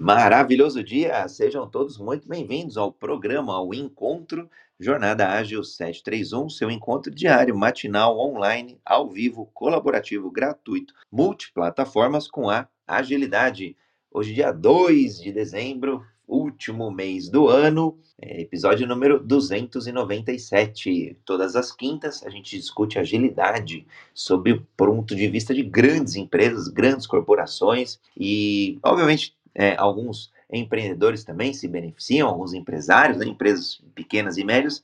Maravilhoso 0.00 0.82
dia! 0.82 1.28
Sejam 1.28 1.68
todos 1.68 1.98
muito 1.98 2.26
bem-vindos 2.26 2.78
ao 2.78 2.90
programa, 2.90 3.52
ao 3.52 3.74
Encontro 3.74 4.48
Jornada 4.78 5.28
Ágil 5.28 5.62
731, 5.62 6.48
seu 6.48 6.70
encontro 6.70 7.14
diário, 7.14 7.54
matinal, 7.54 8.18
online, 8.18 8.80
ao 8.82 9.10
vivo, 9.10 9.50
colaborativo, 9.52 10.30
gratuito, 10.30 10.94
multiplataformas 11.12 12.26
com 12.26 12.48
a 12.48 12.66
agilidade. 12.86 13.76
Hoje, 14.10 14.32
dia 14.32 14.52
2 14.52 15.20
de 15.20 15.32
dezembro, 15.32 16.02
último 16.26 16.90
mês 16.90 17.28
do 17.28 17.48
ano, 17.48 17.98
é, 18.18 18.40
episódio 18.40 18.86
número 18.86 19.18
297. 19.18 21.18
Todas 21.26 21.56
as 21.56 21.72
quintas 21.72 22.24
a 22.24 22.30
gente 22.30 22.56
discute 22.56 22.98
agilidade 22.98 23.86
sob 24.14 24.52
o 24.52 24.66
ponto 24.76 25.14
de 25.14 25.28
vista 25.28 25.52
de 25.52 25.62
grandes 25.62 26.16
empresas, 26.16 26.68
grandes 26.68 27.06
corporações 27.06 28.00
e, 28.16 28.78
obviamente, 28.82 29.38
é, 29.54 29.76
alguns 29.76 30.32
empreendedores 30.52 31.24
também 31.24 31.52
se 31.52 31.68
beneficiam, 31.68 32.28
alguns 32.28 32.52
empresários, 32.52 33.18
né, 33.18 33.26
empresas 33.26 33.80
pequenas 33.94 34.36
e 34.36 34.44
médias, 34.44 34.82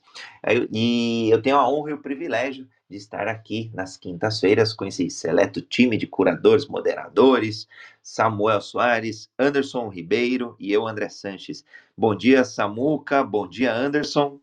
e 0.71 1.29
eu 1.31 1.41
tenho 1.41 1.57
a 1.57 1.69
honra 1.69 1.91
e 1.91 1.93
o 1.93 2.01
privilégio 2.01 2.67
de 2.89 2.95
estar 2.95 3.27
aqui 3.27 3.69
nas 3.73 3.97
quintas-feiras 3.97 4.73
com 4.73 4.85
esse 4.85 5.09
seleto 5.09 5.61
time 5.61 5.97
de 5.97 6.07
curadores, 6.07 6.67
moderadores, 6.67 7.67
Samuel 8.01 8.61
Soares, 8.61 9.29
Anderson 9.37 9.89
Ribeiro 9.89 10.55
e 10.57 10.71
eu, 10.71 10.87
André 10.87 11.09
Sanches. 11.09 11.65
Bom 11.97 12.15
dia, 12.15 12.45
Samuca, 12.45 13.23
bom 13.23 13.45
dia, 13.45 13.73
Anderson. 13.73 14.39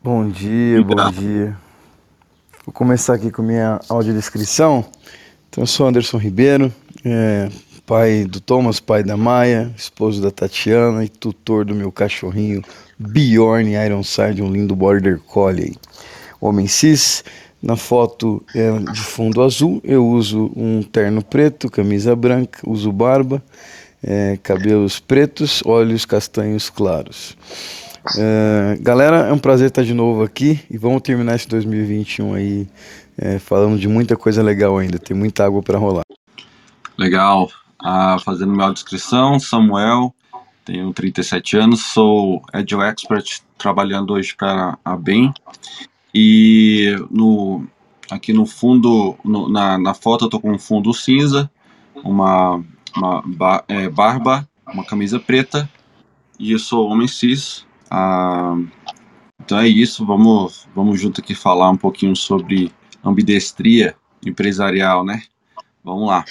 Bom 0.00 0.28
dia, 0.28 0.82
bom 0.84 1.10
dia. 1.10 1.56
Vou 2.64 2.72
começar 2.72 3.14
aqui 3.14 3.32
com 3.32 3.42
minha 3.42 3.80
audiodescrição. 3.88 4.88
Então, 5.48 5.64
eu 5.64 5.66
sou 5.66 5.86
Anderson 5.86 6.18
Ribeiro, 6.18 6.72
é, 7.04 7.48
pai 7.92 8.24
do 8.24 8.40
Thomas, 8.40 8.80
pai 8.80 9.02
da 9.02 9.18
Maia, 9.18 9.70
esposo 9.76 10.22
da 10.22 10.30
Tatiana 10.30 11.04
e 11.04 11.10
tutor 11.10 11.62
do 11.62 11.74
meu 11.74 11.92
cachorrinho 11.92 12.62
Bjorn 12.98 13.74
Ironside, 13.74 14.40
um 14.40 14.50
lindo 14.50 14.74
Border 14.74 15.18
Collie. 15.18 15.76
Homem 16.40 16.66
cis, 16.66 17.22
na 17.62 17.76
foto 17.76 18.42
é 18.54 18.70
de 18.78 19.00
fundo 19.02 19.42
azul, 19.42 19.78
eu 19.84 20.06
uso 20.06 20.50
um 20.56 20.82
terno 20.82 21.22
preto, 21.22 21.70
camisa 21.70 22.16
branca, 22.16 22.60
uso 22.66 22.90
barba, 22.90 23.42
é, 24.02 24.38
cabelos 24.42 24.98
pretos, 24.98 25.62
olhos 25.66 26.06
castanhos 26.06 26.70
claros. 26.70 27.36
É, 28.16 28.78
galera, 28.80 29.28
é 29.28 29.32
um 29.34 29.38
prazer 29.38 29.68
estar 29.68 29.84
de 29.84 29.92
novo 29.92 30.22
aqui 30.22 30.58
e 30.70 30.78
vamos 30.78 31.02
terminar 31.02 31.34
esse 31.34 31.46
2021 31.46 32.32
aí 32.32 32.66
é, 33.18 33.38
falando 33.38 33.78
de 33.78 33.86
muita 33.86 34.16
coisa 34.16 34.42
legal 34.42 34.78
ainda, 34.78 34.98
tem 34.98 35.14
muita 35.14 35.44
água 35.44 35.62
para 35.62 35.76
rolar. 35.76 36.04
Legal, 36.96 37.50
ah, 37.82 38.16
fazendo 38.24 38.52
minha 38.52 38.70
descrição, 38.70 39.38
Samuel, 39.40 40.14
tenho 40.64 40.92
37 40.92 41.56
anos, 41.56 41.86
sou 41.92 42.42
Agile 42.52 42.82
Expert, 42.82 43.42
trabalhando 43.58 44.12
hoje 44.12 44.34
para 44.36 44.78
a 44.84 44.96
BEM. 44.96 45.34
E 46.14 46.94
no, 47.10 47.66
aqui 48.10 48.32
no 48.32 48.46
fundo, 48.46 49.16
no, 49.24 49.48
na, 49.48 49.78
na 49.78 49.94
foto 49.94 50.26
eu 50.26 50.30
tô 50.30 50.38
com 50.38 50.52
um 50.52 50.58
fundo 50.58 50.94
cinza, 50.94 51.50
uma, 52.04 52.62
uma 52.96 53.64
é, 53.66 53.88
barba, 53.88 54.48
uma 54.72 54.84
camisa 54.84 55.18
preta, 55.18 55.68
e 56.38 56.52
eu 56.52 56.58
sou 56.58 56.88
homem 56.88 57.08
cis. 57.08 57.66
Ah, 57.90 58.56
então 59.44 59.58
é 59.58 59.66
isso, 59.66 60.06
vamos, 60.06 60.68
vamos 60.74 61.00
junto 61.00 61.20
aqui 61.20 61.34
falar 61.34 61.70
um 61.70 61.76
pouquinho 61.76 62.14
sobre 62.14 62.72
ambidestria 63.04 63.96
empresarial, 64.24 65.04
né? 65.04 65.22
Vamos 65.82 66.06
lá. 66.06 66.24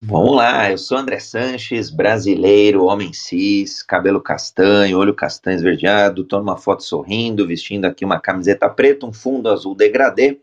Vamos 0.00 0.36
lá, 0.36 0.70
eu 0.70 0.78
sou 0.78 0.96
André 0.96 1.18
Sanches, 1.18 1.90
brasileiro, 1.90 2.84
homem 2.84 3.12
cis, 3.12 3.82
cabelo 3.82 4.20
castanho, 4.20 4.96
olho 4.96 5.12
castanho 5.12 5.56
esverdeado, 5.56 6.22
estou 6.22 6.38
numa 6.38 6.56
foto 6.56 6.84
sorrindo, 6.84 7.44
vestindo 7.44 7.84
aqui 7.84 8.04
uma 8.04 8.20
camiseta 8.20 8.70
preta, 8.70 9.04
um 9.06 9.12
fundo 9.12 9.48
azul 9.48 9.74
degradê. 9.74 10.38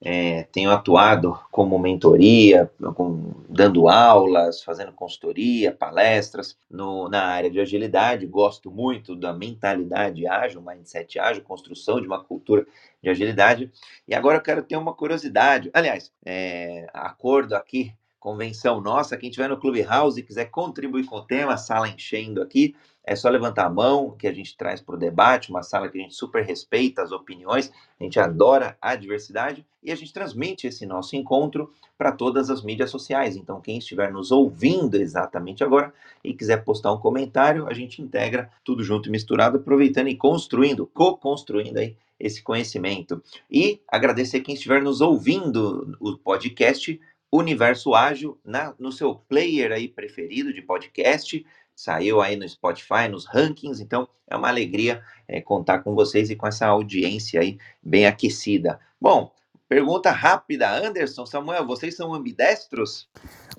É, 0.00 0.44
tenho 0.50 0.70
atuado 0.72 1.38
como 1.50 1.78
mentoria, 1.78 2.68
com, 2.96 3.34
dando 3.48 3.88
aulas, 3.88 4.64
fazendo 4.64 4.92
consultoria, 4.92 5.72
palestras 5.72 6.58
no, 6.68 7.08
na 7.08 7.22
área 7.24 7.50
de 7.50 7.60
agilidade. 7.60 8.26
Gosto 8.26 8.68
muito 8.68 9.14
da 9.14 9.32
mentalidade 9.32 10.26
ágil, 10.26 10.60
mindset 10.60 11.20
ágil, 11.20 11.44
construção 11.44 12.00
de 12.00 12.06
uma 12.08 12.22
cultura 12.24 12.66
de 13.00 13.08
agilidade. 13.08 13.70
E 14.08 14.14
agora 14.14 14.38
eu 14.38 14.42
quero 14.42 14.62
ter 14.62 14.76
uma 14.76 14.92
curiosidade. 14.92 15.70
Aliás, 15.72 16.12
é, 16.24 16.88
acordo 16.92 17.54
aqui 17.54 17.92
convenção 18.28 18.78
nossa. 18.78 19.16
Quem 19.16 19.30
estiver 19.30 19.48
no 19.48 19.56
Clubhouse 19.56 20.20
e 20.20 20.22
quiser 20.22 20.50
contribuir 20.50 21.06
com 21.06 21.16
o 21.16 21.22
tema, 21.22 21.56
sala 21.56 21.88
enchendo 21.88 22.42
aqui, 22.42 22.74
é 23.02 23.16
só 23.16 23.30
levantar 23.30 23.64
a 23.64 23.70
mão 23.70 24.14
que 24.18 24.28
a 24.28 24.32
gente 24.32 24.54
traz 24.54 24.82
para 24.82 24.96
o 24.96 24.98
debate, 24.98 25.48
uma 25.48 25.62
sala 25.62 25.88
que 25.88 25.98
a 25.98 26.02
gente 26.02 26.14
super 26.14 26.44
respeita 26.44 27.02
as 27.02 27.10
opiniões, 27.10 27.72
a 27.98 28.04
gente 28.04 28.20
adora 28.20 28.76
a 28.82 28.94
diversidade 28.94 29.64
e 29.82 29.90
a 29.90 29.94
gente 29.94 30.12
transmite 30.12 30.66
esse 30.66 30.84
nosso 30.84 31.16
encontro 31.16 31.72
para 31.96 32.12
todas 32.12 32.50
as 32.50 32.62
mídias 32.62 32.90
sociais. 32.90 33.34
Então, 33.34 33.62
quem 33.62 33.78
estiver 33.78 34.12
nos 34.12 34.30
ouvindo 34.30 34.96
exatamente 34.96 35.64
agora 35.64 35.90
e 36.22 36.34
quiser 36.34 36.62
postar 36.62 36.92
um 36.92 36.98
comentário, 36.98 37.66
a 37.66 37.72
gente 37.72 38.02
integra 38.02 38.50
tudo 38.62 38.84
junto 38.84 39.08
e 39.08 39.12
misturado, 39.12 39.56
aproveitando 39.56 40.08
e 40.08 40.16
construindo, 40.16 40.86
co-construindo 40.86 41.78
aí 41.78 41.96
esse 42.20 42.42
conhecimento. 42.42 43.22
E 43.50 43.80
agradecer 43.88 44.40
quem 44.40 44.54
estiver 44.54 44.82
nos 44.82 45.00
ouvindo 45.00 45.96
o 45.98 46.18
podcast 46.18 47.00
Universo 47.32 47.94
Ágil 47.94 48.38
na, 48.44 48.74
no 48.78 48.90
seu 48.90 49.14
player 49.14 49.72
aí 49.72 49.88
preferido 49.88 50.52
de 50.52 50.62
podcast. 50.62 51.44
Saiu 51.74 52.20
aí 52.20 52.36
no 52.36 52.48
Spotify, 52.48 53.08
nos 53.08 53.26
rankings, 53.26 53.80
então 53.80 54.08
é 54.26 54.36
uma 54.36 54.48
alegria 54.48 55.02
é, 55.28 55.40
contar 55.40 55.80
com 55.80 55.94
vocês 55.94 56.28
e 56.30 56.36
com 56.36 56.46
essa 56.46 56.66
audiência 56.66 57.40
aí 57.40 57.58
bem 57.82 58.06
aquecida. 58.06 58.80
Bom, 59.00 59.32
pergunta 59.68 60.10
rápida, 60.10 60.68
Anderson, 60.68 61.24
Samuel, 61.24 61.66
vocês 61.66 61.94
são 61.94 62.12
ambidestros? 62.12 63.08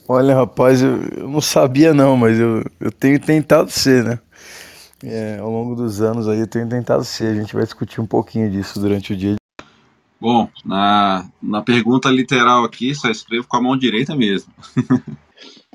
Olha, 0.07 0.36
rapaz, 0.36 0.81
eu, 0.81 1.01
eu 1.18 1.30
não 1.30 1.40
sabia 1.40 1.94
não, 1.94 2.18
mas 2.18 2.38
eu, 2.38 2.63
eu 2.80 2.91
tenho 2.91 3.19
tentado 3.19 3.72
ser, 3.72 4.03
né? 4.03 4.19
É, 5.01 5.38
ao 5.40 5.50
longo 5.50 5.75
dos 5.75 6.01
anos 6.01 6.28
aí 6.28 6.40
eu 6.40 6.47
tenho 6.47 6.68
tentado 6.68 7.06
ser. 7.06 7.28
A 7.28 7.36
gente 7.36 7.53
vai 7.53 7.63
discutir 7.63 8.01
um 8.01 8.06
pouquinho 8.06 8.50
disso 8.50 8.81
durante 8.81 9.13
o 9.13 9.16
dia 9.16 9.38
Bom, 10.19 10.50
na, 10.66 11.30
na 11.41 11.62
pergunta 11.62 12.09
literal 12.09 12.66
aqui, 12.66 12.94
só 12.94 13.09
escrevo 13.09 13.47
com 13.47 13.57
a 13.57 13.62
mão 13.62 13.78
direita 13.78 14.16
mesmo. 14.16 14.53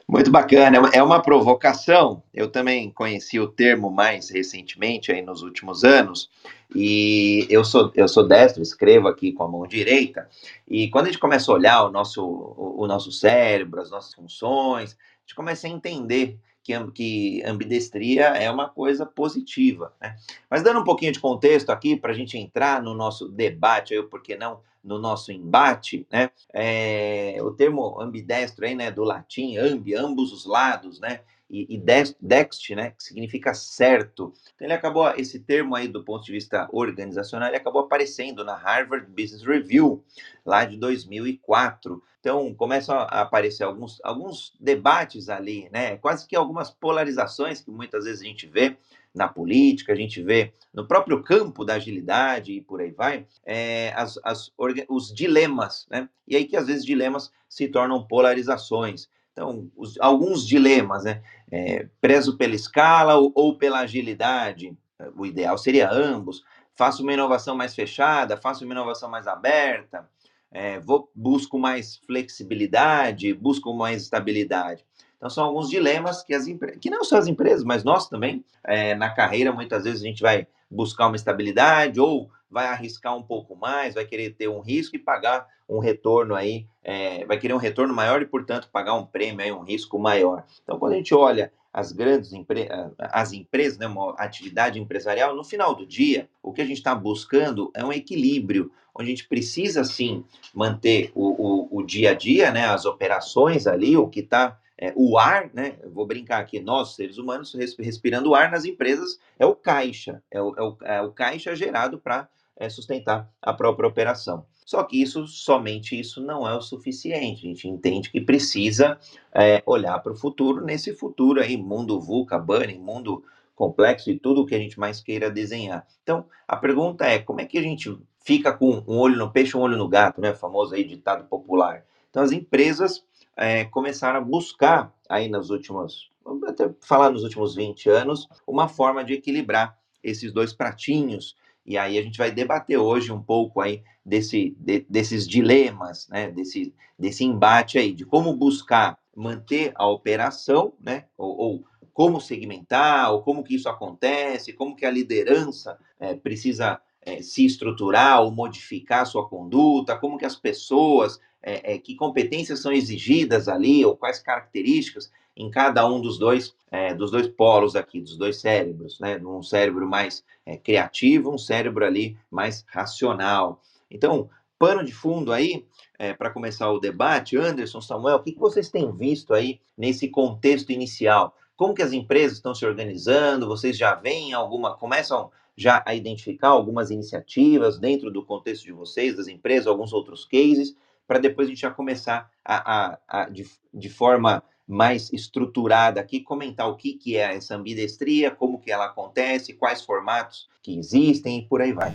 Muito 0.07 0.31
bacana, 0.31 0.91
é 0.93 1.03
uma 1.03 1.21
provocação. 1.21 2.23
Eu 2.33 2.51
também 2.51 2.91
conheci 2.91 3.41
o 3.41 3.49
termo 3.49 3.91
mais 3.91 4.29
recentemente, 4.29 5.11
aí 5.11 5.23
nos 5.23 5.43
últimos 5.43 5.83
anos, 5.83 6.31
e 6.75 7.47
eu 7.49 7.65
sou, 7.65 7.91
eu 7.95 8.07
sou 8.07 8.29
destro, 8.29 8.63
escrevo 8.63 9.09
aqui 9.09 9.33
com 9.33 9.45
a 9.45 9.49
mão 9.49 9.67
direita, 9.67 10.29
e 10.69 10.89
quando 10.91 11.07
a 11.07 11.09
gente 11.09 11.21
começa 11.21 11.51
a 11.51 11.55
olhar 11.55 11.85
o 11.85 11.91
nosso, 11.91 12.23
o, 12.23 12.83
o 12.83 12.87
nosso 12.87 13.11
cérebro, 13.11 13.81
as 13.81 13.91
nossas 13.91 14.13
funções, 14.13 14.93
a 14.93 15.21
gente 15.23 15.35
começa 15.35 15.67
a 15.67 15.71
entender 15.71 16.39
que, 16.65 16.73
que 16.93 17.43
ambidestria 17.45 18.29
é 18.29 18.51
uma 18.51 18.69
coisa 18.69 19.05
positiva. 19.05 19.93
Né? 20.01 20.17
Mas 20.51 20.63
dando 20.63 20.81
um 20.81 20.85
pouquinho 20.85 21.13
de 21.13 21.21
contexto 21.21 21.71
aqui 21.71 21.95
para 21.95 22.11
a 22.11 22.15
gente 22.15 22.39
entrar 22.39 22.83
no 22.83 22.95
nosso 22.95 23.29
debate, 23.29 23.95
aí, 23.95 24.03
por 24.03 24.23
que 24.23 24.35
não 24.35 24.61
no 24.83 24.99
nosso 24.99 25.33
embate, 25.33 26.07
né? 26.13 26.31
É, 26.53 27.39
o 27.41 27.51
termo 27.53 27.99
ambidestro 27.99 28.67
aí, 28.67 28.75
né, 28.75 28.91
do 28.91 29.03
latim, 29.03 29.57
ambi, 29.57 29.95
ambos 29.95 30.31
os 30.31 30.45
lados, 30.45 31.01
né? 31.01 31.21
E, 31.55 31.77
e 31.77 31.79
dext, 31.79 32.71
né, 32.71 32.91
que 32.91 33.05
significa 33.05 33.55
certo. 33.55 34.33
Então, 34.55 34.67
ele 34.67 34.73
acabou, 34.73 35.09
esse 35.17 35.39
termo 35.39 35.77
aí 35.77 35.87
do 35.87 36.05
ponto 36.05 36.25
de 36.25 36.33
vista 36.33 36.69
organizacional, 36.73 37.49
ele 37.49 37.57
acabou 37.57 37.83
aparecendo 37.83 38.43
na 38.43 38.57
Harvard 38.57 39.07
Business 39.07 39.45
Review, 39.45 40.03
lá 40.45 40.65
de 40.65 40.77
2004. 40.77 42.03
Então, 42.19 42.53
começam 42.55 42.97
a 42.97 43.21
aparecer 43.21 43.63
alguns, 43.63 44.01
alguns 44.03 44.57
debates 44.59 45.29
ali, 45.29 45.69
né? 45.71 45.97
Quase 45.99 46.27
que 46.27 46.35
algumas 46.35 46.71
polarizações 46.73 47.61
que 47.61 47.71
muitas 47.71 48.05
vezes 48.05 48.23
a 48.23 48.25
gente 48.25 48.49
vê 48.49 48.77
na 49.15 49.29
política, 49.29 49.93
a 49.93 49.97
gente 49.97 50.21
vê 50.21 50.53
no 50.73 50.89
próprio 50.89 51.23
campo 51.23 51.65
da 51.65 51.75
agilidade 51.75 52.53
e 52.53 52.61
por 52.61 52.81
aí 52.81 52.91
vai, 52.91 53.27
é, 53.47 53.93
as, 53.95 54.19
as, 54.25 54.53
os 54.89 55.15
dilemas, 55.15 55.87
né? 55.89 56.09
E 56.27 56.35
aí 56.35 56.47
que 56.47 56.57
às 56.57 56.67
vezes 56.67 56.85
dilemas 56.85 57.31
se 57.49 57.69
tornam 57.69 58.05
polarizações. 58.05 59.09
Então, 59.35 59.69
os, 59.77 59.99
alguns 60.01 60.47
dilemas, 60.47 61.03
né? 61.03 61.21
É, 61.51 61.89
prezo 62.01 62.39
pela 62.39 62.55
escala 62.55 63.17
ou, 63.17 63.33
ou 63.35 63.59
pela 63.59 63.81
agilidade, 63.81 64.77
o 65.17 65.27
ideal 65.27 65.59
seria 65.59 65.91
ambos. 65.91 66.43
Faço 66.77 67.03
uma 67.03 67.13
inovação 67.13 67.57
mais 67.57 67.75
fechada, 67.75 68.37
faço 68.37 68.65
uma 68.65 68.73
inovação 68.73 69.11
mais 69.11 69.27
aberta, 69.27 70.09
é, 70.53 70.79
vou, 70.79 71.11
busco 71.15 71.59
mais 71.59 71.97
flexibilidade, 71.97 73.35
busco 73.35 73.75
mais 73.75 74.03
estabilidade. 74.03 74.85
Então, 75.25 75.31
são 75.31 75.45
alguns 75.47 75.71
dilemas 75.71 76.23
que 76.23 76.35
as 76.35 76.47
empresas, 76.47 76.79
que 76.79 76.91
não 76.91 77.03
só 77.03 77.17
as 77.17 77.27
empresas, 77.27 77.65
mas 77.65 77.83
nós 77.83 78.11
também, 78.11 78.45
é, 78.63 78.95
na 78.95 79.09
carreira, 79.09 79.51
muitas 79.53 79.85
vezes 79.85 80.03
a 80.03 80.05
gente 80.05 80.21
vai 80.21 80.47
buscar 80.71 81.07
uma 81.07 81.17
estabilidade 81.17 81.99
ou 81.99 82.29
vai 82.51 82.67
arriscar 82.67 83.17
um 83.17 83.23
pouco 83.23 83.57
mais, 83.57 83.95
vai 83.95 84.05
querer 84.05 84.35
ter 84.35 84.49
um 84.49 84.61
risco 84.61 84.97
e 84.97 84.99
pagar 84.99 85.47
um 85.67 85.79
retorno 85.79 86.35
aí, 86.35 86.67
é, 86.83 87.25
vai 87.25 87.39
querer 87.39 87.55
um 87.55 87.59
retorno 87.59 87.95
maior 87.95 88.21
e, 88.21 88.27
portanto, 88.27 88.69
pagar 88.71 88.93
um 88.97 89.07
prêmio 89.07 89.43
aí, 89.43 89.51
um 89.51 89.63
risco 89.63 89.99
maior. 89.99 90.45
Então, 90.63 90.79
quando 90.79 90.93
a 90.93 90.97
gente 90.97 91.15
olha 91.15 91.51
as 91.73 91.91
grandes 91.91 92.35
empre 92.35 92.69
as 92.99 93.33
empresas, 93.33 93.79
né, 93.79 93.87
uma 93.87 94.11
atividade 94.19 94.79
empresarial, 94.79 95.35
no 95.35 95.43
final 95.43 95.75
do 95.75 95.87
dia, 95.87 96.29
o 96.43 96.53
que 96.53 96.61
a 96.61 96.67
gente 96.67 96.77
está 96.77 96.95
buscando 96.95 97.71
é 97.75 97.83
um 97.83 97.91
equilíbrio, 97.91 98.71
onde 98.95 99.09
a 99.09 99.11
gente 99.11 99.27
precisa 99.27 99.85
sim 99.85 100.23
manter 100.55 101.11
o, 101.15 101.31
o, 101.31 101.79
o 101.79 101.83
dia 101.83 102.11
a 102.11 102.15
dia, 102.15 102.51
né, 102.51 102.67
as 102.67 102.85
operações 102.85 103.67
ali, 103.67 103.97
o 103.97 104.07
que 104.07 104.21
está 104.21 104.59
é, 104.79 104.93
o 104.97 105.17
ar, 105.19 105.51
né? 105.55 105.77
Vou 105.93 106.07
brincar 106.07 106.41
aqui, 106.41 106.61
nós, 106.61 106.95
seres 106.95 107.19
humanos, 107.19 107.55
respirando 107.79 108.35
ar 108.35 108.51
nas 108.51 108.65
empresas, 108.65 109.19
é 109.39 109.47
o 109.47 109.55
caixa, 109.55 110.23
é 110.31 110.41
o, 110.41 110.55
é 110.57 110.63
o, 110.63 110.77
é 110.83 111.03
o 111.03 111.13
caixa 111.13 111.55
gerado 111.55 111.99
para 111.99 112.29
é, 112.57 112.69
sustentar 112.69 113.31
a 113.41 113.53
própria 113.53 113.89
operação. 113.89 114.47
Só 114.65 114.83
que 114.83 115.01
isso, 115.01 115.27
somente 115.27 115.99
isso, 115.99 116.23
não 116.23 116.49
é 116.49 116.57
o 116.57 116.61
suficiente. 116.61 117.47
A 117.47 117.49
gente 117.49 117.69
entende 117.69 118.11
que 118.11 118.21
precisa 118.21 118.99
é, 119.33 119.63
olhar 119.67 119.99
para 119.99 120.13
o 120.13 120.17
futuro, 120.17 120.65
nesse 120.65 120.95
futuro 120.95 121.41
aí, 121.41 121.57
mundo 121.57 122.01
VUCA, 122.01 122.39
Bunny, 122.39 122.79
mundo 122.79 123.23
complexo 123.55 124.11
e 124.11 124.19
tudo 124.19 124.43
o 124.43 124.47
que 124.47 124.55
a 124.55 124.59
gente 124.59 124.81
mais 124.81 125.01
queira 125.01 125.31
desenhar. 125.31 125.87
Então, 126.03 126.27
a 126.49 126.57
pergunta 126.57 127.05
é, 127.05 127.19
como 127.19 127.41
é 127.41 127.45
que 127.45 127.59
a 127.59 127.63
gente 127.63 127.97
fica 128.25 128.53
com 128.53 128.83
um 128.89 128.99
olho 128.99 129.17
no 129.17 129.31
peixe, 129.31 129.57
um 129.57 129.61
olho 129.61 129.77
no 129.77 129.89
gato, 129.89 130.21
né? 130.21 130.33
O 130.33 130.37
famoso 130.37 130.75
aí 130.75 130.83
ditado 130.83 131.29
popular. 131.29 131.85
Então, 132.11 132.23
as 132.23 132.33
empresas 132.33 133.05
é, 133.37 133.65
começaram 133.65 134.19
a 134.19 134.23
buscar 134.23 134.93
aí 135.09 135.29
nos 135.29 135.51
últimos, 135.51 136.11
vamos 136.25 136.45
até 136.45 136.71
falar 136.81 137.11
nos 137.11 137.23
últimos 137.23 137.55
20 137.55 137.89
anos, 137.91 138.29
uma 138.47 138.69
forma 138.69 139.05
de 139.05 139.15
equilibrar 139.15 139.79
esses 140.03 140.33
dois 140.33 140.53
pratinhos 140.53 141.37
e 141.67 141.79
aí 141.79 141.99
a 141.99 142.03
gente 142.03 142.19
vai 142.19 142.31
debater 142.31 142.79
hoje 142.79 143.11
um 143.11 143.23
pouco 143.23 143.61
aí 143.61 143.83
desse, 144.05 144.55
de, 144.59 144.85
desses 144.89 145.27
dilemas, 145.27 146.07
né? 146.09 146.31
Desse, 146.31 146.75
desse 146.99 147.25
embate 147.25 147.79
aí, 147.79 147.93
de 147.93 148.05
como 148.05 148.35
buscar 148.35 148.99
manter 149.17 149.73
a 149.75 149.87
operação, 149.87 150.75
né? 150.81 151.07
Ou, 151.17 151.37
ou 151.37 151.65
como 151.93 152.21
segmentar, 152.21 153.13
ou 153.13 153.23
como 153.23 153.43
que 153.43 153.55
isso 153.55 153.69
acontece, 153.69 154.53
como 154.53 154.77
que 154.77 154.85
a 154.85 154.91
liderança 154.91 155.79
é, 155.99 156.15
precisa 156.15 156.81
é, 157.01 157.23
se 157.23 157.47
estruturar 157.47 158.21
ou 158.21 158.31
modificar 158.31 159.07
sua 159.07 159.27
conduta, 159.29 159.97
como 159.97 160.19
que 160.19 160.25
as 160.25 160.37
pessoas, 160.37 161.21
é, 161.45 161.75
é 161.75 161.79
que 161.79 161.95
competências 161.95 162.61
são 162.61 162.73
exigidas 162.73 163.49
ali, 163.49 163.85
ou 163.85 163.97
quais 163.97 164.19
características 164.19 165.13
em 165.37 165.51
cada 165.51 165.87
um 165.87 166.01
dos 166.01 166.19
dois, 166.19 166.55
é, 166.71 166.95
dos 166.95 167.11
dois 167.11 167.29
polos 167.29 167.77
aqui, 167.77 168.01
dos 168.01 168.17
dois 168.17 168.41
cérebros, 168.41 168.99
né? 168.99 169.19
Um 169.19 169.43
cérebro 169.43 169.87
mais 169.87 170.25
é, 170.47 170.57
criativo, 170.57 171.31
um 171.31 171.39
cérebro 171.39 171.85
ali 171.85 172.17
mais 172.31 172.65
racional. 172.69 173.61
Então, 173.91 174.31
pano 174.59 174.85
de 174.85 174.93
fundo 174.93 175.33
aí, 175.33 175.67
é, 175.99 176.15
para 176.15 176.31
começar 176.31 176.71
o 176.71 176.79
debate, 176.79 177.37
Anderson, 177.37 177.81
Samuel, 177.81 178.17
o 178.17 178.23
que, 178.23 178.33
que 178.33 178.41
vocês 178.41 178.71
têm 178.71 178.91
visto 178.97 179.35
aí 179.35 179.61
nesse 179.77 180.09
contexto 180.09 180.71
inicial? 180.71 181.37
Como 181.57 181.75
que 181.75 181.83
as 181.83 181.93
empresas 181.93 182.39
estão 182.39 182.55
se 182.55 182.65
organizando? 182.65 183.47
Vocês 183.47 183.77
já 183.77 183.95
veem 183.95 184.33
alguma, 184.33 184.77
começam 184.77 185.31
já 185.57 185.83
a 185.87 185.95
identificar 185.95 186.49
algumas 186.49 186.91
iniciativas 186.91 187.79
dentro 187.79 188.11
do 188.11 188.25
contexto 188.25 188.65
de 188.65 188.73
vocês, 188.73 189.17
das 189.17 189.29
empresas, 189.29 189.67
alguns 189.67 189.93
outros 189.93 190.25
cases, 190.25 190.77
para 191.07 191.19
depois 191.19 191.47
a 191.47 191.51
gente 191.51 191.61
já 191.61 191.71
começar 191.71 192.31
a, 192.45 192.75
a, 192.75 192.99
a 193.09 193.29
de, 193.29 193.47
de 193.73 193.89
forma 193.89 194.43
mais 194.67 195.13
estruturada 195.13 196.01
aqui, 196.01 196.21
comentar 196.21 196.69
o 196.69 196.77
que, 196.77 196.95
que 196.95 197.17
é 197.17 197.37
essa 197.37 197.55
ambidestria, 197.55 198.31
como 198.31 198.59
que 198.59 198.71
ela 198.71 198.87
acontece, 198.87 199.53
quais 199.53 199.83
formatos 199.83 200.49
que 200.63 200.79
existem 200.79 201.41
e 201.41 201.43
por 201.43 201.61
aí 201.61 201.73
vai. 201.73 201.95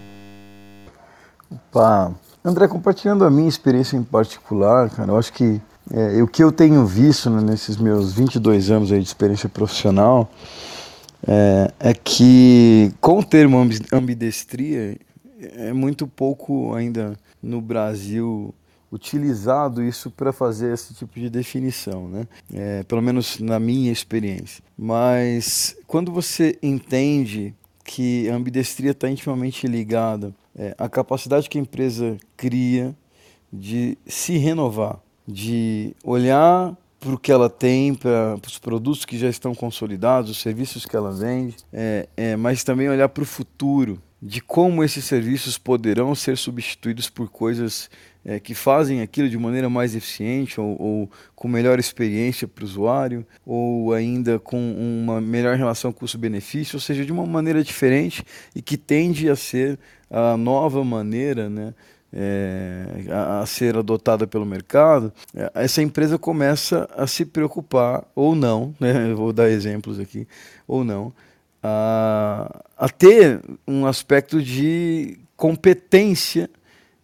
Opa. 1.50 2.14
André, 2.46 2.68
compartilhando 2.68 3.26
a 3.26 3.32
minha 3.32 3.50
experiência 3.50 3.98
em 3.98 4.04
particular, 4.04 4.90
cara, 4.90 5.12
eu 5.12 5.18
acho 5.18 5.34
que 5.34 5.60
é, 5.92 6.22
o 6.22 6.28
que 6.28 6.44
eu 6.44 6.52
tenho 6.52 6.86
visto 6.86 7.30
né, 7.30 7.42
nesses 7.42 7.76
meus 7.76 8.14
22 8.14 8.70
anos 8.70 8.92
aí 8.92 9.00
de 9.00 9.08
experiência 9.08 9.50
profissional 9.50 10.30
é, 11.28 11.72
é 11.80 11.94
que 11.94 12.94
com 13.02 13.20
o 13.20 13.24
termo 13.24 13.58
ambidestria 13.92 14.98
é 15.40 15.74
muito 15.74 16.06
pouco 16.06 16.74
ainda 16.76 17.18
no 17.42 17.60
Brasil 17.60 18.54
utilizado 18.92 19.84
isso 19.84 20.10
para 20.10 20.34
fazer 20.34 20.74
esse 20.74 20.94
tipo 20.94 21.20
de 21.20 21.30
definição, 21.30 22.08
né? 22.08 22.28
É, 22.54 22.84
pelo 22.84 23.02
menos 23.02 23.40
na 23.40 23.60
minha 23.60 23.92
experiência. 23.92 24.64
Mas 24.78 25.76
quando 25.86 26.12
você 26.12 26.58
entende 26.62 27.54
que 27.84 28.30
a 28.30 28.36
ambidestria 28.36 28.92
está 28.92 29.10
intimamente 29.10 29.68
ligada 29.68 30.34
é, 30.56 30.76
à 30.78 30.88
capacidade 30.88 31.50
que 31.50 31.58
a 31.58 31.62
empresa 31.62 32.18
cria 32.38 32.96
de 33.52 33.98
se 34.06 34.38
renovar, 34.38 35.00
de 35.28 35.96
olhar 36.04 36.78
para 37.00 37.14
o 37.14 37.18
que 37.18 37.32
ela 37.32 37.50
tem, 37.50 37.96
para 37.96 38.38
os 38.46 38.60
produtos 38.60 39.06
que 39.06 39.18
já 39.18 39.30
estão 39.30 39.56
consolidados, 39.56 40.32
os 40.32 40.42
serviços 40.42 40.86
que 40.86 40.96
ela 40.96 41.12
vende, 41.12 41.56
é, 41.72 42.08
é 42.16 42.36
mas 42.36 42.64
também 42.64 42.90
olhar 42.90 43.10
para 43.10 43.24
o 43.24 43.26
futuro, 43.26 44.02
de 44.22 44.42
como 44.42 44.84
esses 44.84 45.06
serviços 45.06 45.58
poderão 45.58 46.14
ser 46.14 46.38
substituídos 46.38 47.10
por 47.10 47.30
coisas 47.30 47.90
é, 48.30 48.40
que 48.40 48.54
fazem 48.54 49.02
aquilo 49.02 49.28
de 49.28 49.40
maneira 49.40 49.68
mais 49.72 49.96
eficiente 49.96 50.62
ou, 50.62 50.80
ou 50.80 51.12
com 51.36 51.48
melhor 51.48 51.80
experiência 51.80 52.48
para 52.48 52.62
o 52.62 52.68
usuário, 52.68 53.26
ou 53.44 53.92
ainda 53.92 54.38
com 54.38 54.60
uma 54.72 55.20
melhor 55.20 55.58
relação 55.58 55.92
custo-benefício, 55.92 56.76
ou 56.76 56.80
seja, 56.80 57.04
de 57.04 57.12
uma 57.12 57.26
maneira 57.26 57.64
diferente 57.64 58.24
e 58.56 58.62
que 58.62 58.78
tende 58.78 59.28
a 59.32 59.36
ser 59.36 59.80
a 60.12 60.38
nova 60.38 60.84
maneira 60.84 61.50
né, 61.50 61.74
é, 62.14 62.86
a, 63.10 63.40
a, 63.40 63.46
ser 63.48 63.76
adotada 63.76 64.28
pelo 64.28 64.46
mercado, 64.46 65.12
é, 65.34 65.50
essa 65.56 65.82
empresa 65.82 66.20
começa 66.20 66.88
a 66.96 67.08
se 67.08 67.26
preocupar, 67.26 68.04
ou 68.14 68.36
não, 68.36 68.76
né, 68.80 69.12
vou 69.16 69.34
dar 69.34 69.50
exemplos 69.50 70.00
aqui, 70.00 70.28
ou 70.68 70.84
não, 70.84 71.12
a, 71.64 72.64
a 72.78 72.88
ter 72.90 73.42
um 73.68 73.88
aspecto 73.88 74.40
de 74.40 75.18
competência 75.36 76.48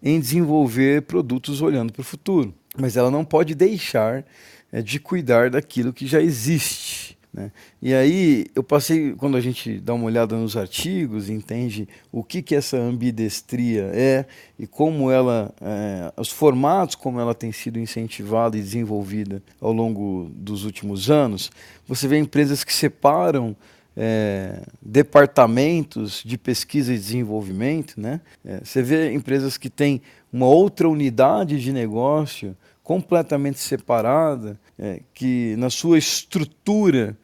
em 0.05 0.19
desenvolver 0.19 1.01
produtos 1.01 1.63
olhando 1.63 1.91
para 1.91 2.01
o 2.01 2.05
futuro. 2.05 2.53
Mas 2.77 2.95
ela 2.95 3.09
não 3.09 3.25
pode 3.25 3.55
deixar 3.55 4.23
é, 4.71 4.79
de 4.79 4.99
cuidar 4.99 5.49
daquilo 5.49 5.91
que 5.91 6.05
já 6.05 6.21
existe. 6.21 7.17
Né? 7.33 7.51
E 7.81 7.93
aí 7.93 8.45
eu 8.53 8.63
passei, 8.63 9.13
quando 9.13 9.35
a 9.35 9.41
gente 9.41 9.79
dá 9.79 9.95
uma 9.95 10.05
olhada 10.05 10.37
nos 10.37 10.55
artigos, 10.55 11.27
entende 11.27 11.89
o 12.11 12.23
que, 12.23 12.41
que 12.41 12.53
essa 12.53 12.77
ambidestria 12.77 13.89
é 13.93 14.25
e 14.59 14.67
como 14.67 15.09
ela, 15.09 15.51
é, 15.59 16.13
os 16.17 16.29
formatos 16.29 16.95
como 16.95 17.19
ela 17.19 17.33
tem 17.33 17.51
sido 17.51 17.79
incentivada 17.79 18.55
e 18.57 18.61
desenvolvida 18.61 19.41
ao 19.59 19.73
longo 19.73 20.29
dos 20.35 20.65
últimos 20.65 21.09
anos, 21.09 21.51
você 21.87 22.07
vê 22.07 22.17
empresas 22.17 22.63
que 22.63 22.73
separam 22.73 23.55
é, 23.95 24.61
departamentos 24.81 26.21
de 26.25 26.37
pesquisa 26.37 26.93
e 26.93 26.97
desenvolvimento, 26.97 27.99
né? 27.99 28.21
É, 28.43 28.59
você 28.63 28.81
vê 28.81 29.13
empresas 29.13 29.57
que 29.57 29.69
têm 29.69 30.01
uma 30.31 30.47
outra 30.47 30.89
unidade 30.89 31.61
de 31.61 31.71
negócio 31.71 32.55
completamente 32.83 33.59
separada, 33.59 34.59
é, 34.77 35.01
que 35.13 35.55
na 35.57 35.69
sua 35.69 35.97
estrutura 35.97 37.17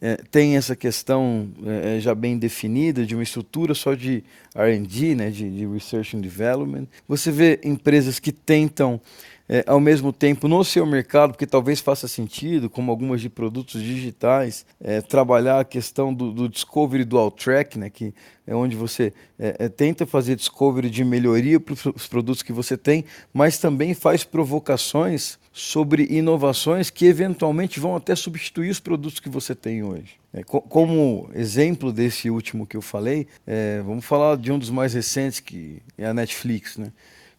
é, 0.00 0.16
tem 0.30 0.56
essa 0.56 0.76
questão 0.76 1.48
é, 1.66 1.96
é, 1.96 2.00
já 2.00 2.14
bem 2.14 2.38
definida 2.38 3.04
de 3.04 3.14
uma 3.14 3.22
estrutura 3.22 3.74
só 3.74 3.94
de 3.94 4.22
R&D, 4.54 5.14
né, 5.16 5.30
de, 5.30 5.50
de 5.50 5.66
Research 5.66 6.16
and 6.16 6.20
Development. 6.20 6.86
Você 7.08 7.32
vê 7.32 7.60
empresas 7.64 8.20
que 8.20 8.30
tentam 8.30 9.00
é, 9.48 9.64
ao 9.66 9.80
mesmo 9.80 10.12
tempo 10.12 10.46
no 10.46 10.62
seu 10.62 10.84
mercado, 10.84 11.32
porque 11.32 11.46
talvez 11.46 11.80
faça 11.80 12.06
sentido, 12.06 12.68
como 12.68 12.90
algumas 12.90 13.20
de 13.20 13.30
produtos 13.30 13.82
digitais, 13.82 14.66
é, 14.80 15.00
trabalhar 15.00 15.60
a 15.60 15.64
questão 15.64 16.12
do, 16.12 16.30
do 16.32 16.48
discovery 16.48 17.04
dual 17.04 17.30
track, 17.30 17.78
né, 17.78 17.88
que 17.88 18.12
é 18.46 18.54
onde 18.54 18.76
você 18.76 19.12
é, 19.38 19.56
é 19.58 19.68
tenta 19.68 20.06
fazer 20.06 20.36
discovery 20.36 20.90
de 20.90 21.04
melhoria 21.04 21.58
para 21.58 21.74
os 21.94 22.06
produtos 22.06 22.42
que 22.42 22.52
você 22.52 22.76
tem, 22.76 23.04
mas 23.32 23.58
também 23.58 23.94
faz 23.94 24.24
provocações 24.24 25.38
sobre 25.52 26.06
inovações 26.10 26.90
que 26.90 27.06
eventualmente 27.06 27.80
vão 27.80 27.96
até 27.96 28.14
substituir 28.14 28.70
os 28.70 28.80
produtos 28.80 29.18
que 29.18 29.28
você 29.28 29.54
tem 29.54 29.82
hoje. 29.82 30.18
É, 30.32 30.42
co 30.42 30.60
como 30.60 31.28
exemplo 31.34 31.90
desse 31.90 32.28
último 32.30 32.66
que 32.66 32.76
eu 32.76 32.82
falei, 32.82 33.26
é, 33.46 33.80
vamos 33.84 34.04
falar 34.04 34.36
de 34.36 34.52
um 34.52 34.58
dos 34.58 34.70
mais 34.70 34.92
recentes, 34.92 35.40
que 35.40 35.82
é 35.96 36.06
a 36.06 36.14
Netflix. 36.14 36.76
Né? 36.76 36.92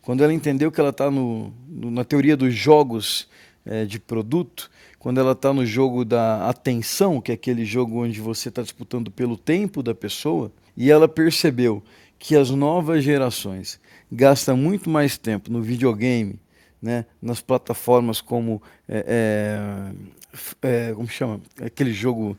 Quando 0.09 0.23
ela 0.23 0.33
entendeu 0.33 0.71
que 0.71 0.79
ela 0.79 0.89
está 0.89 1.07
na 1.11 2.03
teoria 2.03 2.35
dos 2.35 2.51
jogos 2.51 3.27
é, 3.63 3.85
de 3.85 3.99
produto, 3.99 4.67
quando 4.97 5.19
ela 5.19 5.33
está 5.33 5.53
no 5.53 5.63
jogo 5.63 6.03
da 6.03 6.49
atenção, 6.49 7.21
que 7.21 7.29
é 7.29 7.35
aquele 7.35 7.63
jogo 7.63 8.03
onde 8.03 8.19
você 8.19 8.49
está 8.49 8.63
disputando 8.63 9.11
pelo 9.11 9.37
tempo 9.37 9.83
da 9.83 9.93
pessoa, 9.93 10.51
e 10.75 10.89
ela 10.89 11.07
percebeu 11.07 11.83
que 12.17 12.35
as 12.35 12.49
novas 12.49 13.03
gerações 13.03 13.79
gastam 14.11 14.57
muito 14.57 14.89
mais 14.89 15.15
tempo 15.15 15.51
no 15.51 15.61
videogame, 15.61 16.39
né, 16.81 17.05
nas 17.21 17.39
plataformas 17.39 18.19
como 18.19 18.63
é, 18.87 19.91
é, 20.61 20.93
como 20.93 21.07
chama 21.07 21.39
aquele 21.61 21.91
jogo 21.93 22.37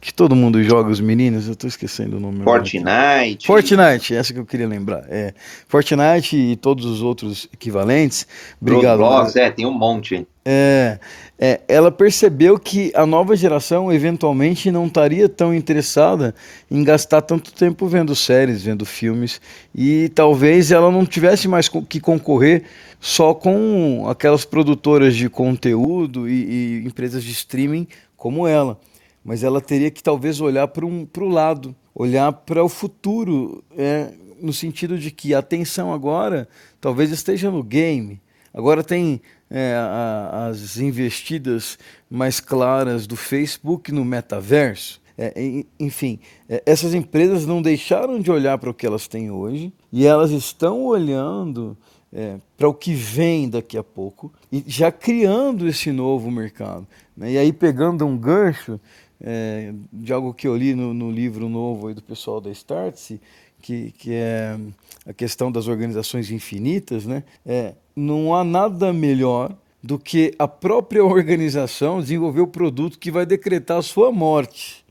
que 0.00 0.14
todo 0.14 0.36
mundo 0.36 0.62
joga, 0.62 0.90
os 0.90 1.00
meninos, 1.00 1.46
eu 1.46 1.54
estou 1.54 1.66
esquecendo 1.66 2.18
o 2.18 2.20
nome. 2.20 2.44
Fortnite. 2.44 3.46
Fortnite, 3.46 4.14
essa 4.14 4.32
que 4.32 4.38
eu 4.38 4.46
queria 4.46 4.68
lembrar. 4.68 5.04
É, 5.08 5.34
Fortnite 5.66 6.36
e 6.36 6.54
todos 6.54 6.84
os 6.84 7.02
outros 7.02 7.48
equivalentes. 7.52 8.26
Obrigado. 8.60 9.00
Roblox, 9.00 9.34
é, 9.34 9.50
tem 9.50 9.66
um 9.66 9.72
monte. 9.72 10.26
É, 10.44 11.00
é, 11.36 11.60
ela 11.66 11.90
percebeu 11.90 12.56
que 12.56 12.92
a 12.94 13.04
nova 13.04 13.34
geração 13.34 13.92
eventualmente 13.92 14.70
não 14.70 14.86
estaria 14.86 15.28
tão 15.28 15.52
interessada 15.52 16.32
em 16.70 16.84
gastar 16.84 17.20
tanto 17.20 17.52
tempo 17.52 17.88
vendo 17.88 18.14
séries, 18.14 18.62
vendo 18.62 18.86
filmes, 18.86 19.40
e 19.74 20.08
talvez 20.10 20.70
ela 20.70 20.88
não 20.88 21.04
tivesse 21.04 21.48
mais 21.48 21.68
que 21.68 21.98
concorrer 21.98 22.62
só 23.00 23.34
com 23.34 24.06
aquelas 24.08 24.44
produtoras 24.44 25.14
de 25.14 25.28
conteúdo 25.28 26.28
e, 26.28 26.80
e 26.82 26.86
empresas 26.86 27.22
de 27.22 27.32
streaming 27.32 27.86
como 28.16 28.46
ela 28.46 28.78
mas 29.26 29.42
ela 29.42 29.60
teria 29.60 29.90
que 29.90 30.00
talvez 30.00 30.40
olhar 30.40 30.68
para 30.68 30.86
um, 30.86 31.04
o 31.18 31.28
lado, 31.28 31.74
olhar 31.92 32.32
para 32.32 32.62
o 32.62 32.68
futuro, 32.68 33.64
é, 33.76 34.12
no 34.40 34.52
sentido 34.52 34.96
de 34.96 35.10
que 35.10 35.34
a 35.34 35.40
atenção 35.40 35.92
agora 35.92 36.48
talvez 36.80 37.10
esteja 37.10 37.50
no 37.50 37.60
game. 37.60 38.20
Agora 38.54 38.84
tem 38.84 39.20
é, 39.50 39.74
a, 39.74 40.46
as 40.46 40.78
investidas 40.78 41.76
mais 42.08 42.38
claras 42.38 43.04
do 43.04 43.16
Facebook 43.16 43.90
no 43.90 44.04
metaverso. 44.04 45.02
É, 45.18 45.64
enfim, 45.80 46.20
é, 46.48 46.62
essas 46.64 46.94
empresas 46.94 47.44
não 47.46 47.60
deixaram 47.60 48.20
de 48.20 48.30
olhar 48.30 48.56
para 48.58 48.70
o 48.70 48.74
que 48.74 48.86
elas 48.86 49.08
têm 49.08 49.28
hoje 49.28 49.72
e 49.92 50.06
elas 50.06 50.30
estão 50.30 50.84
olhando 50.84 51.76
é, 52.16 52.38
para 52.56 52.66
o 52.66 52.72
que 52.72 52.94
vem 52.94 53.46
daqui 53.46 53.76
a 53.76 53.84
pouco 53.84 54.32
e 54.50 54.64
já 54.66 54.90
criando 54.90 55.68
esse 55.68 55.92
novo 55.92 56.30
mercado. 56.30 56.86
Né? 57.14 57.32
E 57.32 57.38
aí, 57.38 57.52
pegando 57.52 58.06
um 58.06 58.16
gancho, 58.16 58.80
é, 59.20 59.74
de 59.92 60.14
algo 60.14 60.32
que 60.32 60.48
eu 60.48 60.56
li 60.56 60.74
no, 60.74 60.94
no 60.94 61.10
livro 61.10 61.46
novo 61.46 61.92
do 61.92 62.02
pessoal 62.02 62.40
da 62.40 62.50
Startse, 62.50 63.20
que, 63.60 63.92
que 63.98 64.14
é 64.14 64.56
a 65.04 65.12
questão 65.12 65.52
das 65.52 65.68
organizações 65.68 66.30
infinitas, 66.30 67.04
né? 67.04 67.22
É, 67.44 67.74
não 67.94 68.34
há 68.34 68.42
nada 68.42 68.94
melhor 68.94 69.54
do 69.82 69.98
que 69.98 70.32
a 70.38 70.48
própria 70.48 71.04
organização 71.04 72.00
desenvolver 72.00 72.40
o 72.40 72.46
produto 72.46 72.98
que 72.98 73.10
vai 73.10 73.26
decretar 73.26 73.76
a 73.76 73.82
sua 73.82 74.10
morte. 74.10 74.85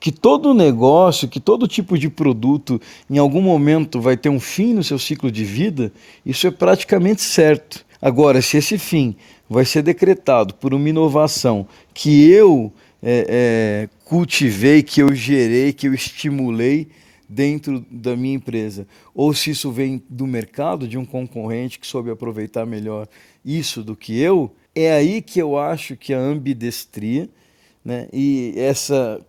Que 0.00 0.10
todo 0.10 0.54
negócio, 0.54 1.28
que 1.28 1.38
todo 1.38 1.68
tipo 1.68 1.98
de 1.98 2.08
produto, 2.08 2.80
em 3.08 3.18
algum 3.18 3.42
momento 3.42 4.00
vai 4.00 4.16
ter 4.16 4.30
um 4.30 4.40
fim 4.40 4.72
no 4.72 4.82
seu 4.82 4.98
ciclo 4.98 5.30
de 5.30 5.44
vida, 5.44 5.92
isso 6.24 6.46
é 6.46 6.50
praticamente 6.50 7.20
certo. 7.20 7.84
Agora, 8.00 8.40
se 8.40 8.56
esse 8.56 8.78
fim 8.78 9.14
vai 9.48 9.66
ser 9.66 9.82
decretado 9.82 10.54
por 10.54 10.72
uma 10.72 10.88
inovação 10.88 11.68
que 11.92 12.30
eu 12.30 12.72
é, 13.02 13.26
é, 13.28 13.88
cultivei, 14.04 14.82
que 14.82 15.02
eu 15.02 15.14
gerei, 15.14 15.72
que 15.72 15.86
eu 15.86 15.92
estimulei 15.92 16.88
dentro 17.28 17.84
da 17.90 18.16
minha 18.16 18.34
empresa, 18.34 18.86
ou 19.14 19.32
se 19.34 19.50
isso 19.50 19.70
vem 19.70 20.02
do 20.08 20.26
mercado, 20.26 20.88
de 20.88 20.98
um 20.98 21.04
concorrente 21.04 21.78
que 21.78 21.86
soube 21.86 22.10
aproveitar 22.10 22.66
melhor 22.66 23.06
isso 23.44 23.82
do 23.82 23.94
que 23.94 24.18
eu, 24.18 24.50
é 24.74 24.92
aí 24.92 25.20
que 25.22 25.40
eu 25.40 25.58
acho 25.58 25.96
que 25.96 26.14
a 26.14 26.18
ambidestria 26.18 27.28
né, 27.84 28.08
e 28.12 28.52
essa 28.56 29.20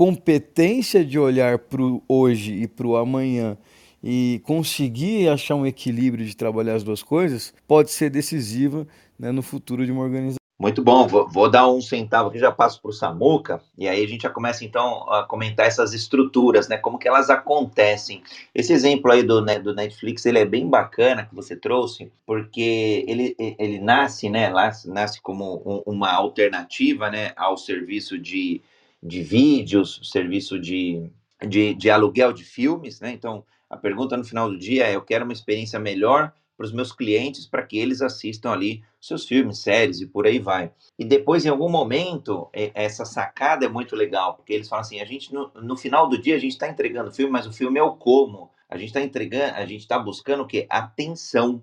competência 0.00 1.04
de 1.04 1.18
olhar 1.18 1.58
para 1.58 1.82
o 1.82 2.02
hoje 2.08 2.54
e 2.54 2.66
para 2.66 2.86
o 2.86 2.96
amanhã 2.96 3.58
e 4.02 4.40
conseguir 4.46 5.28
achar 5.28 5.54
um 5.54 5.66
equilíbrio 5.66 6.24
de 6.24 6.34
trabalhar 6.34 6.72
as 6.72 6.82
duas 6.82 7.02
coisas 7.02 7.52
pode 7.68 7.90
ser 7.90 8.08
decisiva 8.08 8.86
né, 9.18 9.30
no 9.30 9.42
futuro 9.42 9.84
de 9.84 9.92
uma 9.92 10.00
organização. 10.00 10.38
Muito 10.58 10.82
bom, 10.82 11.06
vou, 11.06 11.28
vou, 11.28 11.50
dar 11.50 11.70
um 11.70 11.82
centavo 11.82 12.30
aqui, 12.30 12.38
já 12.38 12.50
passo 12.50 12.80
para 12.80 12.88
o 12.88 12.94
Samuca, 12.94 13.60
e 13.76 13.86
aí 13.86 14.02
a 14.02 14.08
gente 14.08 14.22
já 14.22 14.30
começa 14.30 14.64
então 14.64 15.06
a 15.10 15.22
comentar 15.24 15.66
essas 15.66 15.92
estruturas, 15.92 16.66
né, 16.66 16.78
como 16.78 16.98
que 16.98 17.06
elas 17.06 17.28
acontecem. 17.28 18.22
Esse 18.54 18.72
exemplo 18.72 19.12
aí 19.12 19.22
do, 19.22 19.42
né, 19.42 19.58
do 19.58 19.74
Netflix, 19.74 20.24
ele 20.24 20.38
é 20.38 20.46
bem 20.46 20.66
bacana 20.66 21.26
que 21.26 21.34
você 21.34 21.54
trouxe, 21.54 22.10
porque 22.24 23.04
ele, 23.06 23.36
ele 23.38 23.78
nasce, 23.78 24.30
né, 24.30 24.50
nasce 24.86 25.20
como 25.20 25.62
um, 25.62 25.92
uma 25.92 26.10
alternativa, 26.10 27.10
né, 27.10 27.32
ao 27.36 27.58
serviço 27.58 28.18
de, 28.18 28.62
de 29.02 29.22
vídeos, 29.22 30.00
serviço 30.04 30.58
de, 30.58 31.10
de, 31.46 31.74
de 31.74 31.90
aluguel 31.90 32.32
de 32.32 32.44
filmes, 32.44 33.00
né, 33.00 33.12
então 33.12 33.44
a 33.68 33.76
pergunta 33.76 34.16
no 34.16 34.24
final 34.24 34.48
do 34.50 34.58
dia 34.58 34.86
é, 34.86 34.96
eu 34.96 35.02
quero 35.02 35.24
uma 35.24 35.32
experiência 35.32 35.78
melhor 35.78 36.32
para 36.60 36.66
os 36.66 36.72
meus 36.72 36.92
clientes 36.92 37.46
para 37.46 37.62
que 37.62 37.78
eles 37.78 38.02
assistam 38.02 38.50
ali 38.50 38.82
seus 39.00 39.26
filmes, 39.26 39.60
séries 39.60 40.02
e 40.02 40.06
por 40.06 40.26
aí 40.26 40.38
vai. 40.38 40.70
E 40.98 41.06
depois, 41.06 41.46
em 41.46 41.48
algum 41.48 41.70
momento, 41.70 42.50
essa 42.52 43.06
sacada 43.06 43.64
é 43.64 43.68
muito 43.68 43.96
legal, 43.96 44.34
porque 44.34 44.52
eles 44.52 44.68
falam 44.68 44.82
assim: 44.82 45.00
a 45.00 45.06
gente, 45.06 45.32
no, 45.32 45.50
no 45.54 45.74
final 45.74 46.06
do 46.06 46.20
dia, 46.20 46.36
a 46.36 46.38
gente 46.38 46.52
está 46.52 46.68
entregando 46.68 47.08
o 47.08 47.14
filme, 47.14 47.32
mas 47.32 47.46
o 47.46 47.52
filme 47.52 47.78
é 47.78 47.82
o 47.82 47.96
como. 47.96 48.50
A 48.68 48.76
gente 48.76 48.88
está 48.88 49.00
entregando, 49.00 49.54
a 49.54 49.64
gente 49.64 49.80
está 49.80 49.98
buscando 49.98 50.42
o 50.42 50.46
quê? 50.46 50.66
Atenção. 50.68 51.62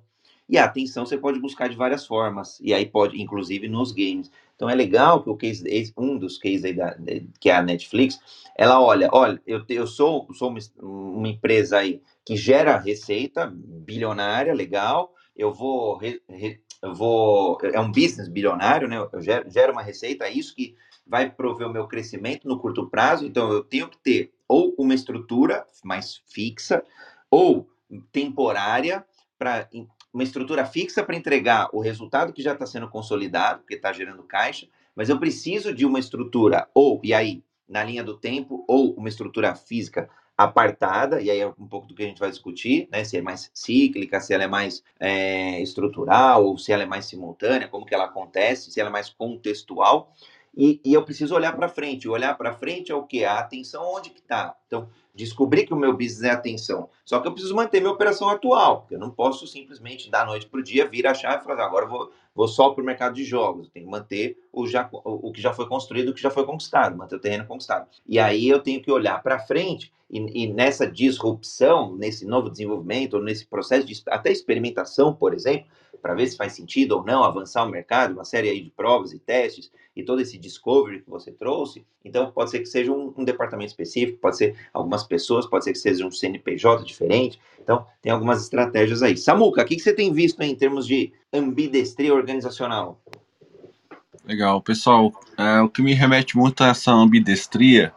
E 0.50 0.58
a 0.58 0.65
atenção 0.65 1.06
você 1.06 1.17
pode 1.17 1.39
buscar 1.39 1.70
de 1.70 1.75
várias 1.75 2.08
formas, 2.08 2.58
e 2.60 2.74
aí 2.74 2.86
pode, 2.86 3.22
inclusive 3.22 3.67
nos 3.67 3.91
games. 3.91 4.32
Então 4.58 4.68
é 4.68 4.74
legal 4.74 5.24
que 5.24 5.30
o 5.30 5.38
case, 5.38 5.94
um 5.96 6.18
dos 6.18 6.40
cases 6.40 6.76
da, 6.76 6.98
que 7.40 7.48
é 7.48 7.56
a 7.56 7.62
Netflix, 7.62 8.20
ela 8.58 8.82
olha, 8.82 9.08
olha, 9.14 9.40
eu, 9.46 9.64
eu 9.70 9.86
sou, 9.86 10.28
sou 10.34 10.50
uma, 10.50 10.60
uma 10.82 11.30
empresa 11.30 11.78
aí 11.78 12.02
que 12.26 12.36
gera 12.36 12.76
receita 12.76 13.46
bilionária, 13.56 14.54
legal. 14.56 15.14
Eu 15.36 15.54
vou, 15.54 15.98
re, 15.98 16.20
re, 16.28 16.60
eu 16.82 16.96
vou, 16.96 17.60
é 17.62 17.80
um 17.80 17.92
business 17.92 18.28
bilionário, 18.28 18.88
né? 18.88 18.98
Eu 18.98 19.22
gero, 19.22 19.48
gero 19.48 19.74
uma 19.74 19.84
receita, 19.84 20.26
é 20.26 20.32
isso 20.32 20.56
que 20.56 20.76
vai 21.06 21.30
prover 21.30 21.68
o 21.68 21.72
meu 21.72 21.88
crescimento 21.88 22.48
no 22.48 22.60
curto 22.60 22.90
prazo. 22.90 23.28
Então 23.28 23.52
eu 23.52 23.64
tenho 23.64 23.88
que 23.88 24.00
ter 24.00 24.34
ou 24.48 24.74
uma 24.76 24.96
estrutura 24.96 25.68
mais 25.84 26.24
fixa 26.26 26.84
ou 27.30 27.70
temporária 28.12 29.06
para 29.38 29.70
uma 30.14 30.24
estrutura 30.24 30.66
fixa 30.66 31.04
para 31.04 31.16
entregar 31.16 31.70
o 31.74 31.80
resultado 31.80 32.34
que 32.34 32.42
já 32.42 32.54
está 32.54 32.66
sendo 32.66 32.90
consolidado, 32.90 33.60
porque 33.60 33.76
está 33.76 33.92
gerando 33.94 34.24
caixa, 34.24 34.68
mas 34.96 35.10
eu 35.10 35.20
preciso 35.20 35.74
de 35.74 35.86
uma 35.86 36.00
estrutura 36.00 36.68
ou 36.74 37.00
e 37.04 37.14
aí 37.14 37.44
na 37.68 37.84
linha 37.84 38.04
do 38.04 38.18
tempo 38.18 38.64
ou 38.68 38.94
uma 38.94 39.10
estrutura 39.10 39.54
física 39.56 40.10
apartada, 40.38 41.20
e 41.20 41.32
aí 41.32 41.40
é 41.40 41.48
um 41.48 41.68
pouco 41.68 41.88
do 41.88 41.96
que 41.96 42.04
a 42.04 42.06
gente 42.06 42.20
vai 42.20 42.30
discutir, 42.30 42.88
né? 42.92 43.04
Se 43.04 43.18
é 43.18 43.22
mais 43.22 43.50
cíclica, 43.54 44.22
se 44.22 44.36
ela 44.36 44.44
é 44.44 44.48
mais 44.48 44.84
é, 45.00 45.60
estrutural, 45.62 46.46
ou 46.46 46.60
se 46.60 46.72
ela 46.72 46.84
é 46.84 46.86
mais 46.86 47.06
simultânea, 47.06 47.68
como 47.68 47.86
que 47.86 47.96
ela 47.96 48.06
acontece, 48.06 48.72
se 48.72 48.80
ela 48.80 48.90
é 48.90 48.92
mais 48.92 49.10
contextual. 49.10 50.14
E, 50.56 50.80
e 50.86 50.94
eu 50.94 51.04
preciso 51.04 51.34
olhar 51.34 51.56
para 51.56 51.68
frente. 51.68 52.08
Olhar 52.08 52.36
para 52.38 52.54
frente 52.54 52.92
é 52.92 52.96
o 52.96 53.04
que? 53.04 53.26
A 53.26 53.40
atenção 53.40 53.84
onde 53.96 54.12
que 54.12 54.20
está. 54.20 54.56
Então, 54.68 54.90
descobri 55.17 55.65
que 55.65 55.74
o 55.74 55.77
meu 55.77 55.91
business 55.91 56.24
é 56.24 56.29
atenção. 56.29 56.89
Só 57.03 57.19
que 57.19 57.27
eu 57.27 57.31
preciso 57.33 57.55
manter 57.55 57.81
minha 57.81 57.91
operação 57.91 58.29
atual, 58.29 58.81
porque 58.81 58.95
eu 58.95 59.00
não 59.00 59.09
posso 59.09 59.45
simplesmente 59.47 60.09
da 60.09 60.24
noite 60.24 60.47
para 60.47 60.59
o 60.59 60.63
dia 60.63 60.88
vir 60.88 61.05
achar 61.05 61.38
e 61.38 61.43
falar, 61.43 61.65
agora 61.65 61.86
eu 61.86 61.89
vou, 61.89 62.12
vou 62.38 62.48
só 62.48 62.70
para 62.70 62.84
o 62.84 62.86
mercado 62.86 63.15
de 63.15 63.24
jogos. 63.24 63.65
Eu 63.65 63.74
tenho 63.74 63.86
que 63.88 63.91
manter 63.91 64.38
o, 64.53 64.67
já, 64.67 64.88
o, 64.94 65.32
que 65.32 65.41
já 65.41 65.51
foi 65.51 65.67
construído, 65.67 66.10
o 66.10 66.13
que 66.13 66.22
já 66.22 66.29
foi 66.29 66.46
conquistado, 66.46 66.96
manter 66.96 67.15
o 67.15 67.20
terreno 67.20 67.48
conquistado. 67.48 67.88
E 68.06 68.20
aí 68.20 68.48
eu 68.48 68.60
tenho 68.60 68.79
que 68.79 68.91
olhar 68.91 69.24
para 69.24 69.39
frente 69.39 69.91
e, 70.08 70.44
e, 70.44 70.53
nessa 70.53 70.86
disrupção, 70.86 71.96
nesse 71.96 72.27
novo 72.27 72.51
desenvolvimento, 72.51 73.15
ou 73.15 73.24
nesse 73.24 73.44
processo 73.44 73.88
de 73.88 74.00
até 74.08 74.32
experimentação, 74.32 75.15
por 75.15 75.34
exemplo, 75.34 75.65
para 76.00 76.13
ver 76.13 76.27
se 76.27 76.38
faz 76.38 76.53
sentido 76.53 76.91
ou 76.91 77.03
não 77.03 77.24
avançar 77.24 77.65
o 77.65 77.72
mercado, 77.72 78.13
uma 78.13 78.24
série 78.24 78.50
aí 78.50 78.62
de 78.62 78.70
provas 78.70 79.13
e 79.13 79.20
testes 79.20 79.72
e 79.96 80.03
todo 80.03 80.22
esse 80.22 80.38
discovery 80.38 81.01
que 81.01 81.10
você 81.10 81.32
trouxe. 81.32 81.84
Então, 82.06 82.32
pode 82.32 82.51
ser 82.51 82.60
que 82.60 82.67
seja 82.67 82.91
um, 82.91 83.12
um 83.17 83.24
departamento 83.25 83.72
específico, 83.72 84.20
pode 84.20 84.38
ser 84.38 84.56
algumas 84.72 85.03
pessoas, 85.03 85.48
pode 85.48 85.63
ser 85.63 85.72
que 85.72 85.79
seja 85.79 86.06
um 86.06 86.12
CNPJ 86.12 86.86
diferente. 86.86 87.39
Então, 87.67 87.86
tem 88.01 88.13
algumas 88.13 88.41
estratégias 88.41 89.03
aí. 89.03 89.17
Samuca, 89.17 89.62
o 89.62 89.65
que, 89.65 89.75
que 89.75 89.81
você 89.81 89.91
tem 89.91 90.13
visto 90.13 90.41
em 90.41 90.55
termos 90.55 90.88
de 90.88 91.12
ambidestria 91.33 92.13
organizacional? 92.13 92.97
Legal, 94.24 94.62
pessoal. 94.62 95.12
É, 95.38 95.59
o 95.59 95.67
que 95.67 95.81
me 95.81 95.93
remete 95.93 96.38
muito 96.38 96.63
a 96.63 96.67
essa 96.67 96.93
ambidestria 96.93 97.91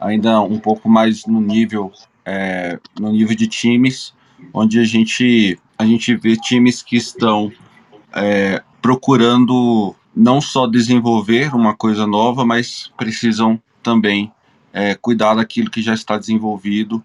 ainda 0.00 0.40
um 0.40 0.58
pouco 0.58 0.88
mais 0.88 1.26
no 1.26 1.42
nível 1.42 1.92
é, 2.24 2.80
no 2.98 3.12
nível 3.12 3.36
de 3.36 3.46
times, 3.46 4.14
onde 4.54 4.80
a 4.80 4.84
gente 4.84 5.60
a 5.76 5.84
gente 5.84 6.16
vê 6.16 6.34
times 6.34 6.82
que 6.82 6.96
estão 6.96 7.52
é, 8.14 8.62
procurando 8.80 9.94
não 10.16 10.40
só 10.40 10.66
desenvolver 10.66 11.54
uma 11.54 11.74
coisa 11.74 12.06
nova, 12.06 12.46
mas 12.46 12.90
precisam 12.96 13.60
também 13.82 14.32
é, 14.72 14.94
cuidar 14.94 15.34
daquilo 15.34 15.70
que 15.70 15.82
já 15.82 15.92
está 15.92 16.16
desenvolvido 16.16 17.04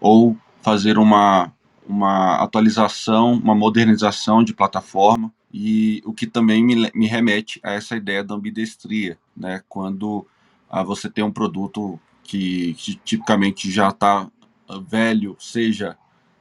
ou 0.00 0.34
fazer 0.64 0.98
uma, 0.98 1.52
uma 1.86 2.36
atualização, 2.36 3.34
uma 3.34 3.54
modernização 3.54 4.42
de 4.42 4.54
plataforma 4.54 5.30
e 5.52 6.02
o 6.06 6.12
que 6.12 6.26
também 6.26 6.64
me, 6.64 6.90
me 6.94 7.06
remete 7.06 7.60
a 7.62 7.72
essa 7.72 7.94
ideia 7.94 8.24
da 8.24 8.34
ambidestria, 8.34 9.18
né? 9.36 9.62
Quando 9.68 10.26
ah, 10.70 10.82
você 10.82 11.10
tem 11.10 11.22
um 11.22 11.30
produto 11.30 12.00
que, 12.22 12.74
que 12.74 12.94
tipicamente 12.96 13.70
já 13.70 13.90
está 13.90 14.26
velho, 14.88 15.36
seja 15.38 15.98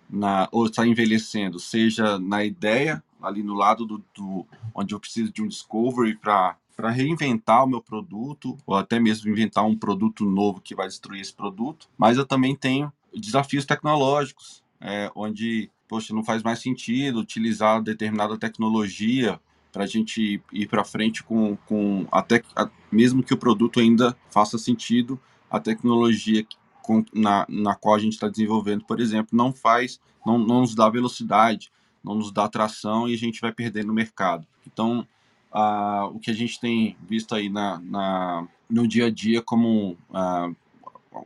na 0.10 0.48
ou 0.52 0.68
está 0.68 0.88
envelhecendo, 0.88 1.60
seja 1.60 2.18
na 2.18 2.46
ideia 2.46 3.04
ali 3.22 3.44
no 3.44 3.54
lado 3.54 3.86
do, 3.86 4.04
do 4.16 4.46
onde 4.74 4.96
eu 4.96 5.00
preciso 5.00 5.34
de 5.34 5.42
um 5.42 5.48
discovery 5.48 6.16
para 6.16 6.56
para 6.76 6.90
reinventar 6.90 7.64
o 7.64 7.68
meu 7.68 7.82
produto, 7.82 8.58
ou 8.66 8.76
até 8.76 9.00
mesmo 9.00 9.30
inventar 9.30 9.64
um 9.64 9.78
produto 9.78 10.26
novo 10.26 10.60
que 10.60 10.74
vai 10.74 10.88
destruir 10.88 11.22
esse 11.22 11.32
produto, 11.32 11.88
mas 11.96 12.18
eu 12.18 12.26
também 12.26 12.56
tenho 12.56 12.92
desafios 13.16 13.66
tecnológicos, 13.66 14.64
é, 14.80 15.12
onde, 15.16 15.70
poxa, 15.88 16.14
não 16.14 16.24
faz 16.24 16.44
mais 16.44 16.60
sentido 16.60 17.20
utilizar 17.20 17.82
determinada 17.82 18.38
tecnologia 18.38 19.40
para 19.72 19.86
a 19.86 19.88
gente 19.88 20.42
ir 20.52 20.68
para 20.68 20.84
frente 20.84 21.24
com, 21.24 21.58
com 21.66 22.06
até 22.12 22.44
mesmo 22.92 23.24
que 23.24 23.34
o 23.34 23.38
produto 23.38 23.80
ainda 23.80 24.16
faça 24.30 24.58
sentido, 24.58 25.20
a 25.50 25.60
tecnologia 25.60 26.46
com, 26.82 27.04
na, 27.14 27.46
na 27.50 27.74
qual 27.76 27.96
a 27.96 28.00
gente 28.00 28.14
está 28.14 28.28
desenvolvendo, 28.28 28.86
por 28.86 29.00
exemplo, 29.00 29.36
não 29.36 29.52
faz, 29.52 30.00
não, 30.26 30.38
não 30.38 30.62
nos 30.62 30.76
dá 30.76 30.90
velocidade, 30.90 31.72
não 32.04 32.16
nos 32.16 32.32
dá 32.32 32.48
tração 32.48 33.08
e 33.08 33.14
a 33.14 33.18
gente 33.18 33.42
vai 33.42 33.52
perder 33.52 33.86
no 33.86 33.94
mercado. 33.94 34.46
Então, 34.68 35.08
ah, 35.52 36.10
o 36.14 36.20
que 36.20 36.30
a 36.30 36.34
gente 36.34 36.60
tem 36.60 36.98
visto 37.08 37.34
aí 37.34 37.50
na, 37.50 37.80
na 37.80 38.48
no 38.70 38.88
dia 38.88 39.06
a 39.06 39.10
dia 39.10 39.42
como 39.42 39.98
ah, 40.14 40.52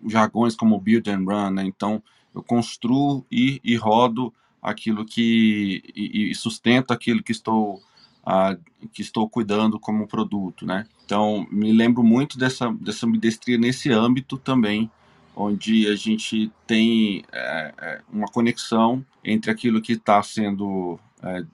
jargões 0.07 0.55
como 0.55 0.79
build 0.79 1.09
and 1.09 1.23
run, 1.25 1.51
né? 1.51 1.63
então 1.65 2.01
eu 2.33 2.43
construo 2.43 3.25
e, 3.31 3.59
e 3.63 3.75
rodo 3.75 4.33
aquilo 4.61 5.05
que 5.05 5.81
e, 5.95 6.31
e 6.31 6.35
sustento 6.35 6.91
aquilo 6.91 7.23
que 7.23 7.31
estou 7.31 7.81
ah, 8.25 8.57
que 8.91 9.01
estou 9.01 9.29
cuidando 9.29 9.79
como 9.79 10.07
produto, 10.07 10.65
né? 10.65 10.85
Então 11.05 11.47
me 11.49 11.71
lembro 11.71 12.03
muito 12.03 12.37
dessa 12.37 12.71
dessa 12.73 13.05
ambidestria 13.05 13.57
nesse 13.57 13.91
âmbito 13.91 14.37
também, 14.37 14.91
onde 15.35 15.87
a 15.87 15.95
gente 15.95 16.51
tem 16.65 17.23
é, 17.31 17.73
é 17.77 18.01
uma 18.11 18.27
conexão 18.27 19.05
entre 19.23 19.49
aquilo 19.49 19.81
que 19.81 19.93
está 19.93 20.21
sendo 20.21 20.99
é, 21.23 21.45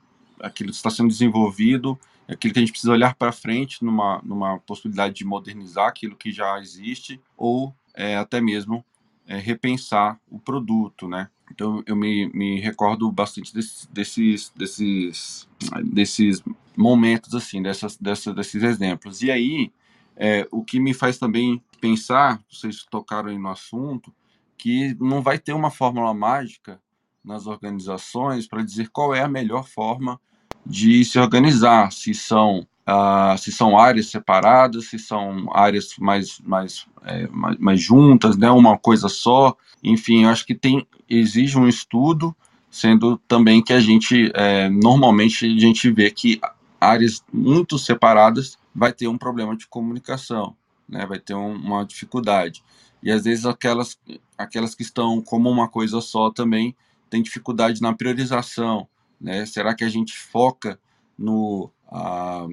aquilo 0.41 0.69
que 0.71 0.75
está 0.75 0.89
sendo 0.89 1.09
desenvolvido 1.09 1.97
aquilo 2.27 2.53
que 2.53 2.59
a 2.59 2.61
gente 2.61 2.71
precisa 2.71 2.93
olhar 2.93 3.15
para 3.15 3.31
frente 3.31 3.83
numa, 3.83 4.21
numa 4.23 4.59
possibilidade 4.59 5.13
de 5.15 5.25
modernizar 5.25 5.87
aquilo 5.87 6.15
que 6.15 6.31
já 6.31 6.59
existe 6.59 7.21
ou 7.37 7.75
é, 7.93 8.15
até 8.17 8.41
mesmo 8.41 8.83
é, 9.27 9.37
repensar 9.37 10.19
o 10.29 10.39
produto, 10.39 11.07
né? 11.07 11.29
Então 11.51 11.83
eu 11.85 11.95
me, 11.95 12.29
me 12.33 12.59
recordo 12.59 13.11
bastante 13.11 13.53
desses, 13.53 13.87
desses, 13.91 14.51
desses, 14.55 15.47
desses 15.83 16.43
momentos 16.75 17.35
assim, 17.35 17.61
dessas, 17.61 17.95
dessas, 17.97 18.33
desses 18.33 18.63
exemplos. 18.63 19.21
E 19.21 19.29
aí 19.29 19.71
é, 20.15 20.47
o 20.51 20.63
que 20.63 20.79
me 20.79 20.93
faz 20.93 21.17
também 21.17 21.61
pensar, 21.79 22.41
vocês 22.51 22.85
tocaram 22.89 23.29
aí 23.29 23.37
no 23.37 23.49
assunto, 23.49 24.13
que 24.57 24.95
não 24.99 25.21
vai 25.21 25.37
ter 25.37 25.53
uma 25.53 25.69
fórmula 25.69 26.13
mágica 26.13 26.81
nas 27.23 27.47
organizações 27.47 28.47
para 28.47 28.63
dizer 28.63 28.89
qual 28.89 29.13
é 29.13 29.21
a 29.21 29.27
melhor 29.27 29.67
forma 29.67 30.19
de 30.65 31.03
se 31.03 31.19
organizar, 31.19 31.91
se 31.91 32.13
são 32.13 32.65
uh, 32.87 33.37
se 33.37 33.51
são 33.51 33.77
áreas 33.77 34.07
separadas, 34.07 34.89
se 34.89 34.99
são 34.99 35.47
áreas 35.53 35.95
mais 35.97 36.39
mais, 36.39 36.85
é, 37.03 37.27
mais, 37.27 37.57
mais 37.57 37.81
juntas, 37.81 38.37
né, 38.37 38.49
uma 38.49 38.77
coisa 38.77 39.09
só. 39.09 39.55
Enfim, 39.83 40.23
eu 40.23 40.29
acho 40.29 40.45
que 40.45 40.55
tem 40.55 40.85
exige 41.09 41.57
um 41.57 41.67
estudo, 41.67 42.35
sendo 42.69 43.17
também 43.27 43.61
que 43.61 43.73
a 43.73 43.79
gente 43.79 44.31
é, 44.33 44.69
normalmente 44.69 45.45
a 45.45 45.59
gente 45.59 45.89
vê 45.91 46.09
que 46.11 46.39
áreas 46.79 47.23
muito 47.31 47.77
separadas 47.77 48.57
vai 48.75 48.91
ter 48.91 49.07
um 49.07 49.17
problema 49.17 49.55
de 49.55 49.67
comunicação, 49.67 50.55
né, 50.87 51.05
vai 51.05 51.19
ter 51.19 51.33
um, 51.33 51.53
uma 51.53 51.85
dificuldade. 51.85 52.63
E 53.01 53.11
às 53.11 53.23
vezes 53.25 53.45
aquelas 53.45 53.97
aquelas 54.37 54.75
que 54.75 54.83
estão 54.83 55.21
como 55.21 55.49
uma 55.49 55.67
coisa 55.67 56.01
só 56.01 56.31
também 56.31 56.75
tem 57.09 57.21
dificuldade 57.21 57.81
na 57.81 57.93
priorização, 57.93 58.87
né? 59.21 59.45
Será 59.45 59.75
que 59.75 59.83
a 59.83 59.89
gente 59.89 60.17
foca 60.17 60.79
no, 61.17 61.69
ah, 61.91 62.47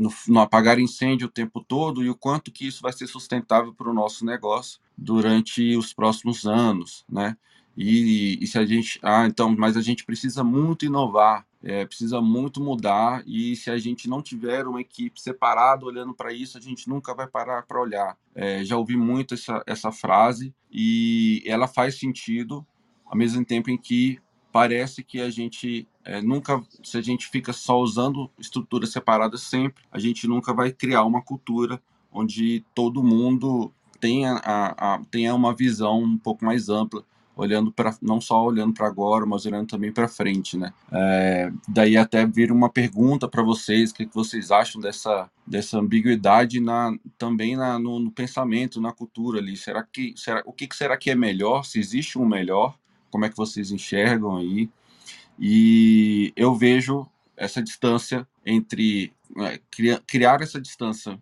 no, 0.00 0.12
no, 0.28 0.40
apagar 0.40 0.78
incêndio 0.78 1.26
o 1.26 1.30
tempo 1.30 1.62
todo 1.62 2.02
e 2.02 2.10
o 2.10 2.14
quanto 2.14 2.50
que 2.50 2.66
isso 2.66 2.82
vai 2.82 2.92
ser 2.92 3.06
sustentável 3.06 3.72
para 3.74 3.90
o 3.90 3.94
nosso 3.94 4.24
negócio 4.24 4.80
durante 4.96 5.76
os 5.76 5.92
próximos 5.92 6.46
anos, 6.46 7.04
né? 7.08 7.36
E, 7.76 8.38
e, 8.42 8.46
se 8.46 8.58
a 8.58 8.66
gente, 8.66 8.98
ah, 9.02 9.26
então, 9.26 9.54
mas 9.56 9.76
a 9.76 9.80
gente 9.80 10.04
precisa 10.04 10.42
muito 10.42 10.84
inovar, 10.84 11.46
é, 11.62 11.86
precisa 11.86 12.20
muito 12.20 12.60
mudar 12.60 13.22
e 13.26 13.54
se 13.54 13.70
a 13.70 13.78
gente 13.78 14.08
não 14.08 14.20
tiver 14.20 14.66
uma 14.66 14.80
equipe 14.80 15.20
separada 15.20 15.86
olhando 15.86 16.12
para 16.12 16.32
isso, 16.32 16.58
a 16.58 16.60
gente 16.60 16.88
nunca 16.88 17.14
vai 17.14 17.26
parar 17.26 17.62
para 17.62 17.80
olhar. 17.80 18.16
É, 18.34 18.64
já 18.64 18.76
ouvi 18.76 18.96
muito 18.96 19.34
essa, 19.34 19.62
essa 19.66 19.92
frase 19.92 20.54
e 20.70 21.42
ela 21.46 21.68
faz 21.68 21.98
sentido 21.98 22.66
ao 23.04 23.16
mesmo 23.16 23.44
tempo 23.44 23.70
em 23.70 23.78
que 23.78 24.18
parece 24.52 25.02
que 25.02 25.20
a 25.20 25.30
gente 25.30 25.86
é, 26.04 26.20
nunca, 26.22 26.62
se 26.82 26.96
a 26.96 27.02
gente 27.02 27.28
fica 27.28 27.52
só 27.52 27.78
usando 27.78 28.30
estruturas 28.38 28.90
separadas 28.90 29.42
sempre, 29.42 29.84
a 29.92 29.98
gente 29.98 30.26
nunca 30.26 30.52
vai 30.52 30.72
criar 30.72 31.04
uma 31.04 31.22
cultura 31.22 31.80
onde 32.12 32.64
todo 32.74 33.02
mundo 33.02 33.72
tenha, 34.00 34.34
a, 34.44 34.94
a, 34.94 35.00
tenha 35.10 35.34
uma 35.34 35.54
visão 35.54 36.02
um 36.02 36.18
pouco 36.18 36.44
mais 36.44 36.68
ampla, 36.68 37.04
olhando 37.36 37.70
para 37.70 37.96
não 38.02 38.20
só 38.20 38.44
olhando 38.44 38.74
para 38.74 38.86
agora, 38.86 39.24
mas 39.24 39.46
olhando 39.46 39.68
também 39.68 39.92
para 39.92 40.08
frente, 40.08 40.56
né? 40.56 40.72
É, 40.90 41.52
daí 41.68 41.96
até 41.96 42.26
vir 42.26 42.50
uma 42.50 42.68
pergunta 42.68 43.28
para 43.28 43.42
vocês, 43.42 43.90
o 43.90 43.94
que, 43.94 44.06
que 44.06 44.14
vocês 44.14 44.50
acham 44.50 44.80
dessa 44.80 45.30
dessa 45.46 45.78
ambiguidade 45.78 46.60
na 46.60 46.94
também 47.18 47.56
na, 47.56 47.78
no, 47.78 47.98
no 47.98 48.10
pensamento, 48.10 48.80
na 48.80 48.92
cultura 48.92 49.38
ali? 49.38 49.56
Será 49.56 49.82
que 49.82 50.14
será 50.16 50.42
o 50.44 50.52
que, 50.52 50.66
que 50.66 50.76
será 50.76 50.96
que 50.96 51.10
é 51.10 51.14
melhor? 51.14 51.64
Se 51.64 51.78
existe 51.78 52.18
um 52.18 52.26
melhor? 52.26 52.76
Como 53.10 53.24
é 53.24 53.28
que 53.28 53.36
vocês 53.36 53.70
enxergam 53.70 54.36
aí? 54.36 54.68
E 55.40 56.32
eu 56.36 56.54
vejo 56.54 57.06
essa 57.34 57.62
distância 57.62 58.28
entre 58.44 59.12
é, 59.38 59.58
criar 60.06 60.42
essa 60.42 60.60
distância 60.60 61.20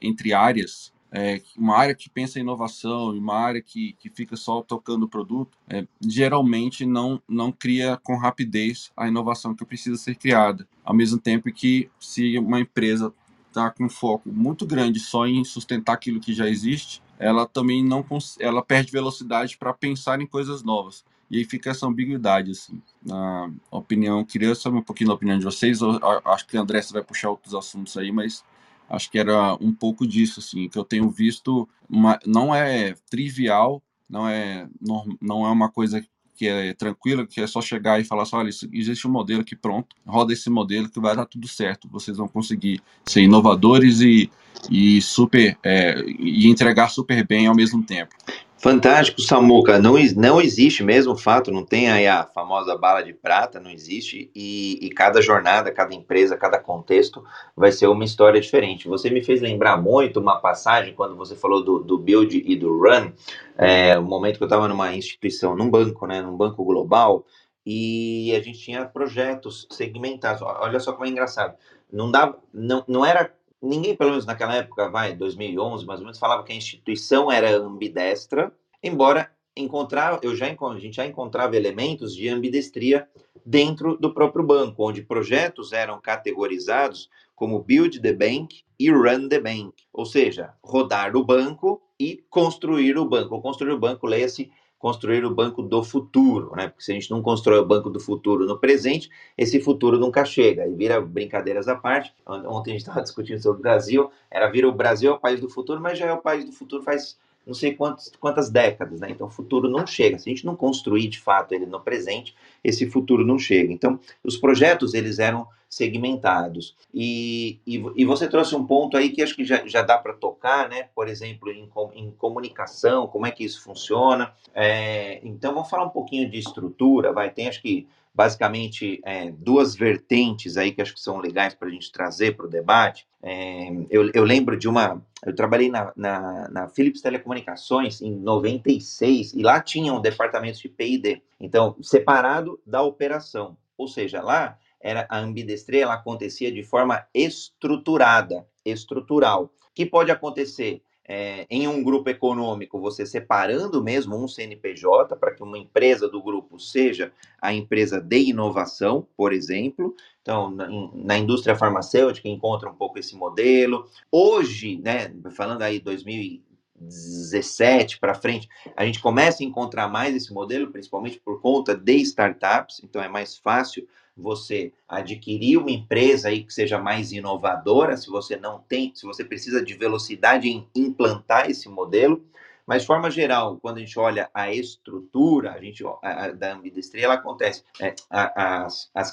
entre 0.00 0.32
áreas, 0.32 0.92
é, 1.12 1.42
uma 1.56 1.76
área 1.76 1.94
que 1.94 2.08
pensa 2.08 2.38
em 2.38 2.42
inovação 2.42 3.14
e 3.14 3.18
uma 3.18 3.34
área 3.34 3.60
que, 3.60 3.94
que 3.98 4.08
fica 4.08 4.36
só 4.36 4.62
tocando 4.62 5.04
o 5.04 5.08
produto, 5.08 5.58
é, 5.68 5.84
geralmente 6.00 6.86
não, 6.86 7.20
não 7.28 7.50
cria 7.50 7.98
com 8.02 8.16
rapidez 8.16 8.92
a 8.96 9.08
inovação 9.08 9.54
que 9.54 9.64
precisa 9.64 9.96
ser 9.96 10.14
criada. 10.14 10.68
Ao 10.84 10.94
mesmo 10.94 11.18
tempo 11.18 11.52
que 11.52 11.90
se 11.98 12.38
uma 12.38 12.60
empresa 12.60 13.12
está 13.48 13.68
com 13.70 13.88
foco 13.88 14.30
muito 14.30 14.64
grande 14.64 15.00
só 15.00 15.26
em 15.26 15.42
sustentar 15.44 15.94
aquilo 15.94 16.20
que 16.20 16.32
já 16.32 16.48
existe, 16.48 17.02
ela 17.18 17.44
também 17.44 17.84
não 17.84 18.06
ela 18.38 18.62
perde 18.62 18.92
velocidade 18.92 19.58
para 19.58 19.74
pensar 19.74 20.20
em 20.20 20.26
coisas 20.26 20.62
novas. 20.62 21.04
E 21.30 21.38
aí 21.38 21.44
fica 21.44 21.70
essa 21.70 21.86
ambiguidade, 21.86 22.50
assim. 22.50 22.82
Na 23.04 23.50
opinião, 23.70 24.24
queria 24.24 24.54
saber 24.54 24.78
um 24.78 24.82
pouquinho 24.82 25.08
da 25.08 25.14
opinião 25.14 25.38
de 25.38 25.44
vocês. 25.44 25.80
Eu, 25.80 25.98
acho 26.24 26.46
que 26.46 26.56
o 26.56 26.60
André 26.60 26.80
vai 26.90 27.02
puxar 27.02 27.30
outros 27.30 27.54
assuntos 27.54 27.96
aí, 27.96 28.10
mas 28.10 28.44
acho 28.88 29.08
que 29.10 29.18
era 29.18 29.54
um 29.60 29.72
pouco 29.72 30.06
disso, 30.06 30.40
assim, 30.40 30.68
que 30.68 30.76
eu 30.76 30.84
tenho 30.84 31.08
visto. 31.08 31.68
Uma, 31.88 32.18
não 32.26 32.52
é 32.52 32.94
trivial, 33.08 33.80
não 34.08 34.28
é, 34.28 34.68
não, 34.80 35.04
não 35.20 35.46
é 35.46 35.50
uma 35.50 35.70
coisa 35.70 36.04
que 36.40 36.48
é 36.48 36.72
tranquila, 36.72 37.26
que 37.26 37.38
é 37.38 37.46
só 37.46 37.60
chegar 37.60 38.00
e 38.00 38.04
falar 38.04 38.22
assim, 38.22 38.34
olha, 38.34 38.48
existe 38.72 39.06
um 39.06 39.10
modelo 39.10 39.42
aqui 39.42 39.54
pronto, 39.54 39.94
roda 40.06 40.32
esse 40.32 40.48
modelo 40.48 40.88
que 40.88 40.98
vai 40.98 41.14
dar 41.14 41.26
tudo 41.26 41.46
certo, 41.46 41.86
vocês 41.86 42.16
vão 42.16 42.26
conseguir 42.26 42.80
ser 43.04 43.20
inovadores 43.20 44.00
e, 44.00 44.30
e 44.70 45.02
super 45.02 45.58
é, 45.62 46.02
e 46.18 46.48
entregar 46.48 46.88
super 46.88 47.26
bem 47.26 47.46
ao 47.46 47.54
mesmo 47.54 47.82
tempo. 47.82 48.14
Fantástico, 48.60 49.22
Samuca. 49.22 49.78
Não, 49.78 49.94
não 50.16 50.38
existe 50.38 50.84
mesmo 50.84 51.16
fato, 51.16 51.50
não 51.50 51.64
tem 51.64 51.90
aí 51.90 52.06
a 52.06 52.26
famosa 52.26 52.76
bala 52.76 53.02
de 53.02 53.14
prata, 53.14 53.58
não 53.58 53.70
existe, 53.70 54.30
e, 54.34 54.78
e, 54.82 54.90
cada 54.90 55.22
jornada, 55.22 55.72
cada 55.72 55.94
empresa, 55.94 56.36
cada 56.36 56.58
contexto 56.58 57.24
vai 57.56 57.72
ser 57.72 57.86
uma 57.86 58.04
história 58.04 58.38
diferente. 58.38 58.86
Você 58.86 59.08
me 59.08 59.22
fez 59.22 59.40
lembrar 59.40 59.78
muito 59.78 60.20
uma 60.20 60.38
passagem 60.38 60.92
quando 60.94 61.16
você 61.16 61.34
falou 61.34 61.64
do, 61.64 61.78
do 61.78 61.96
build 61.96 62.44
e 62.46 62.54
do 62.54 62.78
run, 62.78 63.12
é, 63.56 63.98
o 63.98 64.02
momento 64.02 64.36
que 64.36 64.42
eu 64.42 64.46
estava 64.46 64.68
numa 64.68 64.94
instituição, 64.94 65.56
num 65.56 65.70
banco, 65.70 66.06
né, 66.06 66.20
num 66.20 66.36
banco 66.36 66.62
global, 66.62 67.24
e 67.64 68.30
a 68.36 68.42
gente 68.42 68.58
tinha 68.58 68.84
projetos 68.84 69.66
segmentados. 69.70 70.42
Olha 70.42 70.78
só 70.80 70.92
como 70.92 71.06
é 71.06 71.08
engraçado. 71.08 71.56
Não, 71.90 72.10
dá, 72.10 72.34
não, 72.52 72.84
não 72.86 73.06
era 73.06 73.32
ninguém, 73.62 73.96
pelo 73.96 74.10
menos 74.10 74.26
naquela 74.26 74.54
época, 74.56 74.88
vai, 74.88 75.14
2011 75.14 75.84
mais 75.86 76.00
ou 76.00 76.06
menos, 76.06 76.18
falava 76.18 76.44
que 76.44 76.52
a 76.52 76.56
instituição 76.56 77.30
era 77.30 77.56
ambidestra, 77.56 78.52
embora 78.82 79.30
encontrar, 79.56 80.20
eu 80.22 80.34
já 80.34 80.46
a 80.46 80.78
gente 80.78 80.96
já 80.96 81.06
encontrava 81.06 81.56
elementos 81.56 82.14
de 82.14 82.28
ambidestria 82.28 83.08
dentro 83.44 83.96
do 83.96 84.12
próprio 84.12 84.44
banco, 84.44 84.88
onde 84.88 85.02
projetos 85.02 85.72
eram 85.72 86.00
categorizados 86.00 87.08
como 87.34 87.62
build 87.62 88.00
the 88.00 88.12
bank 88.12 88.64
e 88.78 88.90
run 88.90 89.28
the 89.28 89.40
bank, 89.40 89.72
ou 89.92 90.04
seja, 90.04 90.54
rodar 90.62 91.16
o 91.16 91.24
banco 91.24 91.80
e 91.98 92.22
construir 92.30 92.96
o 92.96 93.04
banco. 93.04 93.34
Ou 93.34 93.42
construir 93.42 93.72
o 93.72 93.78
banco, 93.78 94.06
leia-se 94.06 94.50
construir 94.80 95.26
o 95.26 95.34
banco 95.34 95.62
do 95.62 95.84
futuro, 95.84 96.56
né? 96.56 96.68
Porque 96.68 96.82
se 96.82 96.90
a 96.90 96.94
gente 96.94 97.10
não 97.10 97.20
constrói 97.20 97.58
o 97.58 97.66
banco 97.66 97.90
do 97.90 98.00
futuro 98.00 98.46
no 98.46 98.58
presente, 98.58 99.10
esse 99.36 99.60
futuro 99.60 99.98
nunca 99.98 100.24
chega. 100.24 100.66
E 100.66 100.74
vira 100.74 100.98
brincadeiras 101.02 101.68
à 101.68 101.76
parte. 101.76 102.14
Ontem 102.26 102.70
a 102.70 102.72
gente 102.72 102.80
estava 102.80 103.02
discutindo 103.04 103.40
sobre 103.42 103.60
o 103.60 103.62
Brasil, 103.62 104.10
era 104.30 104.48
vira 104.48 104.66
o 104.66 104.72
Brasil 104.72 105.12
é 105.12 105.14
o 105.14 105.18
país 105.18 105.38
do 105.38 105.50
futuro, 105.50 105.82
mas 105.82 105.98
já 105.98 106.06
é 106.06 106.12
o 106.12 106.22
país 106.22 106.46
do 106.46 106.52
futuro 106.52 106.82
faz 106.82 107.18
não 107.46 107.54
sei 107.54 107.74
quantos, 107.74 108.12
quantas 108.20 108.50
décadas, 108.50 109.00
né? 109.00 109.10
Então 109.10 109.26
o 109.26 109.30
futuro 109.30 109.68
não 109.68 109.86
chega. 109.86 110.18
Se 110.18 110.28
a 110.28 110.32
gente 110.32 110.46
não 110.46 110.54
construir 110.54 111.08
de 111.08 111.18
fato 111.18 111.52
ele 111.52 111.66
no 111.66 111.80
presente, 111.80 112.34
esse 112.62 112.88
futuro 112.88 113.24
não 113.24 113.38
chega. 113.38 113.72
Então 113.72 113.98
os 114.22 114.36
projetos 114.36 114.94
eles 114.94 115.18
eram 115.18 115.46
segmentados. 115.68 116.76
E, 116.92 117.60
e, 117.64 117.76
e 117.94 118.04
você 118.04 118.28
trouxe 118.28 118.56
um 118.56 118.66
ponto 118.66 118.96
aí 118.96 119.10
que 119.10 119.22
acho 119.22 119.36
que 119.36 119.44
já, 119.44 119.64
já 119.66 119.82
dá 119.82 119.96
para 119.96 120.12
tocar, 120.12 120.68
né? 120.68 120.88
Por 120.94 121.08
exemplo, 121.08 121.48
em, 121.48 121.70
em, 121.94 122.10
comunicação, 122.10 123.06
como 123.06 123.26
é 123.26 123.30
que 123.30 123.44
isso 123.44 123.62
funciona. 123.62 124.32
É, 124.52 125.20
então 125.22 125.54
vamos 125.54 125.70
falar 125.70 125.84
um 125.84 125.90
pouquinho 125.90 126.28
de 126.28 126.38
estrutura, 126.38 127.12
vai. 127.12 127.30
Tem 127.30 127.46
acho 127.46 127.62
que 127.62 127.86
basicamente 128.14 129.00
é, 129.04 129.30
duas 129.30 129.74
vertentes 129.74 130.56
aí 130.56 130.72
que 130.72 130.82
acho 130.82 130.94
que 130.94 131.00
são 131.00 131.18
legais 131.18 131.54
para 131.54 131.68
a 131.68 131.70
gente 131.70 131.90
trazer 131.92 132.36
para 132.36 132.46
o 132.46 132.50
debate. 132.50 133.06
É, 133.22 133.70
eu, 133.90 134.10
eu, 134.12 134.24
lembro 134.24 134.56
de 134.58 134.68
uma. 134.68 135.04
Eu 135.24 135.34
trabalhei 135.34 135.70
na, 135.70 135.92
na, 135.96 136.48
na, 136.48 136.68
Philips 136.68 137.00
Telecomunicações 137.02 138.00
em 138.00 138.14
96 138.14 139.34
e 139.34 139.42
lá 139.42 139.60
tinha 139.60 139.92
um 139.92 140.00
departamento 140.00 140.58
de 140.58 140.68
PD, 140.68 141.22
então 141.38 141.76
separado 141.82 142.60
da 142.66 142.82
operação. 142.82 143.56
Ou 143.76 143.86
seja, 143.86 144.22
lá 144.22 144.58
era 144.80 145.06
a 145.10 145.18
ambidestria 145.18 145.82
ela 145.82 145.94
acontecia 145.94 146.50
de 146.50 146.62
forma 146.62 147.06
estruturada, 147.14 148.46
estrutural. 148.64 149.52
que 149.74 149.84
pode 149.84 150.10
acontecer? 150.10 150.82
É, 151.12 151.44
em 151.50 151.66
um 151.66 151.82
grupo 151.82 152.08
econômico, 152.08 152.78
você 152.78 153.04
separando 153.04 153.82
mesmo 153.82 154.16
um 154.16 154.28
CNPJ 154.28 155.16
para 155.16 155.34
que 155.34 155.42
uma 155.42 155.58
empresa 155.58 156.08
do 156.08 156.22
grupo 156.22 156.56
seja 156.60 157.12
a 157.42 157.52
empresa 157.52 158.00
de 158.00 158.28
inovação, 158.28 159.04
por 159.16 159.32
exemplo. 159.32 159.92
Então, 160.22 160.52
na, 160.52 160.68
na, 160.94 161.18
indústria 161.18 161.56
farmacêutica 161.56 162.28
encontra 162.28 162.70
um 162.70 162.76
pouco 162.76 162.96
esse 162.96 163.16
modelo. 163.16 163.88
Hoje, 164.08 164.80
né, 164.84 165.12
falando 165.32 165.62
aí 165.62 165.80
2017 165.80 167.98
para 167.98 168.14
frente, 168.14 168.48
a 168.76 168.86
gente 168.86 169.00
começa 169.00 169.42
a 169.42 169.46
encontrar 169.46 169.88
mais 169.88 170.14
esse 170.14 170.32
modelo, 170.32 170.70
principalmente 170.70 171.18
por 171.18 171.40
conta 171.40 171.74
de 171.74 171.96
startups, 171.96 172.80
então 172.84 173.02
é 173.02 173.08
mais 173.08 173.36
fácil 173.36 173.84
você 174.20 174.72
adquirir 174.88 175.56
uma 175.56 175.70
empresa 175.70 176.28
aí 176.28 176.44
que 176.44 176.52
seja 176.52 176.78
mais 176.78 177.12
inovadora, 177.12 177.96
se 177.96 178.08
você 178.08 178.36
não 178.36 178.60
tem, 178.60 178.92
se 178.94 179.06
você 179.06 179.24
precisa 179.24 179.64
de 179.64 179.74
velocidade 179.74 180.48
em 180.48 180.68
implantar 180.74 181.50
esse 181.50 181.68
modelo. 181.68 182.24
Mas, 182.70 182.82
de 182.82 182.86
forma 182.86 183.10
geral, 183.10 183.58
quando 183.60 183.78
a 183.78 183.80
gente 183.80 183.98
olha 183.98 184.30
a 184.32 184.54
estrutura 184.54 185.54
a 185.54 185.60
gente, 185.60 185.84
a, 185.84 185.98
a, 186.02 186.30
da 186.30 186.52
ambidestria, 186.52 187.06
ela 187.06 187.14
acontece, 187.14 187.64
é, 187.80 187.96
a, 188.08 188.62
as, 188.64 188.88
as, 188.94 189.12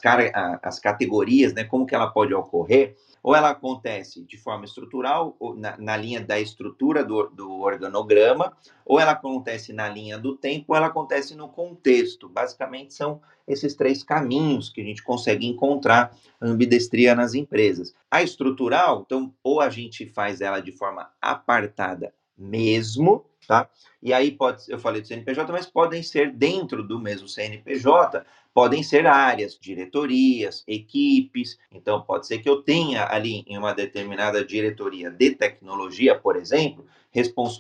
as 0.62 0.80
categorias, 0.80 1.56
né, 1.56 1.64
como 1.64 1.84
que 1.88 1.96
ela 1.96 2.06
pode 2.06 2.36
ocorrer, 2.36 2.96
ou 3.24 3.36
ela 3.36 3.50
acontece 3.50 4.24
de 4.24 4.38
forma 4.38 4.64
estrutural, 4.64 5.36
na, 5.56 5.76
na 5.76 5.98
linha 5.98 6.22
da 6.22 6.40
estrutura 6.40 7.04
do, 7.04 7.30
do, 7.30 7.52
organograma, 7.52 8.56
ou 8.86 9.00
ela 9.00 9.14
acontece 9.14 9.74
na 9.74 9.90
linha 9.90 10.20
do 10.20 10.38
tempo, 10.38 10.66
ou 10.68 10.76
ela 10.76 10.86
acontece 10.86 11.34
no 11.34 11.50
contexto. 11.50 12.30
Basicamente, 12.30 12.94
são 12.94 13.20
esses 13.48 13.74
três 13.74 14.04
caminhos 14.04 14.70
que 14.70 14.82
a 14.82 14.86
gente 14.86 15.02
consegue 15.02 15.48
encontrar 15.48 16.16
ambidestria 16.40 17.16
nas 17.16 17.34
empresas. 17.34 17.92
A 18.12 18.22
estrutural, 18.22 19.02
então, 19.04 19.34
ou 19.44 19.60
a 19.62 19.70
gente 19.72 20.06
faz 20.06 20.42
ela 20.42 20.60
de 20.60 20.72
forma 20.72 21.10
apartada 21.20 22.14
mesmo, 22.38 23.26
tá? 23.48 23.70
E 24.02 24.14
aí 24.14 24.32
pode, 24.32 24.64
eu 24.68 24.78
falei 24.78 25.02
do 25.02 25.08
CNPJ, 25.08 25.52
mas 25.52 25.66
podem 25.66 26.04
ser 26.04 26.32
dentro 26.32 26.84
do 26.84 27.00
mesmo 27.00 27.28
CNPJ, 27.28 28.24
podem 28.54 28.84
ser 28.84 29.08
áreas, 29.08 29.58
diretorias, 29.60 30.64
equipes. 30.68 31.58
Então 31.72 32.02
pode 32.02 32.28
ser 32.28 32.40
que 32.40 32.50
eu 32.50 32.62
tenha 32.62 33.08
ali 33.08 33.44
em 33.48 33.58
uma 33.58 33.74
determinada 33.74 34.44
diretoria 34.44 35.10
de 35.10 35.32
tecnologia, 35.32 36.16
por 36.18 36.36
exemplo, 36.36 36.86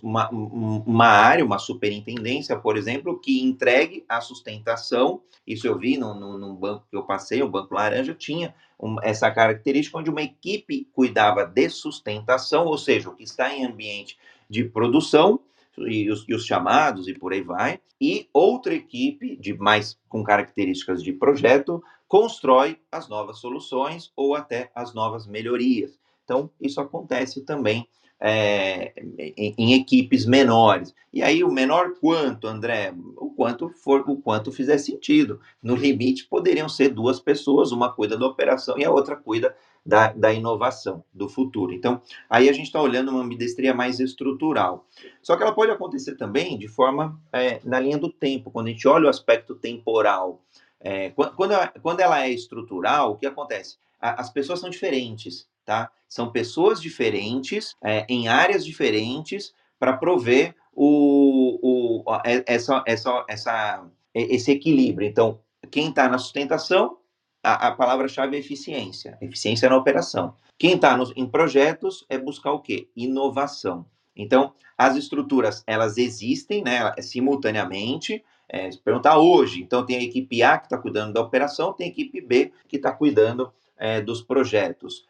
uma, 0.03 0.29
uma 0.29 1.07
área, 1.07 1.43
uma 1.43 1.57
superintendência, 1.57 2.55
por 2.57 2.77
exemplo, 2.77 3.19
que 3.19 3.41
entregue 3.41 4.05
a 4.07 4.21
sustentação. 4.21 5.21
Isso 5.45 5.65
eu 5.65 5.77
vi 5.77 5.97
num, 5.97 6.55
banco 6.55 6.85
que 6.89 6.97
eu 6.97 7.03
passei, 7.03 7.41
o 7.41 7.49
Banco 7.49 7.73
Laranja 7.73 8.13
tinha 8.13 8.53
um, 8.79 8.97
essa 9.01 9.31
característica 9.31 9.97
onde 9.97 10.09
uma 10.09 10.21
equipe 10.21 10.87
cuidava 10.93 11.45
de 11.45 11.69
sustentação, 11.69 12.65
ou 12.65 12.77
seja, 12.77 13.09
o 13.09 13.15
que 13.15 13.23
está 13.23 13.53
em 13.53 13.65
ambiente 13.65 14.17
de 14.49 14.63
produção 14.63 15.39
e 15.79 16.09
os, 16.09 16.25
e 16.27 16.33
os, 16.33 16.45
chamados 16.45 17.07
e 17.07 17.13
por 17.13 17.33
aí 17.33 17.41
vai, 17.41 17.79
e 17.99 18.27
outra 18.33 18.73
equipe 18.73 19.35
de 19.37 19.53
mais 19.53 19.97
com 20.07 20.23
características 20.23 21.03
de 21.03 21.13
projeto 21.13 21.81
constrói 22.07 22.79
as 22.91 23.09
novas 23.09 23.39
soluções 23.39 24.11
ou 24.15 24.35
até 24.35 24.71
as 24.73 24.93
novas 24.93 25.27
melhorias. 25.27 25.99
Então, 26.23 26.49
isso 26.59 26.79
acontece 26.79 27.43
também 27.45 27.87
é, 28.19 28.93
em, 29.17 29.53
em, 29.57 29.73
equipes 29.73 30.25
menores. 30.25 30.93
E 31.13 31.21
aí, 31.21 31.43
o 31.43 31.51
menor 31.51 31.93
quanto, 31.99 32.47
André? 32.47 32.93
O 33.15 33.31
quanto 33.31 33.69
for, 33.69 34.03
o 34.07 34.17
quanto 34.17 34.51
fizer 34.51 34.77
sentido. 34.77 35.39
No 35.61 35.75
limite, 35.75 36.27
poderiam 36.27 36.67
ser 36.67 36.89
duas 36.89 37.19
pessoas, 37.19 37.71
uma 37.71 37.93
cuida 37.93 38.17
da 38.17 38.25
operação 38.25 38.77
e 38.77 38.85
a 38.85 38.91
outra 38.91 39.15
cuida 39.15 39.55
da, 39.85 40.11
da 40.11 40.33
inovação, 40.33 41.03
do 41.13 41.29
futuro. 41.29 41.73
Então, 41.73 42.01
aí 42.29 42.49
a 42.49 42.53
gente 42.53 42.65
está 42.65 42.81
olhando 42.81 43.09
uma 43.09 43.21
ambidestria 43.21 43.73
mais 43.73 43.99
estrutural. 43.99 44.85
Só 45.21 45.37
que 45.37 45.43
ela 45.43 45.53
pode 45.53 45.71
acontecer 45.71 46.15
também 46.15 46.57
de 46.57 46.67
forma 46.67 47.19
é, 47.31 47.61
na 47.63 47.79
linha 47.79 47.97
do 47.97 48.11
tempo, 48.11 48.51
quando 48.51 48.67
a 48.67 48.71
gente 48.71 48.87
olha 48.87 49.05
o 49.05 49.09
aspecto 49.09 49.55
temporal. 49.55 50.41
É, 50.79 51.09
quando, 51.11 51.53
ela, 51.53 51.67
quando 51.81 51.99
ela 52.01 52.23
é 52.23 52.29
estrutural, 52.29 53.11
o 53.11 53.17
que 53.17 53.25
acontece? 53.25 53.77
A, 53.99 54.21
as 54.21 54.29
pessoas 54.29 54.59
são 54.59 54.69
diferentes, 54.69 55.47
tá? 55.67 55.91
São 56.07 56.31
pessoas 56.31 56.81
diferentes, 56.81 57.75
é, 57.83 58.05
em 58.07 58.29
áreas 58.29 58.65
diferentes, 58.65 59.53
para 59.77 59.97
prover 59.97 60.55
o, 60.73 61.59
o, 61.61 62.03
essa, 62.23 62.81
essa, 62.87 63.25
essa, 63.27 63.85
esse 64.15 64.49
equilíbrio. 64.49 65.05
Então, 65.05 65.41
quem 65.69 65.89
está 65.89 66.07
na 66.07 66.17
sustentação 66.17 66.97
a, 67.43 67.67
a 67.67 67.71
palavra-chave 67.71 68.37
é 68.37 68.39
eficiência, 68.39 69.17
eficiência 69.21 69.69
na 69.69 69.75
operação. 69.77 70.33
Quem 70.57 70.75
está 70.75 70.97
em 71.15 71.27
projetos 71.27 72.05
é 72.09 72.17
buscar 72.17 72.53
o 72.53 72.61
quê? 72.61 72.87
Inovação. 72.95 73.85
Então, 74.15 74.53
as 74.77 74.95
estruturas, 74.95 75.63
elas 75.67 75.97
existem, 75.97 76.63
né, 76.63 76.93
simultaneamente, 77.01 78.23
é, 78.49 78.69
perguntar 78.83 79.17
hoje, 79.17 79.61
então 79.61 79.85
tem 79.85 79.97
a 79.97 80.03
equipe 80.03 80.41
A 80.41 80.57
que 80.57 80.67
está 80.67 80.77
cuidando 80.77 81.13
da 81.13 81.21
operação, 81.21 81.73
tem 81.73 81.87
a 81.87 81.89
equipe 81.89 82.21
B 82.21 82.53
que 82.67 82.77
está 82.77 82.91
cuidando 82.91 83.51
é, 83.77 84.01
dos 84.01 84.21
projetos, 84.21 85.05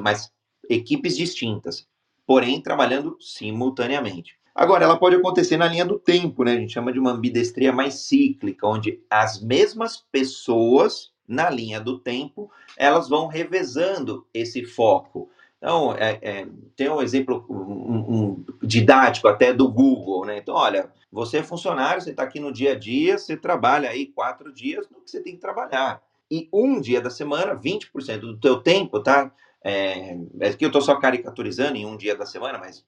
mas 0.00 0.32
equipes 0.68 1.16
distintas, 1.16 1.86
porém 2.26 2.60
trabalhando 2.60 3.16
simultaneamente. 3.20 4.38
Agora, 4.54 4.84
ela 4.84 4.98
pode 4.98 5.16
acontecer 5.16 5.58
na 5.58 5.68
linha 5.68 5.84
do 5.84 5.98
tempo, 5.98 6.42
né? 6.42 6.52
A 6.52 6.56
gente 6.58 6.72
chama 6.72 6.92
de 6.92 6.98
uma 6.98 7.12
ambidestria 7.12 7.72
mais 7.72 7.94
cíclica, 7.94 8.66
onde 8.66 9.02
as 9.10 9.40
mesmas 9.42 9.98
pessoas 10.10 11.12
na 11.28 11.50
linha 11.50 11.80
do 11.80 11.98
tempo, 11.98 12.50
elas 12.76 13.08
vão 13.08 13.26
revezando 13.26 14.26
esse 14.32 14.64
foco. 14.64 15.28
Então, 15.58 15.94
é, 15.94 16.18
é, 16.22 16.48
tem 16.76 16.88
um 16.88 17.02
exemplo 17.02 17.44
um, 17.50 18.14
um 18.14 18.44
didático 18.62 19.26
até 19.26 19.52
do 19.52 19.70
Google, 19.70 20.24
né? 20.24 20.38
Então, 20.38 20.54
olha, 20.54 20.90
você 21.10 21.38
é 21.38 21.42
funcionário, 21.42 22.00
você 22.00 22.10
está 22.10 22.22
aqui 22.22 22.38
no 22.38 22.52
dia 22.52 22.72
a 22.72 22.78
dia, 22.78 23.18
você 23.18 23.36
trabalha 23.36 23.90
aí 23.90 24.06
quatro 24.06 24.52
dias 24.52 24.88
no 24.88 25.00
que 25.00 25.10
você 25.10 25.20
tem 25.20 25.34
que 25.34 25.40
trabalhar. 25.40 26.02
E 26.30 26.48
um 26.52 26.80
dia 26.80 27.00
da 27.00 27.10
semana, 27.10 27.54
20% 27.54 28.20
do 28.20 28.38
teu 28.38 28.60
tempo, 28.60 29.00
tá? 29.00 29.32
É, 29.68 30.16
é 30.38 30.52
que 30.52 30.64
eu 30.64 30.68
estou 30.68 30.80
só 30.80 30.94
caricaturizando 30.94 31.76
em 31.76 31.84
um 31.84 31.96
dia 31.96 32.14
da 32.14 32.24
semana, 32.24 32.56
mas 32.56 32.84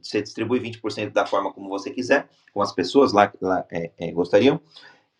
você 0.00 0.22
distribui 0.22 0.58
20% 0.58 1.12
da 1.12 1.26
forma 1.26 1.52
como 1.52 1.68
você 1.68 1.90
quiser, 1.90 2.30
como 2.50 2.62
as 2.62 2.72
pessoas 2.72 3.12
lá, 3.12 3.30
lá 3.42 3.66
é, 3.70 3.90
é, 3.98 4.10
gostariam. 4.10 4.58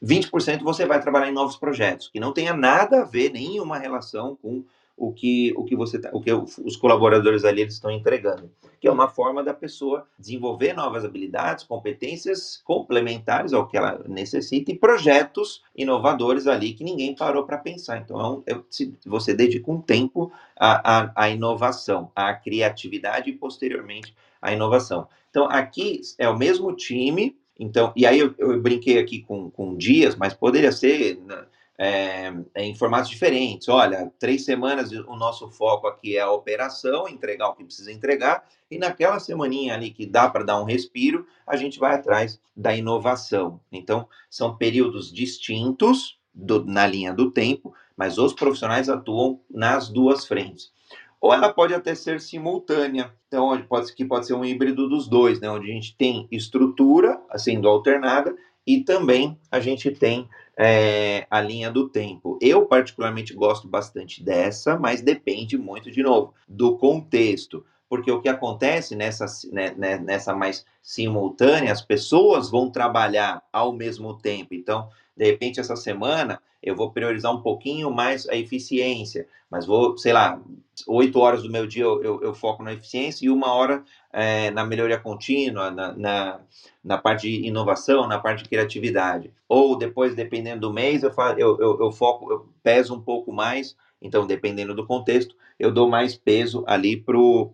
20% 0.02 0.62
você 0.62 0.86
vai 0.86 1.02
trabalhar 1.02 1.28
em 1.28 1.34
novos 1.34 1.56
projetos, 1.56 2.08
que 2.08 2.18
não 2.18 2.32
tenha 2.32 2.54
nada 2.54 3.02
a 3.02 3.04
ver, 3.04 3.30
nenhuma 3.30 3.76
relação 3.76 4.38
com 4.40 4.64
o 4.96 5.12
que, 5.12 5.52
o 5.56 5.64
que 5.64 5.74
você 5.74 5.98
tá, 5.98 6.10
o 6.12 6.20
que 6.20 6.32
os 6.32 6.76
colaboradores 6.76 7.44
ali 7.44 7.62
estão 7.62 7.90
entregando, 7.90 8.50
que 8.80 8.86
é 8.86 8.92
uma 8.92 9.08
forma 9.08 9.42
da 9.42 9.52
pessoa 9.52 10.06
desenvolver 10.18 10.72
novas 10.72 11.04
habilidades, 11.04 11.64
competências 11.64 12.60
complementares 12.64 13.52
ao 13.52 13.66
que 13.66 13.76
ela 13.76 14.02
necessita 14.06 14.70
e 14.70 14.78
projetos 14.78 15.62
inovadores 15.76 16.46
ali 16.46 16.72
que 16.72 16.84
ninguém 16.84 17.14
parou 17.14 17.44
para 17.44 17.58
pensar. 17.58 17.98
Então, 17.98 18.42
é 18.46 18.54
um, 18.54 18.62
você 19.04 19.34
dedica 19.34 19.70
um 19.70 19.80
tempo 19.80 20.30
à 20.56 21.28
inovação, 21.28 22.10
à 22.14 22.32
criatividade 22.32 23.30
e 23.30 23.32
posteriormente 23.32 24.14
à 24.40 24.52
inovação. 24.52 25.08
Então, 25.28 25.46
aqui 25.50 26.00
é 26.18 26.28
o 26.28 26.38
mesmo 26.38 26.72
time 26.74 27.36
então, 27.58 27.92
e 27.94 28.04
aí 28.04 28.18
eu, 28.18 28.34
eu 28.36 28.60
brinquei 28.60 28.98
aqui 28.98 29.20
com, 29.22 29.48
com 29.50 29.76
dias, 29.76 30.16
mas 30.16 30.34
poderia 30.34 30.72
ser 30.72 31.18
né, 31.20 31.44
é, 31.78 32.32
em 32.56 32.74
formatos 32.74 33.10
diferentes. 33.10 33.68
Olha, 33.68 34.12
três 34.18 34.44
semanas 34.44 34.92
o 34.92 35.16
nosso 35.16 35.48
foco 35.50 35.86
aqui 35.86 36.16
é 36.16 36.20
a 36.20 36.30
operação, 36.30 37.08
entregar 37.08 37.48
o 37.48 37.54
que 37.54 37.64
precisa 37.64 37.92
entregar, 37.92 38.44
e 38.70 38.78
naquela 38.78 39.18
semaninha 39.18 39.74
ali 39.74 39.90
que 39.90 40.06
dá 40.06 40.28
para 40.28 40.44
dar 40.44 40.60
um 40.60 40.64
respiro, 40.64 41.26
a 41.46 41.56
gente 41.56 41.78
vai 41.78 41.94
atrás 41.94 42.40
da 42.56 42.74
inovação. 42.74 43.60
Então, 43.70 44.08
são 44.30 44.56
períodos 44.56 45.12
distintos 45.12 46.18
do, 46.32 46.64
na 46.64 46.86
linha 46.86 47.12
do 47.12 47.30
tempo, 47.30 47.74
mas 47.96 48.18
os 48.18 48.32
profissionais 48.32 48.88
atuam 48.88 49.40
nas 49.50 49.88
duas 49.88 50.26
frentes. 50.26 50.72
ou 51.20 51.32
ela 51.32 51.52
pode 51.52 51.72
até 51.72 51.94
ser 51.94 52.20
simultânea. 52.20 53.12
Então, 53.28 53.60
pode, 53.62 53.94
que 53.94 54.04
pode 54.04 54.26
ser 54.26 54.34
um 54.34 54.44
híbrido 54.44 54.88
dos 54.88 55.08
dois, 55.08 55.40
né? 55.40 55.48
onde 55.48 55.70
a 55.70 55.74
gente 55.74 55.96
tem 55.96 56.28
estrutura 56.30 57.20
sendo 57.36 57.68
alternada 57.68 58.36
e 58.66 58.80
também 58.80 59.38
a 59.50 59.60
gente 59.60 59.90
tem 59.90 60.28
é, 60.56 61.26
a 61.30 61.40
linha 61.40 61.70
do 61.70 61.88
tempo. 61.88 62.38
Eu, 62.40 62.66
particularmente, 62.66 63.34
gosto 63.34 63.68
bastante 63.68 64.22
dessa, 64.22 64.78
mas 64.78 65.02
depende 65.02 65.58
muito, 65.58 65.90
de 65.90 66.02
novo, 66.02 66.32
do 66.48 66.76
contexto. 66.76 67.64
Porque 67.94 68.10
o 68.10 68.20
que 68.20 68.28
acontece 68.28 68.96
nessa, 68.96 69.24
né, 69.52 69.72
né, 69.76 69.96
nessa 69.98 70.34
mais 70.34 70.66
simultânea, 70.82 71.70
as 71.70 71.80
pessoas 71.80 72.50
vão 72.50 72.68
trabalhar 72.68 73.40
ao 73.52 73.72
mesmo 73.72 74.18
tempo. 74.18 74.52
Então, 74.52 74.88
de 75.16 75.24
repente, 75.24 75.60
essa 75.60 75.76
semana 75.76 76.42
eu 76.60 76.74
vou 76.74 76.90
priorizar 76.90 77.32
um 77.32 77.40
pouquinho 77.40 77.88
mais 77.92 78.28
a 78.28 78.34
eficiência, 78.34 79.28
mas 79.48 79.64
vou, 79.64 79.96
sei 79.96 80.12
lá, 80.12 80.42
oito 80.88 81.20
horas 81.20 81.44
do 81.44 81.52
meu 81.52 81.68
dia 81.68 81.84
eu, 81.84 82.02
eu, 82.02 82.20
eu, 82.20 82.34
foco 82.34 82.64
na 82.64 82.72
eficiência 82.72 83.26
e 83.26 83.30
uma 83.30 83.52
hora 83.54 83.84
é, 84.12 84.50
na 84.50 84.64
melhoria 84.64 84.98
contínua, 84.98 85.70
na, 85.70 85.92
na, 85.92 86.40
na, 86.82 86.98
parte 86.98 87.28
de 87.28 87.46
inovação, 87.46 88.08
na 88.08 88.18
parte 88.18 88.42
de 88.42 88.48
criatividade. 88.48 89.30
Ou 89.48 89.78
depois, 89.78 90.16
dependendo 90.16 90.62
do 90.62 90.72
mês, 90.72 91.04
eu, 91.04 91.12
faço, 91.12 91.38
eu, 91.38 91.56
eu, 91.60 91.78
eu 91.80 91.92
foco, 91.92 92.32
eu 92.32 92.48
peso 92.60 92.92
um 92.92 93.00
pouco 93.00 93.32
mais, 93.32 93.76
então, 94.00 94.26
dependendo 94.26 94.74
do 94.74 94.86
contexto, 94.86 95.34
eu 95.58 95.72
dou 95.72 95.88
mais 95.88 96.16
peso 96.16 96.64
ali 96.66 96.96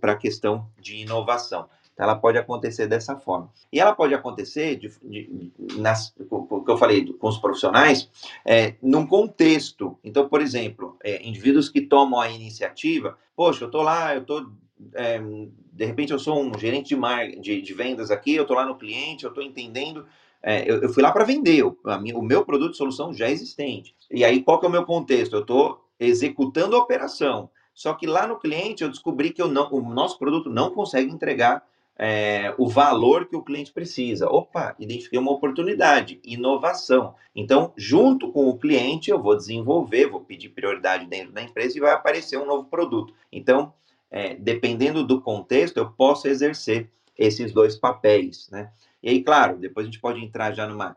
para 0.01 0.13
a 0.13 0.17
questão 0.17 0.67
de 0.81 0.97
inovação. 0.97 1.69
Então, 1.95 2.05
ela 2.09 2.17
pode 2.17 2.39
acontecer 2.39 2.87
dessa 2.87 3.17
forma. 3.17 3.51
E 3.73 3.79
ela 3.79 3.95
pode 3.95 4.15
acontecer, 4.15 4.77
de, 4.77 4.91
de, 5.03 5.53
nas, 5.77 6.15
o 6.31 6.65
que 6.65 6.71
eu 6.71 6.79
falei 6.79 7.13
com 7.13 7.29
os 7.29 7.39
profissionais, 7.39 8.11
é, 8.45 8.75
num 8.83 9.07
contexto. 9.07 9.99
Então, 10.03 10.29
por 10.29 10.41
exemplo, 10.41 10.97
é, 11.05 11.27
indivíduos 11.27 11.69
que 11.69 11.83
tomam 11.83 12.21
a 12.21 12.31
iniciativa, 12.31 13.19
poxa, 13.37 13.65
eu 13.65 13.67
estou 13.67 13.83
lá, 13.83 14.15
eu 14.15 14.23
estou. 14.23 14.51
É, 14.95 15.21
de 15.21 15.85
repente, 15.85 16.13
eu 16.13 16.19
sou 16.19 16.43
um 16.43 16.59
gerente 16.59 16.89
de, 16.89 16.97
mar, 16.97 17.29
de, 17.29 17.61
de 17.61 17.75
vendas 17.75 18.11
aqui, 18.11 18.35
eu 18.35 18.43
estou 18.43 18.57
lá 18.57 18.65
no 18.65 18.79
cliente, 18.79 19.25
eu 19.25 19.31
estou 19.31 19.45
entendendo. 19.45 20.07
É, 20.43 20.69
eu, 20.69 20.81
eu, 20.81 20.89
fui 20.89 21.03
lá 21.03 21.13
para 21.13 21.25
vender 21.25 21.63
o, 21.63 21.77
minha, 22.01 22.17
o 22.17 22.23
meu 22.23 22.47
produto 22.47 22.73
de 22.73 22.79
solução 22.79 23.13
já 23.13 23.29
existente. 23.29 23.95
E 24.11 24.25
aí, 24.25 24.43
qual 24.43 24.59
que 24.59 24.65
é 24.65 24.69
o 24.69 24.73
meu 24.73 24.87
contexto? 24.87 25.37
Eu 25.37 25.43
estou 25.43 25.85
executando 26.01 26.75
a 26.75 26.81
operação. 26.81 27.51
Só 27.75 27.95
que 27.95 28.07
lá 28.07 28.27
no 28.27 28.39
cliente 28.39 28.83
eu 28.83 28.89
descobri 28.89 29.31
que 29.31 29.41
eu 29.41 29.49
não, 29.49 29.71
o 29.73 29.81
nosso 29.81 30.19
produto 30.19 30.51
não 30.51 30.71
consegue 30.71 31.13
entregar 31.13 31.65
é, 32.03 32.55
o 32.57 32.67
valor 32.67 33.27
que 33.27 33.37
o 33.37 33.43
cliente 33.43 33.73
precisa. 33.73 34.27
Opa, 34.27 34.75
identifiquei 34.79 35.19
uma 35.19 35.33
oportunidade, 35.33 36.19
inovação. 36.25 37.15
Então, 37.37 37.75
junto 37.77 38.33
com 38.33 38.49
o 38.49 38.59
cliente, 38.59 39.11
eu 39.11 39.23
vou 39.23 39.37
desenvolver, 39.37 40.07
vou 40.07 40.21
pedir 40.21 40.49
prioridade 40.49 41.07
dentro 41.07 41.33
da 41.33 41.43
empresa 41.43 41.77
e 41.77 41.81
vai 41.81 41.93
aparecer 41.93 42.39
um 42.39 42.47
novo 42.47 42.65
produto. 42.65 43.15
Então, 43.31 43.75
é, 44.11 44.35
dependendo 44.35 45.07
do 45.07 45.21
contexto, 45.21 45.77
eu 45.77 45.91
posso 45.91 46.27
exercer 46.27 46.91
esses 47.17 47.53
dois 47.53 47.77
papéis, 47.77 48.49
né? 48.51 48.71
E 49.03 49.11
aí, 49.11 49.23
claro, 49.23 49.59
depois 49.59 49.85
a 49.85 49.91
gente 49.91 50.01
pode 50.01 50.25
entrar 50.25 50.53
já 50.53 50.67
numa, 50.67 50.97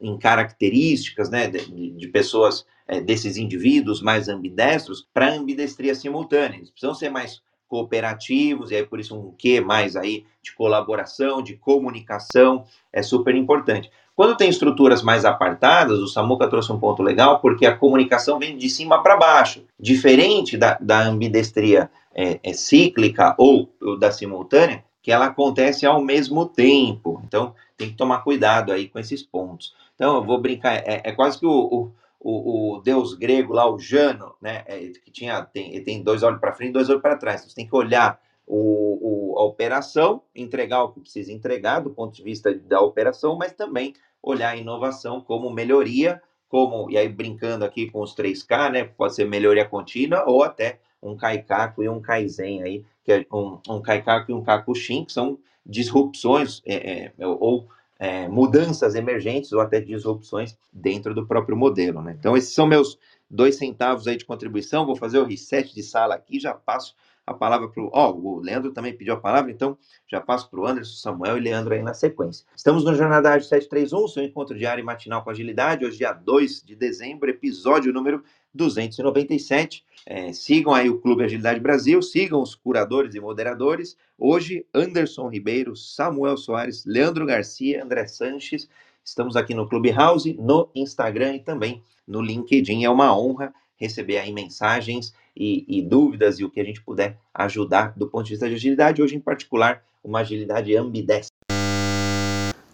em 0.00 0.18
características, 0.18 1.30
né, 1.30 1.48
de, 1.48 1.90
de 1.90 2.08
pessoas, 2.08 2.66
é, 2.86 3.00
desses 3.00 3.36
indivíduos 3.36 4.02
mais 4.02 4.28
ambidestros, 4.28 5.06
para 5.12 5.32
ambidestria 5.32 5.94
simultânea. 5.94 6.58
Eles 6.58 6.70
precisam 6.70 6.94
ser 6.94 7.10
mais 7.10 7.40
cooperativos, 7.68 8.70
e 8.70 8.76
aí 8.76 8.84
por 8.84 9.00
isso 9.00 9.16
um 9.16 9.32
que 9.32 9.58
mais 9.60 9.96
aí 9.96 10.26
de 10.42 10.54
colaboração, 10.54 11.42
de 11.42 11.56
comunicação, 11.56 12.64
é 12.92 13.02
super 13.02 13.34
importante. 13.34 13.90
Quando 14.14 14.36
tem 14.36 14.50
estruturas 14.50 15.02
mais 15.02 15.24
apartadas, 15.24 15.98
o 15.98 16.06
Samuca 16.06 16.46
trouxe 16.46 16.70
um 16.70 16.78
ponto 16.78 17.02
legal, 17.02 17.40
porque 17.40 17.64
a 17.64 17.74
comunicação 17.74 18.38
vem 18.38 18.58
de 18.58 18.68
cima 18.68 19.02
para 19.02 19.16
baixo, 19.16 19.64
diferente 19.80 20.58
da, 20.58 20.76
da 20.78 21.02
ambidestria 21.02 21.90
é, 22.14 22.38
é, 22.42 22.52
cíclica 22.52 23.34
ou, 23.38 23.72
ou 23.80 23.98
da 23.98 24.12
simultânea, 24.12 24.84
que 25.02 25.10
ela 25.10 25.26
acontece 25.26 25.86
ao 25.86 26.02
mesmo 26.02 26.44
tempo. 26.44 27.22
Então, 27.24 27.54
tem 27.82 27.90
que 27.90 27.96
tomar 27.96 28.22
cuidado 28.22 28.72
aí 28.72 28.88
com 28.88 28.98
esses 28.98 29.22
pontos. 29.22 29.74
Então, 29.94 30.16
eu 30.16 30.24
vou 30.24 30.40
brincar, 30.40 30.76
é, 30.76 31.02
é 31.04 31.12
quase 31.12 31.38
que 31.38 31.46
o, 31.46 31.50
o 31.50 31.92
o, 32.24 32.80
deus 32.84 33.14
grego 33.14 33.52
lá, 33.52 33.68
o 33.68 33.78
Jano, 33.78 34.34
né, 34.40 34.62
é, 34.66 34.78
que 34.88 35.10
tinha, 35.10 35.42
tem, 35.42 35.82
tem 35.82 36.02
dois 36.02 36.22
olhos 36.22 36.40
para 36.40 36.52
frente 36.52 36.70
e 36.70 36.72
dois 36.72 36.88
olhos 36.88 37.02
para 37.02 37.16
trás. 37.16 37.44
Você 37.44 37.54
tem 37.54 37.66
que 37.66 37.74
olhar 37.74 38.20
o, 38.46 39.32
o, 39.34 39.38
a 39.38 39.44
operação, 39.44 40.22
entregar 40.34 40.84
o 40.84 40.92
que 40.92 41.00
precisa 41.00 41.32
entregar 41.32 41.80
do 41.80 41.90
ponto 41.90 42.14
de 42.14 42.22
vista 42.22 42.54
da 42.54 42.80
operação, 42.80 43.36
mas 43.36 43.52
também 43.52 43.94
olhar 44.22 44.50
a 44.50 44.56
inovação 44.56 45.20
como 45.20 45.50
melhoria, 45.50 46.22
como, 46.48 46.90
e 46.90 46.96
aí 46.96 47.08
brincando 47.08 47.64
aqui 47.64 47.90
com 47.90 48.00
os 48.00 48.14
3K, 48.14 48.70
né, 48.70 48.84
pode 48.84 49.14
ser 49.14 49.26
melhoria 49.26 49.64
contínua 49.64 50.24
ou 50.26 50.42
até 50.44 50.78
um 51.02 51.16
Kaikaku 51.16 51.82
e 51.82 51.88
um 51.88 52.00
Kaizen 52.00 52.62
aí, 52.62 52.84
que 53.04 53.12
é 53.12 53.26
um, 53.32 53.58
um 53.68 53.82
Kaikaku 53.82 54.30
e 54.30 54.34
um 54.34 54.44
Kakushin, 54.44 55.04
que 55.04 55.12
são 55.12 55.38
disrupções 55.64 56.62
é, 56.66 57.12
é, 57.18 57.26
ou 57.26 57.68
é, 57.98 58.28
mudanças 58.28 58.94
emergentes 58.94 59.52
ou 59.52 59.60
até 59.60 59.80
disrupções 59.80 60.56
dentro 60.72 61.14
do 61.14 61.26
próprio 61.26 61.56
modelo. 61.56 62.02
Né? 62.02 62.16
Então, 62.18 62.36
esses 62.36 62.54
são 62.54 62.66
meus 62.66 62.98
dois 63.30 63.56
centavos 63.56 64.06
aí 64.06 64.16
de 64.16 64.24
contribuição. 64.24 64.84
Vou 64.84 64.96
fazer 64.96 65.18
o 65.18 65.24
reset 65.24 65.74
de 65.74 65.82
sala 65.82 66.14
aqui, 66.14 66.40
já 66.40 66.52
passo 66.52 66.94
a 67.26 67.32
palavra 67.32 67.68
para 67.68 67.82
o. 67.82 67.90
Ó, 67.92 68.12
o 68.12 68.40
Leandro 68.40 68.72
também 68.72 68.96
pediu 68.96 69.14
a 69.14 69.20
palavra, 69.20 69.50
então 69.50 69.78
já 70.08 70.20
passo 70.20 70.50
para 70.50 70.60
o 70.60 70.66
Anderson, 70.66 70.96
Samuel 70.96 71.38
e 71.38 71.40
Leandro 71.40 71.74
aí 71.74 71.82
na 71.82 71.94
sequência. 71.94 72.44
Estamos 72.56 72.84
no 72.84 72.94
Jornada 72.94 73.30
Ágil 73.30 73.48
731, 73.48 74.08
seu 74.08 74.24
encontro 74.24 74.58
diário 74.58 74.82
e 74.82 74.84
matinal 74.84 75.22
com 75.22 75.30
agilidade. 75.30 75.84
Hoje, 75.84 75.98
dia 75.98 76.12
2 76.12 76.62
de 76.64 76.74
dezembro, 76.74 77.30
episódio 77.30 77.92
número 77.92 78.24
297. 78.54 79.84
É, 80.04 80.32
sigam 80.32 80.74
aí 80.74 80.90
o 80.90 80.98
Clube 80.98 81.24
Agilidade 81.24 81.60
Brasil, 81.60 82.02
sigam 82.02 82.42
os 82.42 82.54
curadores 82.54 83.14
e 83.14 83.20
moderadores. 83.20 83.96
Hoje, 84.18 84.66
Anderson 84.74 85.28
Ribeiro, 85.28 85.76
Samuel 85.76 86.36
Soares, 86.36 86.84
Leandro 86.84 87.24
Garcia, 87.24 87.84
André 87.84 88.06
Sanches. 88.06 88.68
Estamos 89.04 89.36
aqui 89.36 89.54
no 89.54 89.68
Clube 89.68 89.90
House, 89.90 90.26
no 90.38 90.68
Instagram 90.74 91.36
e 91.36 91.40
também 91.40 91.82
no 92.06 92.20
LinkedIn. 92.20 92.84
É 92.84 92.90
uma 92.90 93.16
honra 93.16 93.52
receber 93.76 94.18
aí 94.18 94.32
mensagens 94.32 95.12
e, 95.36 95.64
e, 95.66 95.82
dúvidas 95.82 96.38
e 96.38 96.44
o 96.44 96.50
que 96.50 96.60
a 96.60 96.64
gente 96.64 96.82
puder 96.82 97.18
ajudar 97.34 97.94
do 97.96 98.08
ponto 98.08 98.24
de 98.24 98.30
vista 98.30 98.48
de 98.48 98.54
agilidade. 98.54 99.02
Hoje, 99.02 99.16
em 99.16 99.20
particular, 99.20 99.82
uma 100.04 100.20
agilidade 100.20 100.76
ambidestra. 100.76 101.32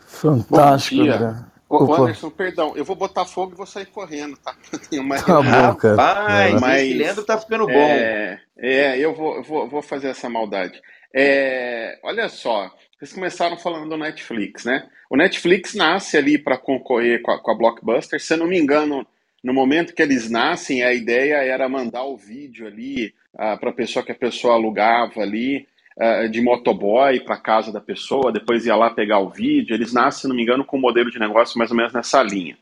Fantástico, 0.07 1.03
André. 1.03 1.58
Ô, 1.69 1.95
Anderson, 1.95 2.31
perdão, 2.31 2.73
eu 2.75 2.85
vou 2.85 2.97
botar 2.97 3.27
fogo 3.27 3.53
e 3.53 3.57
vou 3.57 3.67
sair 3.67 3.87
correndo, 3.87 4.37
tá? 4.39 4.57
Uma... 4.93 5.23
Tá 5.23 5.43
bom, 5.43 5.75
cara. 5.75 5.97
Rapaz, 5.97 6.61
mas 6.61 6.83
esse 6.83 6.95
Leandro 6.95 7.25
tá 7.25 7.39
ficando 7.39 7.67
bom. 7.67 7.73
É, 7.73 8.41
é 8.57 8.99
eu 8.99 9.15
vou, 9.15 9.43
vou, 9.43 9.69
vou 9.69 9.83
fazer 9.83 10.09
essa 10.09 10.31
maldade. 10.31 10.81
É, 11.15 11.99
olha 12.03 12.29
só, 12.29 12.75
vocês 12.99 13.13
começaram 13.13 13.57
falando 13.59 13.89
do 13.89 13.99
Netflix, 13.99 14.65
né? 14.65 14.89
O 15.11 15.17
Netflix 15.17 15.75
nasce 15.75 16.17
ali 16.17 16.39
para 16.39 16.57
concorrer 16.57 17.21
com 17.23 17.33
a, 17.33 17.39
com 17.39 17.51
a, 17.51 17.55
Blockbuster. 17.55 18.21
Se 18.21 18.35
eu 18.35 18.39
não 18.39 18.47
me 18.47 18.59
engano, 18.59 19.07
no 19.43 19.53
momento 19.53 19.95
que 19.95 20.03
eles 20.03 20.31
nascem, 20.31 20.83
a 20.83 20.93
ideia 20.93 21.37
era 21.37 21.69
mandar 21.69 22.05
o 22.05 22.17
vídeo 22.17 22.67
ali 22.67 23.15
uh, 23.35 23.59
para 23.59 23.71
a 23.71 23.75
pessoa 23.75 24.05
que 24.05 24.13
a 24.13 24.17
pessoa 24.17 24.55
alugava 24.55 25.21
ali 25.21 25.67
uh, 26.01 26.29
de 26.29 26.41
motoboy 26.41 27.21
para 27.21 27.37
casa 27.37 27.73
da 27.73 27.81
pessoa, 27.81 28.33
depois 28.33 28.65
ia 28.65 28.77
lá 28.77 28.91
pegar 28.91 29.19
o 29.19 29.29
vídeo. 29.29 29.75
Eles 29.75 29.93
nascem, 29.93 30.23
se 30.23 30.29
não 30.29 30.37
me 30.37 30.43
engano, 30.43 30.65
com 30.65 30.79
um 30.79 30.81
modelo 30.81 31.11
de 31.11 31.19
negócio 31.19 31.59
mais 31.59 31.71
ou 31.71 31.77
menos 31.77 31.93
nessa 31.93 32.23
linha. 32.23 32.57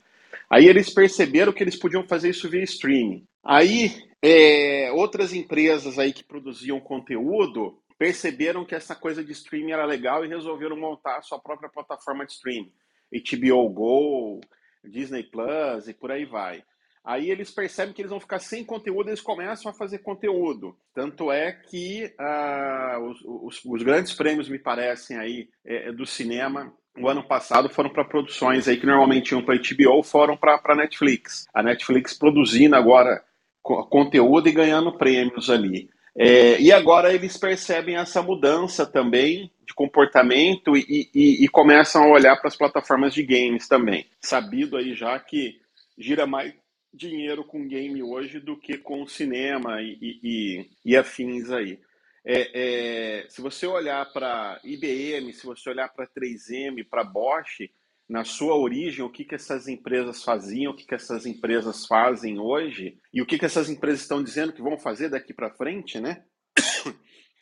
Aí 0.48 0.66
eles 0.66 0.90
perceberam 0.90 1.52
que 1.52 1.62
eles 1.62 1.76
podiam 1.76 2.04
fazer 2.04 2.30
isso 2.30 2.48
via 2.48 2.62
streaming. 2.62 3.24
Aí 3.44 3.92
é, 4.22 4.90
outras 4.92 5.32
empresas 5.32 5.98
aí 5.98 6.12
que 6.12 6.24
produziam 6.24 6.80
conteúdo 6.80 7.78
perceberam 7.98 8.64
que 8.64 8.74
essa 8.74 8.94
coisa 8.94 9.24
de 9.24 9.32
streaming 9.32 9.72
era 9.72 9.84
legal 9.84 10.24
e 10.24 10.28
resolveram 10.28 10.76
montar 10.76 11.16
a 11.16 11.22
sua 11.22 11.38
própria 11.38 11.68
plataforma 11.68 12.24
de 12.24 12.32
streaming. 12.32 12.72
HBO 13.12 13.68
Go, 13.70 14.40
Disney 14.84 15.22
Plus 15.22 15.88
e 15.88 15.94
por 15.94 16.10
aí 16.10 16.24
vai. 16.24 16.62
Aí 17.06 17.30
eles 17.30 17.52
percebem 17.52 17.94
que 17.94 18.02
eles 18.02 18.10
vão 18.10 18.18
ficar 18.18 18.40
sem 18.40 18.64
conteúdo, 18.64 19.08
eles 19.08 19.20
começam 19.20 19.70
a 19.70 19.74
fazer 19.74 19.98
conteúdo. 19.98 20.76
Tanto 20.92 21.30
é 21.30 21.52
que 21.52 22.12
uh, 22.18 23.00
os, 23.08 23.22
os, 23.24 23.64
os, 23.64 23.82
grandes 23.84 24.12
prêmios, 24.12 24.48
me 24.48 24.58
parecem, 24.58 25.16
aí 25.16 25.48
é, 25.64 25.90
é 25.90 25.92
do 25.92 26.04
cinema, 26.04 26.74
o 26.98 27.08
ano 27.08 27.22
passado 27.22 27.68
foram 27.68 27.90
para 27.90 28.04
produções 28.04 28.66
aí 28.66 28.76
que 28.76 28.86
normalmente 28.86 29.30
iam 29.30 29.44
para 29.44 29.54
HBO, 29.54 30.02
foram 30.02 30.36
para 30.36 30.74
Netflix. 30.74 31.46
A 31.54 31.62
Netflix 31.62 32.12
produzindo 32.12 32.74
agora 32.74 33.22
conteúdo 33.62 34.48
e 34.48 34.52
ganhando 34.52 34.98
prêmios 34.98 35.48
ali. 35.48 35.88
É, 36.18 36.60
e 36.60 36.72
agora 36.72 37.12
eles 37.12 37.36
percebem 37.36 37.96
essa 37.96 38.20
mudança 38.20 38.84
também 38.84 39.52
de 39.64 39.74
comportamento 39.74 40.76
e, 40.76 41.08
e, 41.14 41.44
e 41.44 41.48
começam 41.48 42.02
a 42.02 42.08
olhar 42.08 42.36
para 42.36 42.48
as 42.48 42.56
plataformas 42.56 43.14
de 43.14 43.22
games 43.22 43.68
também. 43.68 44.06
Sabido 44.20 44.76
aí 44.76 44.94
já 44.94 45.18
que 45.20 45.60
gira 45.98 46.26
mais 46.26 46.52
dinheiro 46.96 47.44
com 47.44 47.68
game 47.68 48.02
hoje 48.02 48.40
do 48.40 48.56
que 48.56 48.78
com 48.78 49.06
cinema 49.06 49.82
e, 49.82 50.18
e, 50.22 50.70
e 50.84 50.96
afins 50.96 51.50
aí. 51.50 51.78
É, 52.24 53.20
é, 53.22 53.28
se 53.28 53.40
você 53.40 53.66
olhar 53.66 54.04
para 54.12 54.60
IBM, 54.64 55.32
se 55.32 55.46
você 55.46 55.70
olhar 55.70 55.88
para 55.90 56.08
3M, 56.08 56.84
para 56.88 57.04
Bosch, 57.04 57.70
na 58.08 58.24
sua 58.24 58.56
origem, 58.56 59.04
o 59.04 59.10
que, 59.10 59.24
que 59.24 59.34
essas 59.34 59.68
empresas 59.68 60.24
faziam, 60.24 60.72
o 60.72 60.76
que, 60.76 60.86
que 60.86 60.94
essas 60.94 61.26
empresas 61.26 61.86
fazem 61.86 62.38
hoje 62.38 62.98
e 63.12 63.20
o 63.20 63.26
que, 63.26 63.38
que 63.38 63.44
essas 63.44 63.68
empresas 63.68 64.00
estão 64.00 64.22
dizendo 64.22 64.52
que 64.52 64.62
vão 64.62 64.78
fazer 64.78 65.08
daqui 65.08 65.34
para 65.34 65.54
frente, 65.54 66.00
né? 66.00 66.24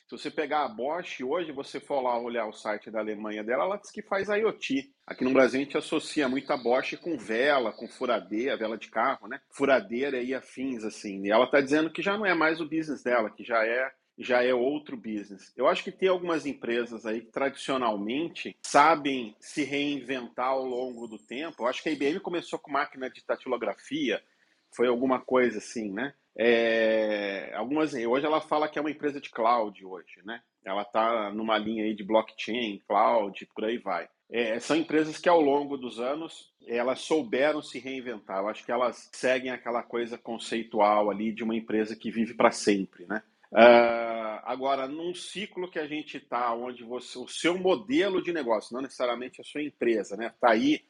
Se 0.06 0.18
você 0.18 0.30
pegar 0.30 0.64
a 0.64 0.68
Bosch, 0.68 1.22
hoje 1.22 1.50
você 1.50 1.80
for 1.80 2.02
lá 2.02 2.18
olhar 2.18 2.46
o 2.46 2.52
site 2.52 2.90
da 2.90 3.00
Alemanha 3.00 3.42
dela, 3.42 3.64
ela 3.64 3.76
diz 3.78 3.90
que 3.90 4.02
faz 4.02 4.28
IoT. 4.28 4.92
Aqui 5.06 5.24
no 5.24 5.32
Brasil 5.32 5.58
a 5.58 5.64
gente 5.64 5.78
associa 5.78 6.28
muito 6.28 6.52
a 6.52 6.58
Bosch 6.58 6.94
com 6.98 7.16
vela, 7.16 7.72
com 7.72 7.88
furadeira, 7.88 8.56
vela 8.56 8.76
de 8.76 8.90
carro, 8.90 9.26
né? 9.26 9.40
Furadeira 9.48 10.20
e 10.20 10.34
afins, 10.34 10.84
assim. 10.84 11.24
E 11.24 11.30
ela 11.30 11.46
está 11.46 11.58
dizendo 11.58 11.90
que 11.90 12.02
já 12.02 12.18
não 12.18 12.26
é 12.26 12.34
mais 12.34 12.60
o 12.60 12.68
business 12.68 13.02
dela, 13.02 13.30
que 13.30 13.42
já 13.42 13.64
é 13.64 13.90
já 14.16 14.44
é 14.44 14.54
outro 14.54 14.96
business. 14.96 15.52
Eu 15.56 15.66
acho 15.66 15.82
que 15.82 15.90
tem 15.90 16.08
algumas 16.08 16.46
empresas 16.46 17.04
aí 17.04 17.20
que 17.20 17.32
tradicionalmente 17.32 18.56
sabem 18.62 19.34
se 19.40 19.64
reinventar 19.64 20.50
ao 20.50 20.64
longo 20.64 21.08
do 21.08 21.18
tempo. 21.18 21.62
Eu 21.62 21.66
acho 21.66 21.82
que 21.82 21.88
a 21.88 21.92
IBM 21.92 22.20
começou 22.20 22.58
com 22.58 22.70
máquina 22.70 23.10
de 23.10 23.24
datilografia, 23.26 24.22
foi 24.70 24.86
alguma 24.86 25.20
coisa 25.20 25.58
assim, 25.58 25.90
né? 25.90 26.14
É, 26.36 27.52
algumas, 27.54 27.94
hoje 27.94 28.26
ela 28.26 28.40
fala 28.40 28.68
que 28.68 28.78
é 28.78 28.80
uma 28.80 28.90
empresa 28.90 29.20
de 29.20 29.30
cloud 29.30 29.84
hoje, 29.84 30.20
né? 30.24 30.40
Ela 30.64 30.82
está 30.82 31.30
numa 31.30 31.56
linha 31.58 31.84
aí 31.84 31.94
de 31.94 32.02
blockchain, 32.02 32.82
cloud, 32.86 33.46
por 33.54 33.64
aí 33.64 33.78
vai. 33.78 34.08
É, 34.30 34.58
são 34.58 34.76
empresas 34.76 35.18
que 35.18 35.28
ao 35.28 35.40
longo 35.40 35.76
dos 35.76 36.00
anos 36.00 36.52
elas 36.66 37.00
souberam 37.00 37.62
se 37.62 37.78
reinventar. 37.78 38.38
Eu 38.38 38.48
acho 38.48 38.64
que 38.64 38.72
elas 38.72 39.08
seguem 39.12 39.50
aquela 39.50 39.82
coisa 39.82 40.16
conceitual 40.16 41.10
ali 41.10 41.32
de 41.32 41.44
uma 41.44 41.54
empresa 41.54 41.94
que 41.94 42.10
vive 42.10 42.34
para 42.34 42.50
sempre, 42.50 43.06
né? 43.06 43.22
Uh, 43.52 44.40
agora, 44.42 44.88
num 44.88 45.14
ciclo 45.14 45.70
que 45.70 45.78
a 45.78 45.86
gente 45.86 46.16
está, 46.16 46.52
onde 46.52 46.82
você, 46.82 47.16
o 47.16 47.28
seu 47.28 47.56
modelo 47.56 48.20
de 48.20 48.32
negócio, 48.32 48.74
não 48.74 48.82
necessariamente 48.82 49.40
a 49.40 49.44
sua 49.44 49.62
empresa, 49.62 50.16
né? 50.16 50.26
Está 50.26 50.50
aí 50.50 50.82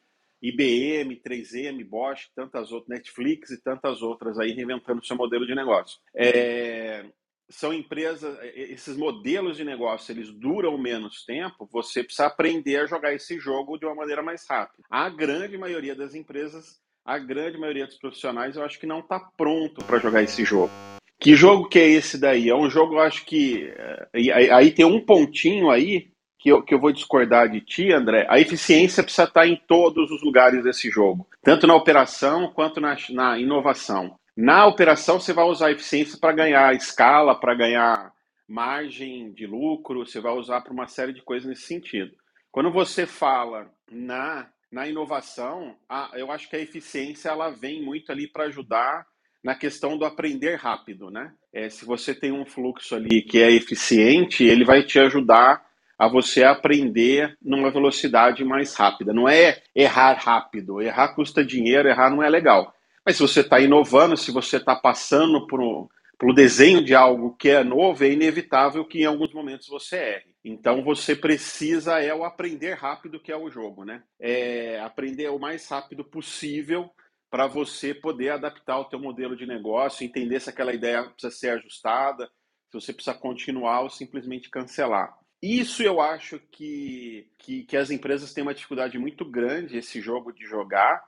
IBM, 0.49 1.21
3M, 1.21 1.83
Bosch, 1.85 2.29
tantas 2.35 2.71
outras, 2.71 2.89
Netflix 2.89 3.51
e 3.51 3.61
tantas 3.61 4.01
outras 4.01 4.39
aí 4.39 4.51
reinventando 4.51 5.05
seu 5.05 5.15
modelo 5.15 5.45
de 5.45 5.55
negócio. 5.55 5.99
É, 6.15 7.05
são 7.49 7.73
empresas, 7.73 8.37
esses 8.55 8.97
modelos 8.97 9.57
de 9.57 9.63
negócio, 9.63 10.11
eles 10.11 10.31
duram 10.31 10.77
menos 10.77 11.23
tempo, 11.25 11.69
você 11.71 12.03
precisa 12.03 12.27
aprender 12.27 12.77
a 12.77 12.87
jogar 12.87 13.13
esse 13.13 13.39
jogo 13.39 13.77
de 13.77 13.85
uma 13.85 13.95
maneira 13.95 14.21
mais 14.21 14.45
rápida. 14.47 14.83
A 14.89 15.09
grande 15.09 15.57
maioria 15.57 15.95
das 15.95 16.15
empresas, 16.15 16.79
a 17.03 17.17
grande 17.17 17.57
maioria 17.57 17.85
dos 17.85 17.97
profissionais, 17.97 18.55
eu 18.55 18.63
acho 18.63 18.79
que 18.79 18.87
não 18.87 18.99
está 18.99 19.19
pronto 19.19 19.83
para 19.85 19.99
jogar 19.99 20.23
esse 20.23 20.43
jogo. 20.43 20.71
Que 21.19 21.35
jogo 21.35 21.69
que 21.69 21.79
é 21.79 21.87
esse 21.87 22.17
daí? 22.17 22.49
É 22.49 22.55
um 22.55 22.69
jogo, 22.69 22.95
eu 22.95 22.99
acho 22.99 23.25
que. 23.25 23.73
Eh, 24.13 24.51
aí 24.51 24.71
tem 24.71 24.85
um 24.85 24.99
pontinho 24.99 25.69
aí 25.69 26.11
que 26.37 26.49
eu, 26.49 26.61
que 26.61 26.73
eu 26.73 26.79
vou 26.79 26.91
discordar 26.91 27.49
de 27.49 27.61
ti, 27.61 27.91
André, 27.91 28.25
a 28.29 28.39
eficiência 28.39 29.03
precisa 29.03 29.23
estar 29.23 29.47
em 29.47 29.55
todos 29.55 30.11
os 30.11 30.21
lugares 30.23 30.63
desse 30.63 30.89
jogo, 30.89 31.27
tanto 31.41 31.65
na 31.65 31.75
operação 31.75 32.51
quanto 32.53 32.79
na, 32.79 32.95
na 33.09 33.39
inovação. 33.39 34.17
Na 34.35 34.65
operação, 34.65 35.19
você 35.19 35.31
vai 35.31 35.45
usar 35.45 35.67
a 35.67 35.71
eficiência 35.71 36.17
para 36.19 36.33
ganhar 36.33 36.75
escala, 36.75 37.33
para 37.33 37.55
ganhar 37.55 38.11
margem 38.47 39.31
de 39.31 39.47
lucro, 39.47 40.05
você 40.05 40.19
vai 40.19 40.33
usar 40.33 40.61
para 40.61 40.73
uma 40.73 40.87
série 40.87 41.13
de 41.13 41.21
coisas 41.21 41.47
nesse 41.47 41.63
sentido. 41.63 42.11
Quando 42.51 42.71
você 42.71 43.05
fala 43.05 43.69
na, 43.91 44.47
na 44.71 44.87
inovação, 44.87 45.75
a, 45.89 46.11
eu 46.15 46.31
acho 46.31 46.49
que 46.49 46.55
a 46.55 46.61
eficiência 46.61 47.29
ela 47.29 47.49
vem 47.49 47.81
muito 47.81 48.11
ali 48.11 48.27
para 48.27 48.45
ajudar 48.45 49.05
na 49.43 49.55
questão 49.55 49.97
do 49.97 50.05
aprender 50.05 50.55
rápido, 50.55 51.11
né? 51.11 51.31
É, 51.53 51.69
se 51.69 51.85
você 51.85 52.15
tem 52.15 52.31
um 52.31 52.45
fluxo 52.45 52.95
ali 52.95 53.21
que 53.21 53.41
é 53.41 53.51
eficiente, 53.51 54.43
ele 54.43 54.65
vai 54.65 54.83
te 54.83 54.99
ajudar 54.99 55.65
a 55.97 56.07
você 56.07 56.43
aprender 56.43 57.37
numa 57.41 57.71
velocidade 57.71 58.43
mais 58.43 58.73
rápida. 58.75 59.13
Não 59.13 59.27
é 59.27 59.61
errar 59.73 60.13
rápido. 60.13 60.81
Errar 60.81 61.15
custa 61.15 61.43
dinheiro, 61.43 61.87
errar 61.87 62.09
não 62.09 62.21
é 62.21 62.29
legal. 62.29 62.73
Mas 63.05 63.17
se 63.17 63.21
você 63.21 63.41
está 63.41 63.59
inovando, 63.59 64.17
se 64.17 64.31
você 64.31 64.57
está 64.57 64.75
passando 64.75 65.45
por 65.47 65.61
um, 65.61 65.87
pelo 66.17 66.33
desenho 66.33 66.83
de 66.83 66.95
algo 66.95 67.35
que 67.35 67.49
é 67.49 67.63
novo, 67.63 68.03
é 68.03 68.11
inevitável 68.11 68.85
que 68.85 69.01
em 69.01 69.05
alguns 69.05 69.33
momentos 69.33 69.67
você 69.67 69.95
erre. 69.95 70.35
Então 70.43 70.83
você 70.83 71.15
precisa 71.15 71.99
é 72.01 72.13
o 72.13 72.23
aprender 72.23 72.73
rápido 72.73 73.19
que 73.19 73.31
é 73.31 73.37
o 73.37 73.49
jogo, 73.49 73.83
né? 73.83 74.03
É 74.19 74.79
aprender 74.79 75.29
o 75.29 75.39
mais 75.39 75.67
rápido 75.67 76.03
possível 76.03 76.89
para 77.29 77.47
você 77.47 77.93
poder 77.93 78.29
adaptar 78.29 78.79
o 78.79 78.85
teu 78.85 78.99
modelo 78.99 79.35
de 79.35 79.45
negócio, 79.45 80.05
entender 80.05 80.39
se 80.39 80.49
aquela 80.49 80.73
ideia 80.73 81.03
precisa 81.03 81.31
ser 81.31 81.49
ajustada, 81.49 82.27
se 82.71 82.79
você 82.79 82.93
precisa 82.93 83.15
continuar 83.15 83.81
ou 83.81 83.89
simplesmente 83.89 84.49
cancelar. 84.49 85.13
Isso 85.45 85.83
eu 85.83 86.01
acho 86.01 86.39
que, 86.51 87.27
que, 87.37 87.65
que, 87.65 87.77
as 87.77 87.91
empresas 87.91 88.33
têm 88.33 88.41
uma 88.41 88.53
dificuldade 88.53 88.97
muito 88.97 89.23
grande, 89.23 89.77
esse 89.77 90.01
jogo 90.01 90.31
de 90.31 90.43
jogar. 90.43 91.05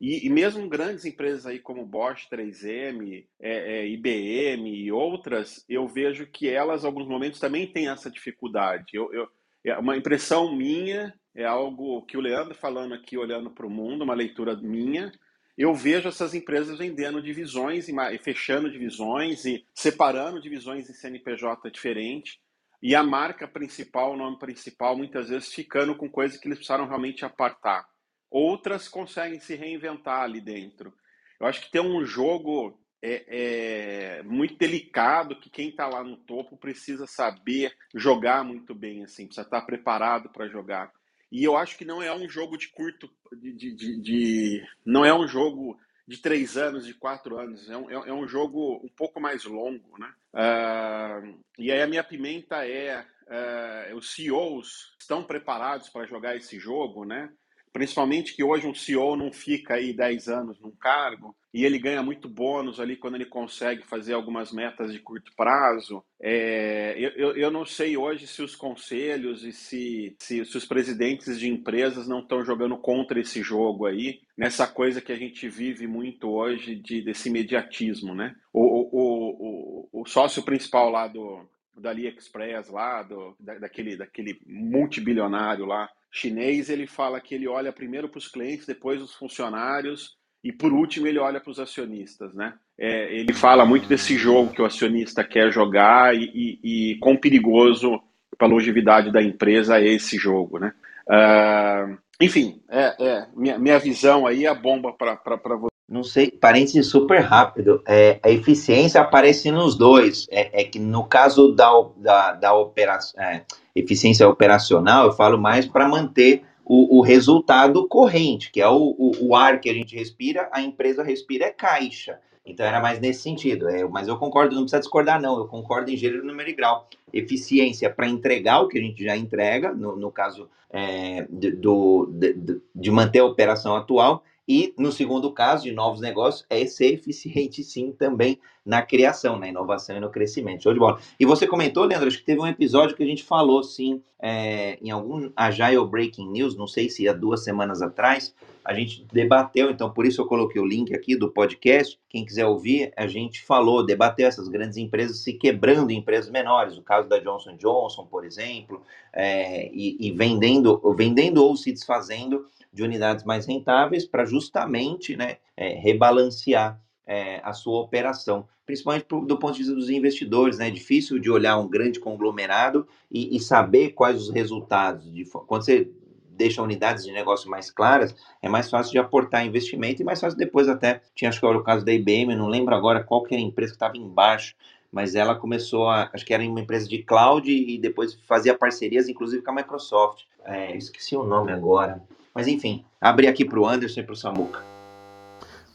E, 0.00 0.26
e 0.26 0.30
mesmo 0.30 0.66
grandes 0.70 1.04
empresas 1.04 1.44
aí 1.44 1.58
como 1.58 1.84
Bosch, 1.84 2.26
3M, 2.32 3.26
é, 3.38 3.80
é, 3.82 3.88
IBM 3.88 4.74
e 4.74 4.90
outras, 4.90 5.62
eu 5.68 5.86
vejo 5.86 6.26
que 6.26 6.48
elas, 6.48 6.82
em 6.82 6.86
alguns 6.86 7.06
momentos, 7.06 7.38
também 7.38 7.66
têm 7.66 7.88
essa 7.88 8.10
dificuldade. 8.10 8.86
Eu, 8.94 9.12
eu, 9.12 9.28
é 9.62 9.76
uma 9.76 9.98
impressão 9.98 10.56
minha, 10.56 11.12
é 11.34 11.44
algo 11.44 12.06
que 12.06 12.16
o 12.16 12.22
Leandro 12.22 12.54
falando 12.54 12.94
aqui, 12.94 13.18
olhando 13.18 13.50
para 13.50 13.66
o 13.66 13.70
mundo, 13.70 14.02
uma 14.02 14.14
leitura 14.14 14.56
minha, 14.56 15.12
eu 15.58 15.74
vejo 15.74 16.08
essas 16.08 16.32
empresas 16.32 16.78
vendendo 16.78 17.20
divisões 17.20 17.86
e 17.86 18.18
fechando 18.18 18.70
divisões 18.70 19.44
e 19.44 19.62
separando 19.74 20.40
divisões 20.40 20.88
em 20.88 20.94
CNPJ 20.94 21.70
diferente 21.70 22.42
e 22.82 22.94
a 22.94 23.02
marca 23.02 23.48
principal, 23.48 24.12
o 24.12 24.16
nome 24.16 24.38
principal, 24.38 24.96
muitas 24.96 25.28
vezes 25.28 25.52
ficando 25.52 25.94
com 25.96 26.08
coisas 26.08 26.38
que 26.38 26.48
eles 26.48 26.58
precisaram 26.58 26.86
realmente 26.86 27.24
apartar. 27.24 27.86
Outras 28.30 28.88
conseguem 28.88 29.40
se 29.40 29.54
reinventar 29.54 30.22
ali 30.22 30.40
dentro. 30.40 30.92
Eu 31.40 31.46
acho 31.46 31.62
que 31.62 31.70
tem 31.70 31.80
um 31.80 32.04
jogo 32.04 32.78
é, 33.02 34.18
é 34.18 34.22
muito 34.22 34.56
delicado 34.56 35.38
que 35.38 35.50
quem 35.50 35.68
está 35.68 35.86
lá 35.86 36.02
no 36.02 36.16
topo 36.16 36.56
precisa 36.56 37.06
saber 37.06 37.76
jogar 37.94 38.42
muito 38.42 38.74
bem, 38.74 39.04
assim, 39.04 39.26
precisa 39.26 39.46
estar 39.46 39.62
preparado 39.62 40.30
para 40.30 40.48
jogar. 40.48 40.90
E 41.30 41.44
eu 41.44 41.56
acho 41.56 41.76
que 41.76 41.84
não 41.84 42.02
é 42.02 42.14
um 42.14 42.28
jogo 42.28 42.56
de 42.56 42.68
curto, 42.68 43.10
de, 43.32 43.52
de, 43.52 43.74
de, 43.74 44.00
de 44.00 44.66
não 44.86 45.04
é 45.04 45.12
um 45.12 45.26
jogo 45.26 45.78
de 46.06 46.18
três 46.18 46.56
anos, 46.56 46.86
de 46.86 46.94
quatro 46.94 47.38
anos. 47.38 47.68
É 47.70 47.76
um, 47.76 47.90
é, 47.90 48.08
é 48.08 48.12
um 48.12 48.26
jogo 48.26 48.80
um 48.84 48.88
pouco 48.88 49.20
mais 49.20 49.44
longo, 49.44 49.98
né? 49.98 50.12
Uh, 50.34 51.38
e 51.58 51.72
aí 51.72 51.80
a 51.82 51.86
minha 51.86 52.04
pimenta 52.04 52.66
é 52.66 53.00
uh, 53.00 53.96
os 53.96 54.12
CEOs 54.12 54.94
estão 55.00 55.24
preparados 55.24 55.88
para 55.88 56.06
jogar 56.06 56.36
esse 56.36 56.58
jogo, 56.58 57.04
né? 57.04 57.32
Principalmente 57.74 58.36
que 58.36 58.44
hoje 58.44 58.68
um 58.68 58.74
CEO 58.74 59.16
não 59.16 59.32
fica 59.32 59.74
aí 59.74 59.92
10 59.92 60.28
anos 60.28 60.60
num 60.60 60.70
cargo 60.70 61.34
e 61.52 61.64
ele 61.64 61.76
ganha 61.76 62.04
muito 62.04 62.28
bônus 62.28 62.78
ali 62.78 62.94
quando 62.94 63.16
ele 63.16 63.24
consegue 63.24 63.82
fazer 63.82 64.12
algumas 64.12 64.52
metas 64.52 64.92
de 64.92 65.00
curto 65.00 65.32
prazo. 65.36 66.00
É, 66.22 66.94
eu, 66.96 67.36
eu 67.36 67.50
não 67.50 67.64
sei 67.64 67.96
hoje 67.96 68.28
se 68.28 68.42
os 68.42 68.54
conselhos 68.54 69.42
e 69.42 69.52
se, 69.52 70.14
se, 70.20 70.44
se 70.44 70.56
os 70.56 70.64
presidentes 70.64 71.36
de 71.36 71.48
empresas 71.48 72.06
não 72.06 72.20
estão 72.20 72.44
jogando 72.44 72.76
contra 72.76 73.18
esse 73.18 73.42
jogo 73.42 73.86
aí, 73.86 74.20
nessa 74.38 74.68
coisa 74.68 75.00
que 75.00 75.10
a 75.10 75.16
gente 75.16 75.48
vive 75.48 75.88
muito 75.88 76.30
hoje 76.30 76.76
de, 76.76 77.02
desse 77.02 77.28
imediatismo, 77.28 78.14
né? 78.14 78.36
O, 78.52 78.62
o, 78.62 79.88
o, 79.90 80.02
o 80.02 80.06
sócio 80.06 80.44
principal 80.44 80.90
lá 80.90 81.08
do, 81.08 81.44
do 81.76 81.88
AliExpress, 81.88 82.68
lá, 82.68 83.02
do, 83.02 83.34
da, 83.40 83.58
daquele, 83.58 83.96
daquele 83.96 84.40
multibilionário 84.46 85.66
lá, 85.66 85.90
chinês, 86.14 86.70
ele 86.70 86.86
fala 86.86 87.20
que 87.20 87.34
ele 87.34 87.48
olha 87.48 87.72
primeiro 87.72 88.08
para 88.08 88.18
os 88.18 88.28
clientes, 88.28 88.64
depois 88.64 89.02
os 89.02 89.12
funcionários 89.12 90.16
e 90.44 90.52
por 90.52 90.72
último 90.72 91.08
ele 91.08 91.18
olha 91.18 91.40
para 91.40 91.50
os 91.50 91.58
acionistas, 91.58 92.32
né? 92.32 92.54
É, 92.78 93.12
ele 93.12 93.32
fala 93.32 93.66
muito 93.66 93.88
desse 93.88 94.16
jogo 94.16 94.52
que 94.52 94.62
o 94.62 94.64
acionista 94.64 95.24
quer 95.24 95.50
jogar 95.50 96.14
e, 96.14 96.30
e, 96.62 96.92
e 96.92 96.98
quão 96.98 97.16
perigoso 97.16 98.00
para 98.38 98.46
a 98.46 98.50
longevidade 98.50 99.10
da 99.10 99.20
empresa 99.20 99.80
é 99.80 99.88
esse 99.88 100.16
jogo, 100.16 100.60
né? 100.60 100.72
Uh, 101.08 101.98
enfim, 102.20 102.62
é, 102.70 102.94
é, 103.00 103.26
minha, 103.34 103.58
minha 103.58 103.78
visão 103.80 104.24
aí 104.24 104.44
é 104.44 104.48
a 104.48 104.54
bomba 104.54 104.92
para 104.92 105.56
você. 105.56 105.73
Não 105.94 106.02
sei, 106.02 106.28
parênteses 106.28 106.88
super 106.88 107.20
rápido. 107.20 107.80
É, 107.86 108.18
a 108.20 108.28
eficiência 108.28 109.00
aparece 109.00 109.52
nos 109.52 109.76
dois. 109.76 110.26
É, 110.28 110.62
é 110.62 110.64
que 110.64 110.80
no 110.80 111.04
caso 111.04 111.52
da, 111.52 111.70
da, 111.96 112.32
da 112.32 112.52
operação, 112.52 113.22
é, 113.22 113.44
eficiência 113.76 114.28
operacional, 114.28 115.06
eu 115.06 115.12
falo 115.12 115.38
mais 115.38 115.66
para 115.66 115.86
manter 115.86 116.42
o, 116.64 116.98
o, 116.98 117.00
resultado 117.00 117.86
corrente, 117.86 118.50
que 118.50 118.60
é 118.60 118.66
o, 118.66 118.92
o, 118.98 119.28
o, 119.28 119.36
ar 119.36 119.60
que 119.60 119.70
a 119.70 119.72
gente 119.72 119.94
respira, 119.94 120.48
a 120.50 120.60
empresa 120.60 121.04
respira 121.04 121.44
é 121.44 121.52
caixa. 121.52 122.18
Então 122.44 122.66
era 122.66 122.80
mais 122.80 122.98
nesse 122.98 123.22
sentido. 123.22 123.68
É, 123.68 123.84
mas 123.84 124.08
eu 124.08 124.16
concordo, 124.16 124.56
não 124.56 124.62
precisa 124.62 124.80
discordar, 124.80 125.22
não. 125.22 125.38
Eu 125.38 125.46
concordo 125.46 125.92
em 125.92 125.96
gênero, 125.96 126.26
número 126.26 126.50
e 126.50 126.54
grau. 126.54 126.88
Eficiência 127.12 127.88
para 127.88 128.08
entregar 128.08 128.62
o 128.62 128.66
que 128.66 128.80
a 128.80 128.82
gente 128.82 129.04
já 129.04 129.16
entrega, 129.16 129.72
no, 129.72 129.94
no 129.94 130.10
caso 130.10 130.48
é, 130.70 131.24
de, 131.30 131.52
do, 131.52 132.10
de, 132.10 132.60
de 132.74 132.90
manter 132.90 133.20
a 133.20 133.26
operação 133.26 133.76
atual, 133.76 134.24
E 134.46 134.74
no 134.78 134.92
segundo 134.92 135.32
caso, 135.32 135.64
de 135.64 135.72
novos 135.72 136.00
negócios, 136.00 136.44
é 136.50 136.66
ser 136.66 136.94
eficiente 136.94 137.62
sim 137.62 137.92
também 137.92 138.38
na 138.64 138.80
criação, 138.80 139.38
na 139.38 139.48
inovação 139.48 139.96
e 139.96 140.00
no 140.00 140.10
crescimento. 140.10 140.62
Show 140.62 140.72
de 140.72 140.78
bola. 140.78 140.98
E 141.20 141.26
você 141.26 141.46
comentou, 141.46 141.84
Leandro, 141.84 142.08
acho 142.08 142.18
que 142.18 142.24
teve 142.24 142.40
um 142.40 142.46
episódio 142.46 142.96
que 142.96 143.02
a 143.02 143.06
gente 143.06 143.22
falou, 143.22 143.62
sim, 143.62 144.02
é, 144.20 144.78
em 144.82 144.90
algum 144.90 145.30
Agile 145.36 145.86
Breaking 145.86 146.30
News, 146.30 146.56
não 146.56 146.66
sei 146.66 146.88
se 146.88 147.06
há 147.06 147.12
duas 147.12 147.44
semanas 147.44 147.82
atrás, 147.82 148.34
a 148.64 148.72
gente 148.72 149.04
debateu, 149.12 149.70
então 149.70 149.90
por 149.90 150.06
isso 150.06 150.22
eu 150.22 150.26
coloquei 150.26 150.58
o 150.60 150.64
link 150.64 150.94
aqui 150.94 151.14
do 151.14 151.30
podcast. 151.30 152.00
Quem 152.08 152.24
quiser 152.24 152.46
ouvir, 152.46 152.90
a 152.96 153.06
gente 153.06 153.42
falou, 153.42 153.84
debateu 153.84 154.26
essas 154.26 154.48
grandes 154.48 154.78
empresas 154.78 155.18
se 155.18 155.34
quebrando 155.34 155.90
em 155.90 155.98
empresas 155.98 156.30
menores, 156.30 156.78
o 156.78 156.82
caso 156.82 157.06
da 157.06 157.18
Johnson 157.18 157.56
Johnson, 157.56 158.06
por 158.06 158.24
exemplo, 158.24 158.80
é, 159.12 159.68
e, 159.70 160.08
e 160.08 160.10
vendendo, 160.10 160.80
vendendo 160.96 161.44
ou 161.44 161.54
se 161.54 161.70
desfazendo 161.70 162.46
de 162.74 162.82
unidades 162.82 163.24
mais 163.24 163.46
rentáveis 163.46 164.04
para 164.04 164.24
justamente 164.24 165.16
né, 165.16 165.36
é, 165.56 165.68
rebalancear 165.68 166.80
é, 167.06 167.40
a 167.44 167.52
sua 167.52 167.80
operação, 167.80 168.48
principalmente 168.66 169.04
pro, 169.04 169.24
do 169.24 169.38
ponto 169.38 169.52
de 169.52 169.60
vista 169.60 169.74
dos 169.74 169.88
investidores, 169.88 170.58
né? 170.58 170.68
É 170.68 170.70
difícil 170.70 171.18
de 171.18 171.30
olhar 171.30 171.56
um 171.58 171.68
grande 171.68 172.00
conglomerado 172.00 172.86
e, 173.10 173.36
e 173.36 173.40
saber 173.40 173.90
quais 173.90 174.20
os 174.20 174.30
resultados. 174.30 175.12
De, 175.12 175.24
quando 175.46 175.64
você 175.64 175.88
deixa 176.30 176.62
unidades 176.62 177.04
de 177.04 177.12
negócio 177.12 177.48
mais 177.48 177.70
claras, 177.70 178.14
é 178.42 178.48
mais 178.48 178.68
fácil 178.68 178.90
de 178.90 178.98
aportar 178.98 179.46
investimento 179.46 180.02
e 180.02 180.04
mais 180.04 180.20
fácil 180.20 180.36
depois 180.36 180.68
até, 180.68 181.00
tinha 181.14 181.28
acho 181.28 181.38
que 181.38 181.46
era 181.46 181.56
o 181.56 181.62
caso 181.62 181.84
da 181.84 181.92
IBM, 181.92 182.34
não 182.34 182.48
lembro 182.48 182.74
agora 182.74 183.04
qual 183.04 183.22
que 183.22 183.34
era 183.34 183.42
a 183.42 183.46
empresa 183.46 183.72
que 183.72 183.76
estava 183.76 183.96
embaixo, 183.96 184.56
mas 184.90 185.14
ela 185.14 185.36
começou 185.36 185.88
a, 185.88 186.10
acho 186.12 186.24
que 186.24 186.34
era 186.34 186.42
uma 186.42 186.60
empresa 186.60 186.88
de 186.88 187.02
cloud 187.04 187.48
e 187.48 187.78
depois 187.78 188.14
fazia 188.26 188.56
parcerias, 188.56 189.08
inclusive 189.08 189.42
com 189.42 189.50
a 189.52 189.54
Microsoft. 189.54 190.24
É, 190.44 190.76
esqueci 190.76 191.16
o 191.16 191.22
nome 191.22 191.52
agora. 191.52 192.02
Mas 192.34 192.48
enfim, 192.48 192.84
abri 193.00 193.28
aqui 193.28 193.44
para 193.44 193.60
o 193.60 193.66
Anderson 193.66 194.00
e 194.00 194.02
para 194.02 194.12
o 194.12 194.16
Samuca. 194.16 194.60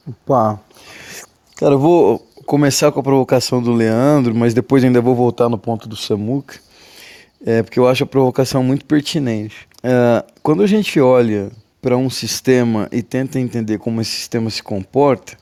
Opa, 0.07 0.60
cara, 1.55 1.76
eu 1.76 1.80
vou 1.80 2.20
começar 2.45 2.91
com 2.91 2.99
a 2.99 3.03
provocação 3.03 3.62
do 3.62 3.72
Leandro, 3.72 4.36
mas 4.36 4.53
depois 4.53 4.84
ainda 4.84 4.99
vou 4.99 5.16
voltar 5.16 5.47
no 5.47 5.57
ponto 5.57 5.88
do 5.88 5.95
Samuca, 5.95 6.60
é, 7.45 7.64
porque 7.64 7.80
eu 7.80 7.88
acho 7.88 8.03
a 8.03 8.07
provocação 8.07 8.64
muito 8.64 8.86
pertinente. 8.86 9.68
É, 9.84 10.26
quando 10.41 10.64
a 10.64 10.68
gente 10.68 10.99
olha 10.99 11.51
para 11.82 11.95
um 11.95 12.10
sistema 12.10 12.89
e 12.91 13.01
tenta 13.01 13.39
entender 13.39 13.78
como 13.78 14.01
esse 14.01 14.12
sistema 14.12 14.49
se 14.49 14.62
comporta, 14.62 15.38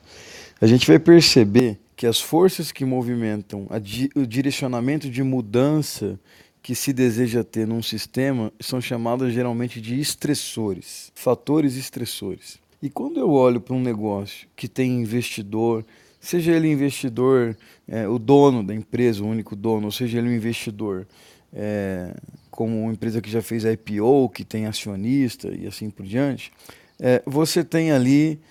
a 0.61 0.67
gente 0.67 0.85
vai 0.85 0.99
perceber 0.99 1.79
que 1.95 2.05
as 2.05 2.21
forças 2.21 2.71
que 2.71 2.85
movimentam 2.85 3.67
di 3.81 4.09
o 4.15 4.25
direcionamento 4.25 5.09
de 5.09 5.23
mudança 5.23 6.19
que 6.67 6.75
se 6.75 6.91
deseja 6.91 7.45
ter 7.45 7.65
num 7.65 7.81
sistema 7.81 8.51
são 8.59 8.81
chamadas 8.81 9.31
geralmente 9.31 9.79
de 9.79 9.97
estressores, 10.01 11.13
fatores 11.15 11.77
estressores. 11.77 12.59
E 12.81 12.89
quando 12.89 13.21
eu 13.21 13.29
olho 13.29 13.61
para 13.61 13.73
um 13.73 13.79
negócio 13.79 14.49
que 14.53 14.67
tem 14.67 14.99
investidor, 14.99 15.85
seja 16.19 16.51
ele 16.51 16.69
investidor, 16.69 17.55
é, 17.87 18.05
o 18.05 18.19
dono 18.19 18.61
da 18.61 18.75
empresa, 18.75 19.23
o 19.23 19.27
único 19.27 19.55
dono, 19.55 19.85
ou 19.85 19.91
seja 19.93 20.17
ele 20.17 20.27
um 20.27 20.33
investidor 20.33 21.07
é, 21.53 22.13
como 22.51 22.83
uma 22.83 22.91
empresa 22.91 23.21
que 23.21 23.31
já 23.31 23.41
fez 23.41 23.63
IPO, 23.63 24.27
que 24.27 24.43
tem 24.43 24.65
acionista 24.65 25.47
e 25.47 25.65
assim 25.67 25.89
por 25.89 26.05
diante, 26.05 26.51
é, 26.99 27.23
você 27.25 27.63
tem 27.63 27.93
ali 27.93 28.41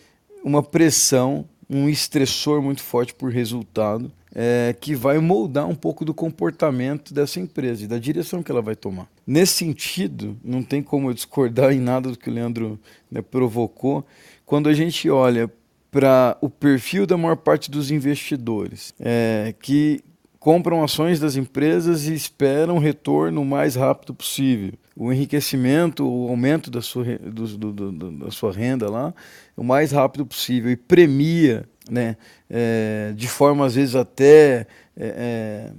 uma 0.43 0.63
pressão, 0.63 1.47
um 1.69 1.87
estressor 1.87 2.63
muito 2.63 2.83
forte 2.83 3.13
por 3.13 3.31
resultado, 3.31 4.11
é, 4.39 4.77
que 4.79 4.95
vai 4.95 5.19
moldar 5.19 5.67
um 5.67 5.75
pouco 5.75 6.05
do 6.05 6.13
comportamento 6.13 7.15
dessa 7.15 7.41
empresa 7.41 7.85
e 7.85 7.87
da 7.87 7.99
direção 7.99 8.43
que 8.43 8.51
ela 8.53 8.61
vai 8.61 8.77
tomar. 8.77 9.09
Nesse 9.27 9.55
sentido, 9.55 10.37
não 10.45 10.63
tem 10.63 10.83
como 10.83 11.09
eu 11.09 11.15
discordar 11.15 11.73
em 11.73 11.81
nada 11.81 12.11
do 12.11 12.19
que 12.19 12.29
o 12.29 12.33
Leandro 12.33 12.79
né, 13.11 13.23
provocou. 13.23 14.05
Quando 14.45 14.69
a 14.69 14.75
gente 14.75 15.09
olha 15.09 15.51
para 15.91 16.37
o 16.43 16.51
perfil 16.51 17.07
da 17.07 17.17
maior 17.17 17.37
parte 17.37 17.71
dos 17.71 17.91
investidores, 17.91 18.93
é, 19.01 19.55
que 19.59 20.03
compram 20.39 20.85
ações 20.85 21.19
das 21.19 21.37
empresas 21.37 22.07
e 22.07 22.13
esperam 22.13 22.77
retorno 22.77 23.41
o 23.41 23.45
mais 23.45 23.75
rápido 23.75 24.13
possível. 24.13 24.75
O 24.95 25.11
enriquecimento, 25.11 26.07
o 26.07 26.29
aumento 26.29 26.71
da 26.71 26.83
sua, 26.83 27.05
do, 27.19 27.47
do, 27.49 27.73
do, 27.73 28.13
da 28.13 28.31
sua 28.31 28.53
renda 28.53 28.91
lá, 28.91 29.15
o 29.57 29.65
mais 29.65 29.93
rápido 29.93 30.27
possível 30.27 30.71
e 30.71 30.77
premia, 30.77 31.67
né, 31.91 32.17
é, 32.49 33.13
de 33.15 33.29
forma 33.29 33.65
às 33.65 33.75
vezes 33.75 33.95
até 33.95 34.67
é, 34.97 34.97
é, 34.97 35.73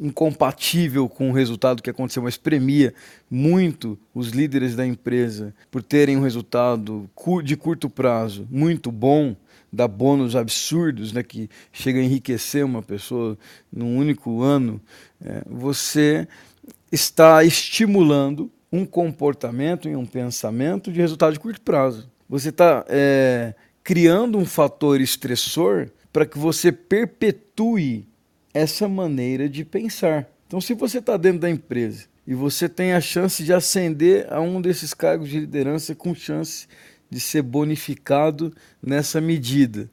incompatível 0.00 1.08
com 1.08 1.30
o 1.30 1.32
resultado 1.32 1.82
que 1.82 1.90
aconteceu, 1.90 2.22
mas 2.22 2.36
premia 2.36 2.94
muito 3.30 3.98
os 4.14 4.30
líderes 4.30 4.76
da 4.76 4.86
empresa 4.86 5.54
por 5.70 5.82
terem 5.82 6.16
um 6.16 6.22
resultado 6.22 7.08
de 7.42 7.56
curto 7.56 7.90
prazo 7.90 8.46
muito 8.50 8.92
bom 8.92 9.34
dá 9.72 9.86
bônus 9.86 10.34
absurdos, 10.34 11.12
né, 11.12 11.22
que 11.22 11.48
chega 11.72 11.98
a 11.98 12.02
enriquecer 12.02 12.64
uma 12.64 12.82
pessoa 12.82 13.38
num 13.72 13.96
único 13.96 14.42
ano, 14.42 14.80
é, 15.22 15.42
você 15.46 16.26
está 16.90 17.44
estimulando 17.44 18.50
um 18.72 18.84
comportamento 18.84 19.88
e 19.88 19.96
um 19.96 20.06
pensamento 20.06 20.92
de 20.92 21.00
resultado 21.00 21.32
de 21.32 21.40
curto 21.40 21.60
prazo. 21.60 22.10
Você 22.28 22.50
está 22.50 22.84
é, 22.88 23.54
criando 23.88 24.36
um 24.36 24.44
fator 24.44 25.00
estressor 25.00 25.88
para 26.12 26.26
que 26.26 26.38
você 26.38 26.70
perpetue 26.70 28.06
essa 28.52 28.86
maneira 28.86 29.48
de 29.48 29.64
pensar. 29.64 30.28
Então, 30.46 30.60
se 30.60 30.74
você 30.74 30.98
está 30.98 31.16
dentro 31.16 31.38
da 31.38 31.48
empresa 31.48 32.04
e 32.26 32.34
você 32.34 32.68
tem 32.68 32.92
a 32.92 33.00
chance 33.00 33.42
de 33.42 33.50
ascender 33.50 34.30
a 34.30 34.42
um 34.42 34.60
desses 34.60 34.92
cargos 34.92 35.30
de 35.30 35.40
liderança 35.40 35.94
com 35.94 36.14
chance 36.14 36.66
de 37.08 37.18
ser 37.18 37.40
bonificado 37.40 38.54
nessa 38.82 39.22
medida. 39.22 39.90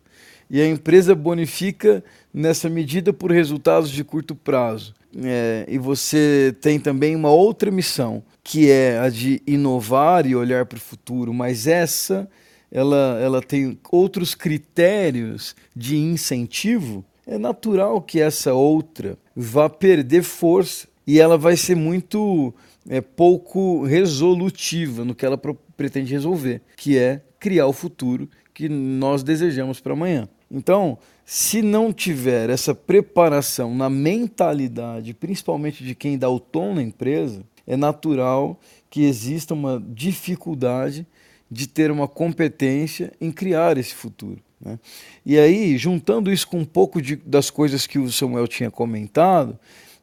E 0.50 0.60
a 0.60 0.68
empresa 0.68 1.16
bonifica 1.16 2.04
nessa 2.34 2.70
medida 2.70 3.14
por 3.14 3.32
resultados 3.32 3.90
de 3.90 4.04
curto 4.04 4.36
prazo. 4.36 4.94
É, 5.24 5.66
e 5.70 5.78
você 5.78 6.54
tem 6.60 6.82
também 6.82 7.16
uma 7.16 7.30
outra 7.30 7.72
missão, 7.72 8.22
que 8.44 8.70
é 8.70 9.00
a 9.00 9.08
de 9.08 9.42
inovar 9.48 10.26
e 10.26 10.36
olhar 10.36 10.66
para 10.66 10.76
o 10.76 10.82
futuro, 10.82 11.34
mas 11.34 11.66
essa 11.66 12.30
ela, 12.72 13.20
ela 13.22 13.42
tem 13.42 13.78
outros 13.92 14.36
critérios 14.36 15.56
de 15.76 15.98
incentivo. 15.98 17.04
É 17.26 17.38
natural 17.38 18.02
que 18.02 18.20
essa 18.20 18.54
outra 18.54 19.18
vá 19.36 19.70
perder 19.70 20.24
força 20.24 20.88
e 21.08 21.20
ela 21.20 21.38
vai 21.38 21.56
ser 21.56 21.76
muito 21.76 22.54
é, 22.90 23.02
pouco 23.02 23.84
resolutiva 23.84 25.04
no 25.04 25.16
que 25.16 25.26
ela 25.26 25.40
pretende 25.76 26.14
resolver, 26.14 26.62
que 26.76 26.98
é 26.98 27.22
criar 27.40 27.68
o 27.68 27.74
futuro 27.74 28.30
que 28.54 28.70
nós 28.70 29.24
desejamos 29.24 29.80
para 29.80 29.94
amanhã. 29.94 30.28
Então, 30.50 30.98
se 31.26 31.62
não 31.62 31.92
tiver 31.92 32.50
essa 32.50 32.74
preparação 32.74 33.76
na 33.76 33.90
mentalidade, 33.90 35.14
principalmente 35.14 35.84
de 35.84 35.96
quem 35.96 36.18
dá 36.18 36.30
o 36.30 36.40
tom 36.40 36.76
na 36.76 36.82
empresa, 36.82 37.44
é 37.68 37.76
natural 37.76 38.60
que 38.90 39.04
exista 39.04 39.54
uma 39.54 39.84
dificuldade 39.90 41.06
de 41.50 41.68
ter 41.68 41.92
uma 41.92 42.08
competência 42.08 43.12
em 43.20 43.32
criar 43.32 43.78
esse 43.78 43.94
futuro. 43.94 44.42
Né? 44.60 44.80
E 45.26 45.38
aí, 45.38 45.78
juntando 45.78 46.32
isso 46.32 46.48
com 46.48 46.60
um 46.60 46.66
pouco 46.66 47.02
de, 47.02 47.16
das 47.18 47.50
coisas 47.50 47.86
que 47.86 48.00
o 48.00 48.12
Samuel 48.12 48.48
tinha 48.48 48.72
comentado, 48.72 49.58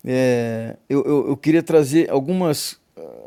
é, 0.05 0.76
eu, 0.88 1.05
eu, 1.05 1.28
eu 1.28 1.36
queria 1.36 1.62
trazer 1.62 2.11
algumas 2.11 2.80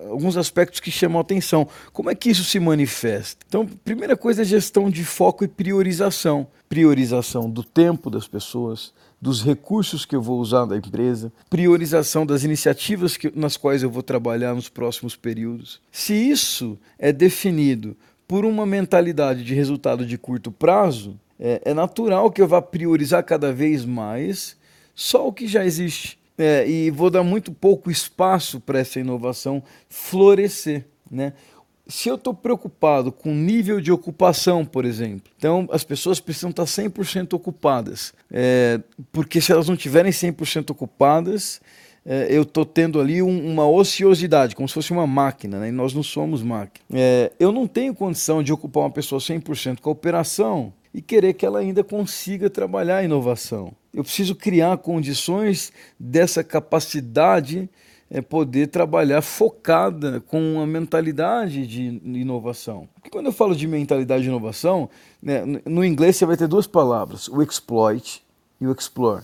alguns 0.09 0.37
aspectos 0.37 0.79
que 0.79 0.91
chamam 0.91 1.17
a 1.17 1.21
atenção. 1.21 1.67
Como 1.91 2.09
é 2.09 2.15
que 2.15 2.29
isso 2.29 2.43
se 2.43 2.59
manifesta? 2.59 3.45
Então, 3.47 3.65
primeira 3.65 4.15
coisa 4.15 4.41
é 4.41 4.45
gestão 4.45 4.89
de 4.89 5.03
foco 5.03 5.43
e 5.43 5.47
priorização. 5.47 6.47
Priorização 6.69 7.49
do 7.49 7.63
tempo 7.63 8.09
das 8.09 8.27
pessoas, 8.27 8.93
dos 9.21 9.43
recursos 9.43 10.05
que 10.05 10.15
eu 10.15 10.21
vou 10.21 10.39
usar 10.39 10.65
da 10.65 10.77
empresa, 10.77 11.31
priorização 11.49 12.25
das 12.25 12.43
iniciativas 12.43 13.17
que, 13.17 13.31
nas 13.35 13.57
quais 13.57 13.83
eu 13.83 13.89
vou 13.89 14.03
trabalhar 14.03 14.53
nos 14.53 14.69
próximos 14.69 15.15
períodos. 15.15 15.81
Se 15.91 16.13
isso 16.13 16.77
é 16.97 17.11
definido 17.11 17.95
por 18.27 18.45
uma 18.45 18.65
mentalidade 18.65 19.43
de 19.43 19.53
resultado 19.53 20.05
de 20.05 20.17
curto 20.17 20.51
prazo, 20.51 21.19
é, 21.39 21.61
é 21.65 21.73
natural 21.73 22.31
que 22.31 22.41
eu 22.41 22.47
vá 22.47 22.61
priorizar 22.61 23.23
cada 23.23 23.53
vez 23.53 23.85
mais 23.85 24.57
só 24.95 25.27
o 25.27 25.33
que 25.33 25.47
já 25.47 25.65
existe 25.65 26.17
é, 26.37 26.67
e 26.67 26.91
vou 26.91 27.09
dar 27.09 27.23
muito 27.23 27.51
pouco 27.51 27.89
espaço 27.89 28.59
para 28.59 28.79
essa 28.79 28.99
inovação 28.99 29.63
florescer. 29.89 30.85
Né? 31.09 31.33
Se 31.87 32.09
eu 32.09 32.15
estou 32.15 32.33
preocupado 32.33 33.11
com 33.11 33.33
nível 33.33 33.79
de 33.79 33.91
ocupação, 33.91 34.65
por 34.65 34.85
exemplo, 34.85 35.31
então 35.37 35.67
as 35.71 35.83
pessoas 35.83 36.19
precisam 36.19 36.49
estar 36.49 36.65
100% 36.65 37.33
ocupadas, 37.33 38.13
é, 38.31 38.79
porque 39.11 39.39
se 39.39 39.51
elas 39.51 39.67
não 39.67 39.75
estiverem 39.75 40.11
100% 40.11 40.71
ocupadas, 40.71 41.61
é, 42.03 42.27
eu 42.29 42.41
estou 42.41 42.65
tendo 42.65 42.99
ali 42.99 43.21
um, 43.21 43.51
uma 43.51 43.67
ociosidade, 43.67 44.55
como 44.55 44.67
se 44.67 44.73
fosse 44.73 44.91
uma 44.91 45.07
máquina, 45.07 45.59
né? 45.59 45.69
e 45.69 45.71
nós 45.71 45.93
não 45.93 46.03
somos 46.03 46.41
máquina. 46.41 46.85
É, 46.93 47.31
eu 47.39 47.51
não 47.51 47.67
tenho 47.67 47.93
condição 47.93 48.43
de 48.43 48.51
ocupar 48.51 48.83
uma 48.83 48.91
pessoa 48.91 49.19
100% 49.19 49.79
com 49.79 49.89
a 49.89 49.93
operação 49.93 50.73
e 50.95 51.01
querer 51.01 51.33
que 51.33 51.45
ela 51.45 51.59
ainda 51.59 51.83
consiga 51.83 52.49
trabalhar 52.49 52.97
a 52.99 53.03
inovação. 53.03 53.73
Eu 53.93 54.01
preciso 54.01 54.33
criar 54.33 54.77
condições 54.77 55.73
dessa 55.99 56.41
capacidade 56.41 57.69
é 58.09 58.21
poder 58.21 58.67
trabalhar 58.67 59.21
focada 59.21 60.21
com 60.21 60.61
a 60.61 60.65
mentalidade 60.65 61.67
de 61.67 61.99
inovação. 62.05 62.87
Porque 62.93 63.09
quando 63.09 63.25
eu 63.25 63.33
falo 63.33 63.53
de 63.53 63.67
mentalidade 63.67 64.23
de 64.23 64.29
inovação, 64.29 64.89
né, 65.21 65.43
no 65.65 65.83
inglês 65.83 66.15
você 66.15 66.25
vai 66.25 66.37
ter 66.37 66.47
duas 66.47 66.65
palavras, 66.65 67.27
o 67.27 67.41
exploit 67.41 68.23
e 68.61 68.65
o 68.65 68.71
explore. 68.71 69.23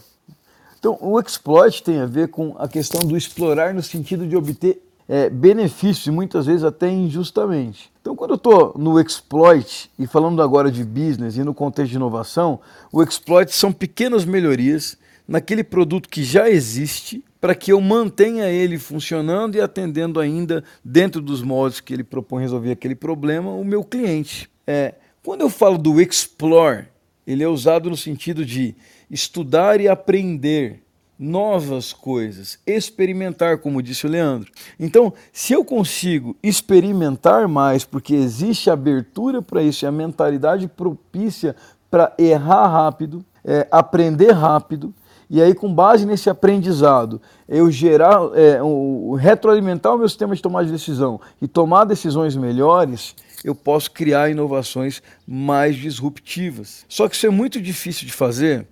Então, 0.77 0.97
o 0.99 1.17
exploit 1.19 1.83
tem 1.83 1.99
a 1.99 2.05
ver 2.05 2.27
com 2.29 2.53
a 2.57 2.67
questão 2.67 2.99
do 3.01 3.15
explorar 3.15 3.73
no 3.73 3.83
sentido 3.83 4.27
de 4.27 4.35
obter 4.35 4.81
é, 5.07 5.29
benefícios, 5.29 6.13
muitas 6.13 6.47
vezes 6.47 6.65
até 6.65 6.89
injustamente. 6.89 7.90
Então, 8.01 8.15
quando 8.15 8.31
eu 8.31 8.35
estou 8.35 8.73
no 8.75 8.99
exploit, 8.99 9.91
e 9.97 10.07
falando 10.07 10.41
agora 10.41 10.71
de 10.71 10.83
business 10.83 11.37
e 11.37 11.43
no 11.43 11.53
contexto 11.53 11.91
de 11.91 11.97
inovação, 11.97 12.59
o 12.91 13.03
exploit 13.03 13.53
são 13.53 13.71
pequenas 13.71 14.25
melhorias 14.25 14.97
naquele 15.27 15.63
produto 15.63 16.09
que 16.09 16.23
já 16.23 16.49
existe 16.49 17.23
para 17.39 17.53
que 17.53 17.71
eu 17.71 17.79
mantenha 17.79 18.49
ele 18.49 18.79
funcionando 18.79 19.55
e 19.55 19.61
atendendo 19.61 20.19
ainda 20.19 20.63
dentro 20.83 21.21
dos 21.21 21.43
moldes 21.43 21.79
que 21.79 21.93
ele 21.93 22.03
propõe 22.03 22.41
resolver 22.41 22.71
aquele 22.71 22.95
problema 22.95 23.51
o 23.51 23.63
meu 23.63 23.83
cliente. 23.83 24.49
É, 24.65 24.95
quando 25.23 25.41
eu 25.41 25.49
falo 25.49 25.77
do 25.77 26.01
explore, 26.01 26.87
ele 27.25 27.43
é 27.43 27.47
usado 27.47 27.89
no 27.89 27.97
sentido 27.97 28.43
de 28.43 28.75
estudar 29.09 29.79
e 29.79 29.87
aprender 29.87 30.80
novas 31.21 31.93
coisas, 31.93 32.57
experimentar, 32.65 33.59
como 33.59 33.83
disse 33.83 34.07
o 34.07 34.09
Leandro. 34.09 34.51
Então, 34.79 35.13
se 35.31 35.53
eu 35.53 35.63
consigo 35.63 36.35
experimentar 36.41 37.47
mais, 37.47 37.85
porque 37.85 38.15
existe 38.15 38.71
abertura 38.71 39.39
para 39.39 39.61
isso 39.61 39.85
e 39.85 39.87
a 39.87 39.91
mentalidade 39.91 40.67
propícia 40.67 41.55
para 41.91 42.11
errar 42.17 42.67
rápido, 42.67 43.23
é, 43.45 43.67
aprender 43.69 44.31
rápido, 44.31 44.91
e 45.29 45.41
aí, 45.41 45.53
com 45.53 45.73
base 45.73 46.05
nesse 46.05 46.29
aprendizado, 46.29 47.21
eu 47.47 47.71
gerar, 47.71 48.19
é, 48.33 48.61
o, 48.61 49.13
retroalimentar 49.13 49.93
o 49.93 49.99
meu 49.99 50.09
sistema 50.09 50.35
de 50.35 50.41
tomada 50.41 50.65
de 50.65 50.71
decisão 50.71 51.21
e 51.39 51.47
tomar 51.47 51.85
decisões 51.85 52.35
melhores, 52.35 53.15
eu 53.43 53.53
posso 53.53 53.91
criar 53.91 54.29
inovações 54.29 55.01
mais 55.25 55.75
disruptivas. 55.75 56.83
Só 56.89 57.07
que 57.07 57.15
isso 57.15 57.27
é 57.27 57.29
muito 57.29 57.61
difícil 57.61 58.07
de 58.07 58.11
fazer 58.11 58.67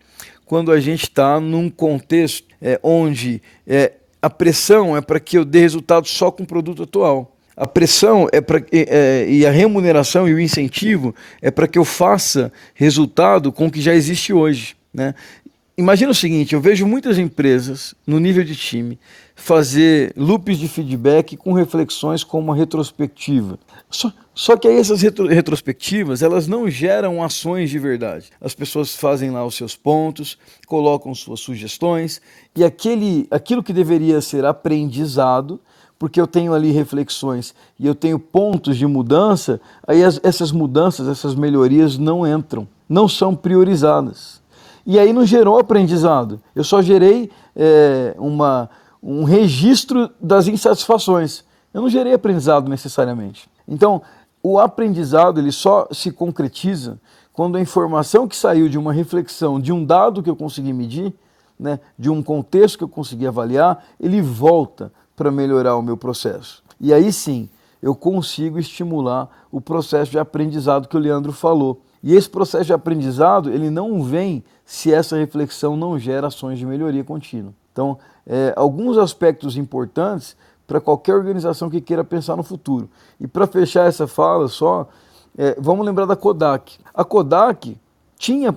quando 0.50 0.72
a 0.72 0.80
gente 0.80 1.04
está 1.04 1.40
num 1.40 1.70
contexto 1.70 2.48
é, 2.60 2.80
onde 2.82 3.40
é, 3.68 3.94
a 4.20 4.32
pressão 4.32 4.98
é 4.98 5.02
para 5.02 5.20
que 5.20 5.38
eu 5.38 5.46
dê 5.46 5.60
resultado 5.60 6.08
só 6.08 6.32
com 6.32 6.42
o 6.42 6.48
produto 6.48 6.82
atual. 6.82 7.38
A 7.56 7.68
pressão 7.68 8.28
é 8.32 8.42
para 8.42 8.66
é, 8.72 9.28
e 9.30 9.46
a 9.46 9.52
remuneração 9.52 10.28
e 10.28 10.34
o 10.34 10.40
incentivo 10.40 11.14
é 11.40 11.52
para 11.52 11.68
que 11.68 11.78
eu 11.78 11.86
faça 11.86 12.52
resultado 12.74 13.52
com 13.52 13.68
o 13.68 13.72
que 13.72 13.80
já 13.80 13.94
existe 13.94 14.34
hoje. 14.34 14.76
Né? 14.92 15.14
Imagina 15.78 16.10
o 16.10 16.16
seguinte: 16.16 16.56
eu 16.56 16.60
vejo 16.60 16.88
muitas 16.88 17.20
empresas, 17.20 17.94
no 18.08 18.20
nível 18.20 18.44
de 18.44 18.56
time, 18.56 18.98
fazer 19.36 20.12
loops 20.18 20.58
de 20.58 20.68
feedback 20.68 21.38
com 21.38 21.54
reflexões 21.54 22.24
como 22.24 22.46
uma 22.46 22.56
retrospectiva. 22.56 23.60
Só, 23.88 24.12
só 24.40 24.56
que 24.56 24.70
aí 24.70 24.78
essas 24.78 25.02
retro, 25.02 25.28
retrospectivas, 25.28 26.22
elas 26.22 26.48
não 26.48 26.70
geram 26.70 27.22
ações 27.22 27.70
de 27.70 27.78
verdade. 27.78 28.30
As 28.40 28.56
pessoas 28.56 28.96
fazem 28.96 29.32
lá 29.32 29.46
os 29.46 29.54
seus 29.54 29.76
pontos, 29.76 30.38
colocam 30.66 31.14
suas 31.14 31.42
sugestões, 31.42 32.22
e 32.56 32.64
aquele, 32.64 33.28
aquilo 33.30 33.62
que 33.62 33.74
deveria 33.74 34.22
ser 34.22 34.46
aprendizado, 34.46 35.60
porque 36.00 36.22
eu 36.22 36.26
tenho 36.26 36.54
ali 36.54 36.72
reflexões 36.72 37.54
e 37.78 37.86
eu 37.86 37.94
tenho 37.94 38.18
pontos 38.18 38.78
de 38.78 38.88
mudança, 38.88 39.60
aí 39.86 40.06
as, 40.06 40.22
essas 40.24 40.54
mudanças, 40.54 41.10
essas 41.10 41.36
melhorias 41.36 41.98
não 41.98 42.26
entram, 42.26 42.66
não 42.88 43.10
são 43.10 43.36
priorizadas. 43.36 44.42
E 44.86 44.98
aí 44.98 45.12
não 45.12 45.26
gerou 45.26 45.60
aprendizado. 45.60 46.42
Eu 46.56 46.64
só 46.64 46.82
gerei 46.82 47.30
é, 47.54 48.16
uma, 48.18 48.70
um 49.04 49.26
registro 49.26 50.10
das 50.18 50.48
insatisfações. 50.48 51.44
Eu 51.74 51.82
não 51.82 51.90
gerei 51.90 52.14
aprendizado 52.14 52.70
necessariamente. 52.70 53.50
Então, 53.70 54.02
o 54.42 54.60
aprendizado 54.60 55.40
ele 55.40 55.52
só 55.52 55.88
se 55.92 56.12
concretiza 56.12 57.00
quando 57.34 57.58
a 57.58 57.62
informação 57.62 58.28
que 58.28 58.36
saiu 58.36 58.68
de 58.68 58.78
uma 58.78 58.92
reflexão, 58.92 59.60
de 59.60 59.72
um 59.72 59.86
dado 59.86 60.22
que 60.22 60.30
eu 60.30 60.36
consegui 60.36 60.74
medir, 60.74 61.14
né, 61.60 61.80
de 61.98 62.10
um 62.10 62.24
contexto 62.24 62.78
que 62.78 62.84
eu 62.84 62.90
consegui 62.90 63.28
avaliar, 63.28 63.84
ele 64.00 64.22
volta 64.22 64.92
para 65.16 65.32
melhorar 65.32 65.76
o 65.76 65.82
meu 65.82 65.98
processo. 65.98 66.64
E 66.80 66.94
aí 66.94 67.12
sim, 67.12 67.50
eu 67.82 67.96
consigo 67.96 68.60
estimular 68.60 69.30
o 69.52 69.60
processo 69.60 70.12
de 70.12 70.20
aprendizado 70.20 70.88
que 70.88 70.98
o 70.98 71.00
Leandro 71.00 71.32
falou. 71.32 71.82
E 72.02 72.16
esse 72.16 72.30
processo 72.30 72.66
de 72.66 72.74
aprendizado, 72.74 73.52
ele 73.52 73.70
não 73.70 74.02
vem 74.04 74.44
se 74.66 74.94
essa 74.94 75.18
reflexão 75.18 75.76
não 75.76 76.00
gera 76.00 76.28
ações 76.28 76.58
de 76.58 76.66
melhoria 76.66 77.04
contínua. 77.04 77.54
Então, 77.72 77.98
é, 78.26 78.54
alguns 78.56 78.98
aspectos 78.98 79.58
importantes 79.58 80.36
para 80.70 80.80
qualquer 80.80 81.16
organização 81.16 81.68
que 81.68 81.82
queira 81.82 82.04
pensar 82.04 82.36
no 82.36 82.44
futuro. 82.44 82.88
E 83.20 83.28
para 83.28 83.48
fechar 83.48 83.88
essa 83.88 84.06
fala 84.06 84.48
só, 84.48 84.88
é, 85.36 85.56
vamos 85.60 85.84
lembrar 85.84 86.06
da 86.06 86.16
Kodak. 86.16 86.78
A 86.94 87.04
Kodak 87.04 87.76
tinha 88.20 88.56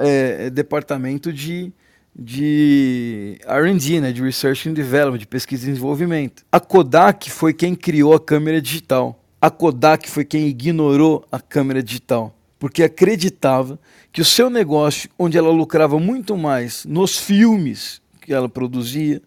é, 0.00 0.50
departamento 0.50 1.32
de, 1.32 1.72
de 2.12 3.38
R&D, 3.46 4.00
né, 4.00 4.10
de 4.10 4.20
Research 4.20 4.68
and 4.68 4.72
Development, 4.72 5.20
de 5.20 5.26
pesquisa 5.28 5.62
e 5.62 5.68
desenvolvimento. 5.68 6.42
A 6.50 6.58
Kodak 6.58 7.30
foi 7.30 7.54
quem 7.54 7.76
criou 7.76 8.12
a 8.12 8.18
câmera 8.18 8.60
digital. 8.60 9.20
A 9.40 9.48
Kodak 9.48 10.10
foi 10.10 10.24
quem 10.24 10.48
ignorou 10.48 11.24
a 11.30 11.38
câmera 11.38 11.80
digital 11.80 12.34
porque 12.58 12.84
acreditava 12.84 13.76
que 14.12 14.20
o 14.20 14.24
seu 14.24 14.48
negócio, 14.48 15.10
onde 15.18 15.36
ela 15.36 15.50
lucrava 15.50 15.98
muito 15.98 16.36
mais 16.36 16.84
nos 16.84 17.18
filmes 17.18 18.00
que 18.20 18.32
ela 18.32 18.48
produzia, 18.48 19.20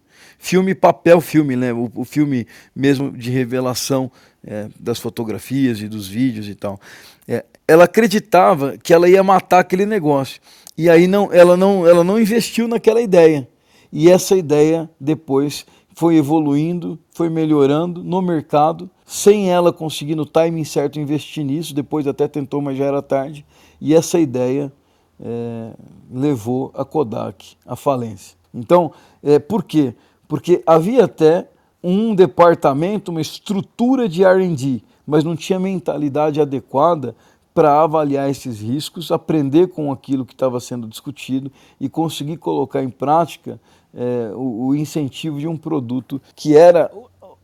filme 0.45 0.75
papel 0.75 1.19
filme, 1.19 1.55
né? 1.55 1.73
o, 1.73 1.91
o 1.95 2.05
filme 2.05 2.45
mesmo 2.75 3.11
de 3.11 3.31
revelação 3.31 4.11
é, 4.45 4.67
das 4.79 4.99
fotografias 4.99 5.81
e 5.81 5.87
dos 5.87 6.07
vídeos 6.07 6.47
e 6.47 6.53
tal. 6.53 6.79
É, 7.27 7.43
ela 7.67 7.85
acreditava 7.85 8.77
que 8.77 8.93
ela 8.93 9.09
ia 9.09 9.23
matar 9.23 9.61
aquele 9.61 9.87
negócio 9.87 10.39
e 10.77 10.87
aí 10.87 11.07
não, 11.07 11.33
ela 11.33 11.57
não, 11.57 11.87
ela 11.87 12.03
não 12.03 12.19
investiu 12.19 12.67
naquela 12.67 13.01
ideia. 13.01 13.47
E 13.91 14.07
essa 14.07 14.37
ideia 14.37 14.87
depois 14.99 15.65
foi 15.95 16.17
evoluindo, 16.17 16.99
foi 17.11 17.27
melhorando 17.27 18.03
no 18.03 18.21
mercado, 18.21 18.87
sem 19.03 19.49
ela 19.49 19.73
conseguir 19.73 20.13
no 20.13 20.27
timing 20.27 20.63
certo 20.63 20.99
investir 20.99 21.43
nisso, 21.43 21.73
depois 21.73 22.05
até 22.05 22.27
tentou, 22.27 22.61
mas 22.61 22.77
já 22.77 22.85
era 22.85 23.01
tarde, 23.01 23.43
e 23.81 23.95
essa 23.95 24.19
ideia 24.19 24.71
é, 25.19 25.71
levou 26.11 26.71
a 26.75 26.85
Kodak 26.85 27.55
à 27.65 27.75
falência. 27.75 28.37
Então, 28.53 28.91
é, 29.23 29.37
por 29.37 29.63
quê? 29.63 29.93
Porque 30.27 30.63
havia 30.65 31.05
até 31.05 31.47
um 31.83 32.15
departamento, 32.15 33.11
uma 33.11 33.21
estrutura 33.21 34.09
de 34.09 34.23
R&D, 34.23 34.81
mas 35.05 35.23
não 35.23 35.35
tinha 35.35 35.59
mentalidade 35.59 36.41
adequada 36.41 37.15
para 37.53 37.81
avaliar 37.81 38.29
esses 38.29 38.59
riscos, 38.59 39.11
aprender 39.11 39.67
com 39.67 39.91
aquilo 39.91 40.25
que 40.25 40.33
estava 40.33 40.59
sendo 40.59 40.87
discutido 40.87 41.49
e 41.79 41.87
conseguir 41.87 42.37
colocar 42.37 42.83
em 42.83 42.89
prática 42.89 43.59
é, 43.93 44.31
o, 44.35 44.67
o, 44.67 44.75
incentivo 44.75 45.39
de 45.39 45.47
um 45.47 45.55
produto 45.55 46.21
que 46.35 46.57
era 46.57 46.91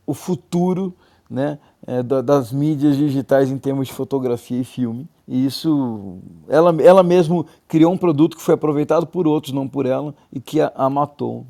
o 0.06 0.12
futuro 0.12 0.94
né, 1.30 1.58
é, 1.86 2.02
das 2.02 2.52
mídias 2.52 2.96
digitais 2.96 3.50
em 3.50 3.56
termos 3.56 3.88
de 3.88 3.94
fotografia 3.94 4.60
e 4.60 4.64
filme. 4.64 5.08
E 5.26 5.46
isso, 5.46 6.18
ela, 6.46 6.76
ela 6.82 7.02
mesmo 7.02 7.46
criou 7.66 7.90
um 7.90 7.96
produto 7.96 8.36
que 8.36 8.42
foi 8.42 8.54
aproveitado 8.54 9.06
por 9.06 9.26
outros, 9.26 9.54
não 9.54 9.66
por 9.66 9.86
ela, 9.86 10.14
e 10.30 10.38
que 10.40 10.60
a, 10.60 10.70
a 10.74 10.90
matou. 10.90 11.46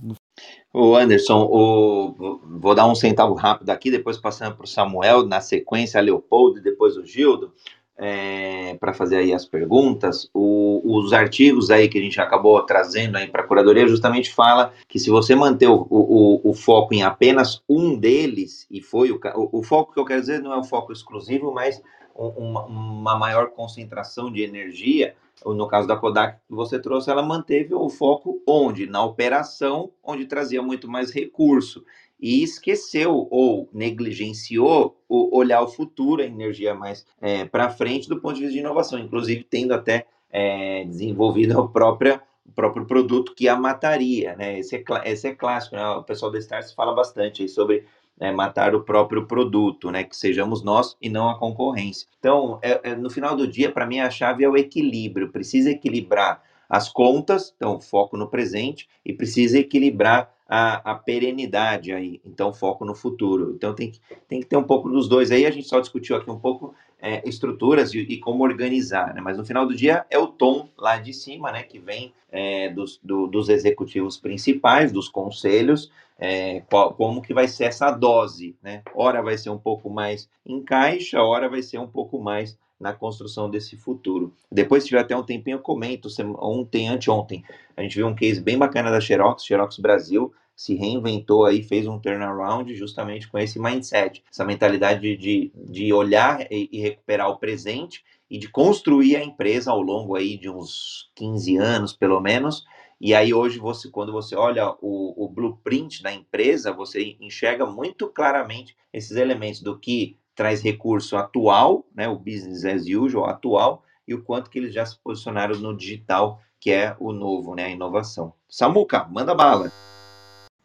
O 0.73 0.97
Anderson, 0.97 1.49
o, 1.51 2.41
vou 2.59 2.75
dar 2.75 2.87
um 2.87 2.95
centavo 2.95 3.35
rápido 3.35 3.71
aqui, 3.71 3.91
depois 3.91 4.17
passando 4.17 4.57
para 4.57 4.65
o 4.65 4.69
Samuel, 4.69 5.27
na 5.27 5.41
sequência 5.41 5.99
a 5.99 6.03
Leopoldo 6.03 6.59
e 6.59 6.63
depois 6.63 6.97
o 6.97 7.05
Gildo 7.05 7.53
é, 7.97 8.75
para 8.81 8.93
fazer 8.93 9.17
aí 9.19 9.33
as 9.33 9.45
perguntas, 9.45 10.29
o, 10.35 10.81
os 10.85 11.13
artigos 11.13 11.71
aí 11.71 11.89
que 11.89 11.99
a 11.99 12.03
gente 12.03 12.21
acabou 12.21 12.61
trazendo 12.63 13.17
aí 13.17 13.29
para 13.29 13.43
a 13.43 13.47
curadoria 13.47 13.87
justamente 13.87 14.33
fala 14.33 14.73
que 14.89 14.99
se 14.99 15.11
você 15.11 15.35
manter 15.35 15.69
o, 15.69 15.87
o, 15.89 16.41
o, 16.43 16.55
foco 16.55 16.95
em 16.95 17.03
apenas 17.03 17.63
um 17.69 17.97
deles, 17.97 18.67
e 18.71 18.81
foi 18.81 19.13
o, 19.13 19.21
o, 19.53 19.63
foco 19.63 19.93
que 19.93 20.01
eu 20.01 20.05
quero 20.05 20.21
dizer 20.21 20.41
não 20.41 20.53
é 20.53 20.59
o 20.59 20.65
foco 20.65 20.93
exclusivo, 20.93 21.53
mas 21.53 21.81
uma, 22.15 22.65
uma 22.65 23.17
maior 23.17 23.51
concentração 23.51 24.33
de 24.33 24.43
energia, 24.43 25.15
no 25.47 25.67
caso 25.67 25.89
da 25.89 25.97
Kodak 25.97 26.39
que 26.47 26.55
você 26.55 26.79
trouxe, 26.79 27.11
ela 27.11 27.23
manteve 27.23 27.75
o 27.75 27.89
foco 27.89 28.43
onde? 28.47 28.87
Na 28.87 29.05
operação, 29.05 29.91
onde 30.03 30.27
trazia 30.27 30.63
muito 30.63 30.89
mais 30.89 31.11
recurso 31.11 31.85
e 32.21 32.43
esqueceu 32.43 33.27
ou 33.31 33.69
negligenciou 33.73 34.97
o 35.09 35.37
olhar 35.37 35.61
o 35.63 35.69
futuro, 35.69 36.23
a 36.23 36.27
energia 36.27 36.75
mais 36.75 37.05
é, 37.21 37.45
para 37.45 37.71
frente 37.71 38.09
do 38.09 38.21
ponto 38.21 38.35
de 38.35 38.43
vista 38.43 38.55
de 38.55 38.61
inovação, 38.61 38.99
inclusive 38.99 39.43
tendo 39.43 39.75
até 39.75 40.07
é, 40.31 40.85
desenvolvido 40.85 41.59
a 41.61 41.69
própria 41.69 42.23
o 42.53 42.55
próprio 42.55 42.85
produto 42.85 43.35
que 43.35 43.49
a 43.49 43.57
mataria, 43.57 44.37
né? 44.37 44.59
Esse 44.59 44.77
é, 44.77 44.83
esse 45.07 45.27
é 45.27 45.35
clássico, 45.35 45.75
né? 45.75 45.85
O 45.89 46.03
pessoal 46.03 46.31
da 46.31 46.39
Stars 46.39 46.73
fala 46.73 46.95
bastante 46.95 47.49
sobre 47.49 47.87
é, 48.21 48.31
matar 48.31 48.75
o 48.75 48.83
próprio 48.83 49.27
produto, 49.27 49.91
né? 49.91 50.05
Que 50.05 50.15
sejamos 50.15 50.63
nós 50.63 50.97
e 51.01 51.09
não 51.09 51.29
a 51.31 51.39
concorrência. 51.39 52.07
Então, 52.19 52.59
é, 52.63 52.91
é, 52.91 52.95
no 52.95 53.09
final 53.09 53.35
do 53.35 53.49
dia, 53.49 53.73
para 53.73 53.87
mim, 53.87 54.01
a 54.01 54.11
chave 54.11 54.45
é 54.45 54.49
o 54.49 54.57
equilíbrio. 54.57 55.33
Precisa 55.33 55.71
equilibrar 55.71 56.43
as 56.69 56.89
contas, 56.89 57.55
então 57.57 57.81
foco 57.81 58.17
no 58.17 58.29
presente, 58.29 58.89
e 59.05 59.13
precisa 59.13 59.59
equilibrar 59.59 60.33
a, 60.49 60.93
a 60.93 60.95
perenidade 60.95 61.93
aí. 61.93 62.21
Então, 62.25 62.53
foco 62.53 62.85
no 62.85 62.95
futuro. 62.95 63.53
Então, 63.57 63.75
tem 63.75 63.91
que, 63.91 64.01
tem 64.29 64.41
que 64.41 64.47
ter 64.47 64.57
um 64.57 64.65
pouco 64.65 64.91
dos 64.91 65.09
dois. 65.09 65.31
Aí 65.31 65.47
a 65.47 65.51
gente 65.51 65.67
só 65.67 65.81
discutiu 65.81 66.17
aqui 66.17 66.31
um 66.31 66.39
pouco 66.39 66.75
é, 67.03 67.29
estruturas 67.29 67.93
e, 67.93 67.99
e, 67.99 68.19
como 68.19 68.45
organizar, 68.45 69.13
né? 69.13 69.21
Mas 69.21 69.37
no 69.37 69.45
final 69.45 69.67
do 69.67 69.75
dia 69.75 70.07
é 70.09 70.17
o 70.17 70.29
tom 70.29 70.69
lá 70.79 70.97
de 70.99 71.13
cima, 71.13 71.51
né? 71.51 71.65
Que 71.65 71.81
vem 71.81 72.15
é, 72.31 72.71
dos, 72.71 73.01
do, 73.03 73.27
dos 73.27 73.49
executivos 73.49 74.17
principais, 74.17 74.93
dos 74.93 75.09
conselhos, 75.09 75.91
é, 76.17 76.61
qual, 76.71 76.95
como 76.95 77.21
que 77.21 77.35
vai 77.35 77.49
ser 77.49 77.65
essa 77.65 77.91
dose, 77.91 78.55
né? 78.63 78.83
Hora 78.95 79.21
vai 79.21 79.37
ser 79.37 79.51
um 79.51 79.59
pouco 79.59 79.91
mais 79.91 80.31
em 80.47 80.63
caixa, 80.63 81.21
hora 81.21 81.49
vai 81.49 81.61
ser 81.61 81.79
um 81.79 81.89
pouco 81.89 82.21
mais 82.21 82.57
na 82.79 82.93
construção 82.93 83.51
desse 83.51 83.77
futuro. 83.77 84.33
Depois, 84.51 84.85
se 84.85 84.89
tiver 84.89 85.01
até 85.01 85.17
um 85.17 85.23
tempinho, 85.23 85.57
eu 85.57 85.61
comento. 85.61 86.09
Ontem, 86.39 86.89
anteontem, 86.89 87.45
a 87.77 87.83
gente 87.83 87.97
viu 87.97 88.07
um 88.07 88.15
case 88.15 88.41
bem 88.41 88.57
bacana 88.57 88.91
da 88.91 89.01
Xerox, 89.01 89.45
Xerox 89.45 89.79
Brasil, 89.79 90.33
se 90.55 90.75
reinventou 90.75 91.45
aí, 91.45 91.63
fez 91.63 91.87
um 91.87 91.99
turnaround 91.99 92.75
justamente 92.75 93.29
com 93.29 93.39
esse 93.39 93.59
mindset, 93.59 94.23
essa 94.31 94.45
mentalidade 94.45 95.17
de, 95.17 95.53
de 95.55 95.93
olhar 95.93 96.47
e, 96.51 96.69
e 96.73 96.81
recuperar 96.81 97.29
o 97.31 97.39
presente 97.39 98.05
e 98.31 98.39
de 98.39 98.49
construir 98.49 99.17
a 99.17 99.25
empresa 99.25 99.71
ao 99.71 99.83
longo 99.83 100.15
aí 100.15 100.39
de 100.39 100.49
uns 100.49 101.11
15 101.15 101.57
anos, 101.57 101.93
pelo 101.93 102.21
menos. 102.21 102.65
E 103.01 103.15
aí 103.15 103.35
hoje 103.35 103.59
você, 103.59 103.91
quando 103.91 104.13
você 104.13 104.37
olha 104.37 104.71
o, 104.81 105.25
o 105.25 105.29
blueprint 105.29 106.03
da 106.03 106.13
empresa, 106.13 106.73
você 106.73 107.17
enxerga 107.21 107.67
muito 107.67 108.09
claramente 108.09 108.77
esses 108.93 109.17
elementos 109.17 109.61
do 109.61 109.79
que 109.79 110.17
traz 110.35 110.63
recurso 110.63 111.17
atual, 111.17 111.85
né, 111.95 112.09
o 112.09 112.17
business 112.17 112.65
as 112.65 112.87
usual 112.87 113.27
atual, 113.27 113.83
e 114.07 114.15
o 114.15 114.23
quanto 114.23 114.51
que 114.51 114.59
eles 114.59 114.73
já 114.73 114.87
se 114.87 114.99
posicionaram 114.99 115.59
no 115.59 115.77
digital, 115.77 116.41
que 116.61 116.71
é 116.71 116.97
o 116.99 117.13
novo, 117.13 117.55
né, 117.55 117.65
a 117.65 117.71
inovação. 117.71 118.33
Samuca, 118.49 119.05
manda 119.11 119.35
bala. 119.35 119.71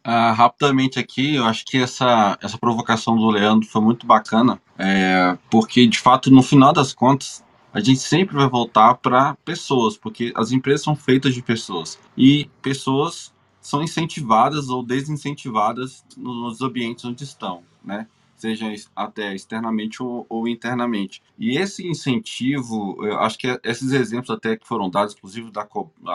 Uh, 0.08 0.32
rapidamente 0.32 0.98
aqui, 0.98 1.34
eu 1.34 1.44
acho 1.44 1.66
que 1.66 1.76
essa, 1.76 2.38
essa 2.40 2.56
provocação 2.56 3.14
do 3.14 3.28
Leandro 3.28 3.68
foi 3.68 3.82
muito 3.82 4.06
bacana, 4.06 4.58
é, 4.78 5.36
porque 5.50 5.86
de 5.86 5.98
fato, 5.98 6.30
no 6.30 6.42
final 6.42 6.72
das 6.72 6.94
contas, 6.94 7.44
a 7.74 7.78
gente 7.80 8.00
sempre 8.00 8.34
vai 8.34 8.48
voltar 8.48 8.94
para 8.94 9.34
pessoas, 9.44 9.98
porque 9.98 10.32
as 10.34 10.50
empresas 10.50 10.82
são 10.82 10.96
feitas 10.96 11.34
de 11.34 11.42
pessoas 11.42 11.98
e 12.16 12.48
pessoas 12.62 13.34
são 13.60 13.82
incentivadas 13.82 14.70
ou 14.70 14.82
desincentivadas 14.82 16.02
nos 16.16 16.62
ambientes 16.62 17.04
onde 17.04 17.22
estão, 17.22 17.62
né? 17.84 18.06
Seja 18.38 18.66
até 18.94 19.34
externamente 19.34 20.02
ou, 20.02 20.26
ou, 20.28 20.48
internamente. 20.48 21.22
E 21.38 21.58
esse 21.58 21.86
incentivo, 21.86 23.04
eu 23.04 23.18
acho 23.18 23.38
que 23.38 23.60
esses 23.64 23.92
exemplos 23.92 24.30
até 24.30 24.56
que 24.56 24.66
foram 24.66 24.88
dados, 24.88 25.14
inclusive 25.14 25.50
da, 25.50 25.66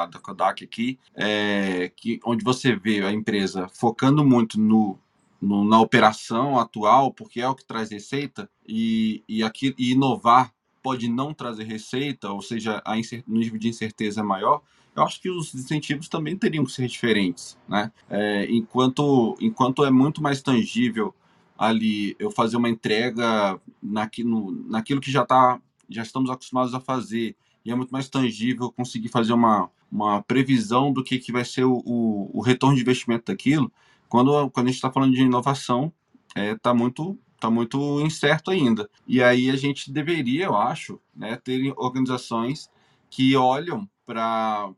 da 0.06 0.20
Kodak 0.20 0.64
aqui, 0.64 0.98
é, 1.16 1.92
que, 1.96 2.20
onde 2.26 2.44
você 2.44 2.76
vê 2.76 3.04
a 3.04 3.12
empresa 3.12 3.68
focando 3.74 4.26
muito 4.26 4.60
no, 4.60 4.98
na 5.42 5.80
operação 5.80 6.58
atual, 6.58 7.12
porque 7.12 7.42
é 7.42 7.48
o 7.48 7.56
que 7.56 7.66
traz 7.66 7.92
receita, 7.92 8.50
e, 8.68 9.24
e, 9.28 9.44
aqui, 9.44 9.76
e 9.78 9.92
inovar 9.92 10.54
pode 10.82 11.08
não 11.08 11.34
trazer 11.34 11.64
receita, 11.64 12.32
ou 12.32 12.42
seja, 12.42 12.82
a 12.86 12.94
o 12.96 13.34
nível 13.34 13.58
de 13.58 13.70
incerteza 13.70 14.20
é 14.20 14.24
maior, 14.24 14.62
eu 14.96 15.04
acho 15.04 15.20
que 15.22 15.30
os 15.30 15.54
incentivos 15.56 16.08
também 16.08 16.38
teriam 16.38 16.66
que 16.66 16.72
ser 16.72 16.88
diferentes, 16.88 17.58
né? 17.68 17.92
É, 18.10 18.46
enquanto, 18.50 19.36
enquanto 19.42 19.84
é 19.84 19.90
muito 19.90 20.22
mais 20.22 20.42
tangível 20.42 21.14
ali 21.58 22.16
eu 22.20 22.32
fazer 22.32 22.58
uma 22.58 22.70
entrega 22.70 23.60
naquilo, 23.82 24.52
naquilo 24.68 25.02
que 25.02 25.12
já 25.12 25.26
tá, 25.26 25.60
já 25.90 26.02
estamos 26.02 26.30
acostumados 26.30 26.74
a 26.74 26.80
fazer 26.80 27.36
e 27.66 27.72
é 27.72 27.76
muito 27.76 27.92
mais 27.92 28.10
tangível 28.10 28.72
conseguir 28.72 29.10
fazer 29.10 29.34
uma, 29.34 29.70
uma 29.92 30.22
previsão 30.22 30.92
do 30.92 31.04
que, 31.04 31.20
que 31.20 31.32
vai 31.32 31.46
ser 31.46 31.64
o, 31.64 31.82
o, 31.86 32.30
o 32.34 32.42
retorno 32.42 32.76
de 32.76 32.82
investimento 32.82 33.32
daquilo. 33.32 33.72
Quando, 34.10 34.50
quando 34.52 34.68
a 34.68 34.70
gente 34.70 34.78
está 34.78 34.92
falando 34.92 35.14
de 35.14 35.22
inovação, 35.22 35.92
está 36.30 36.42
é, 36.42 36.56
tá 36.56 36.74
muito 36.74 37.18
tá 37.40 37.50
muito 37.50 38.00
incerto 38.00 38.52
ainda. 38.52 38.90
E 39.06 39.22
aí 39.22 39.50
a 39.50 39.58
gente 39.58 39.92
deveria, 39.92 40.46
eu 40.46 40.56
acho, 40.56 40.98
né, 41.14 41.36
ter 41.36 41.74
organizações 41.76 42.70
que 43.10 43.36
olham 43.36 43.86
para 44.06 44.72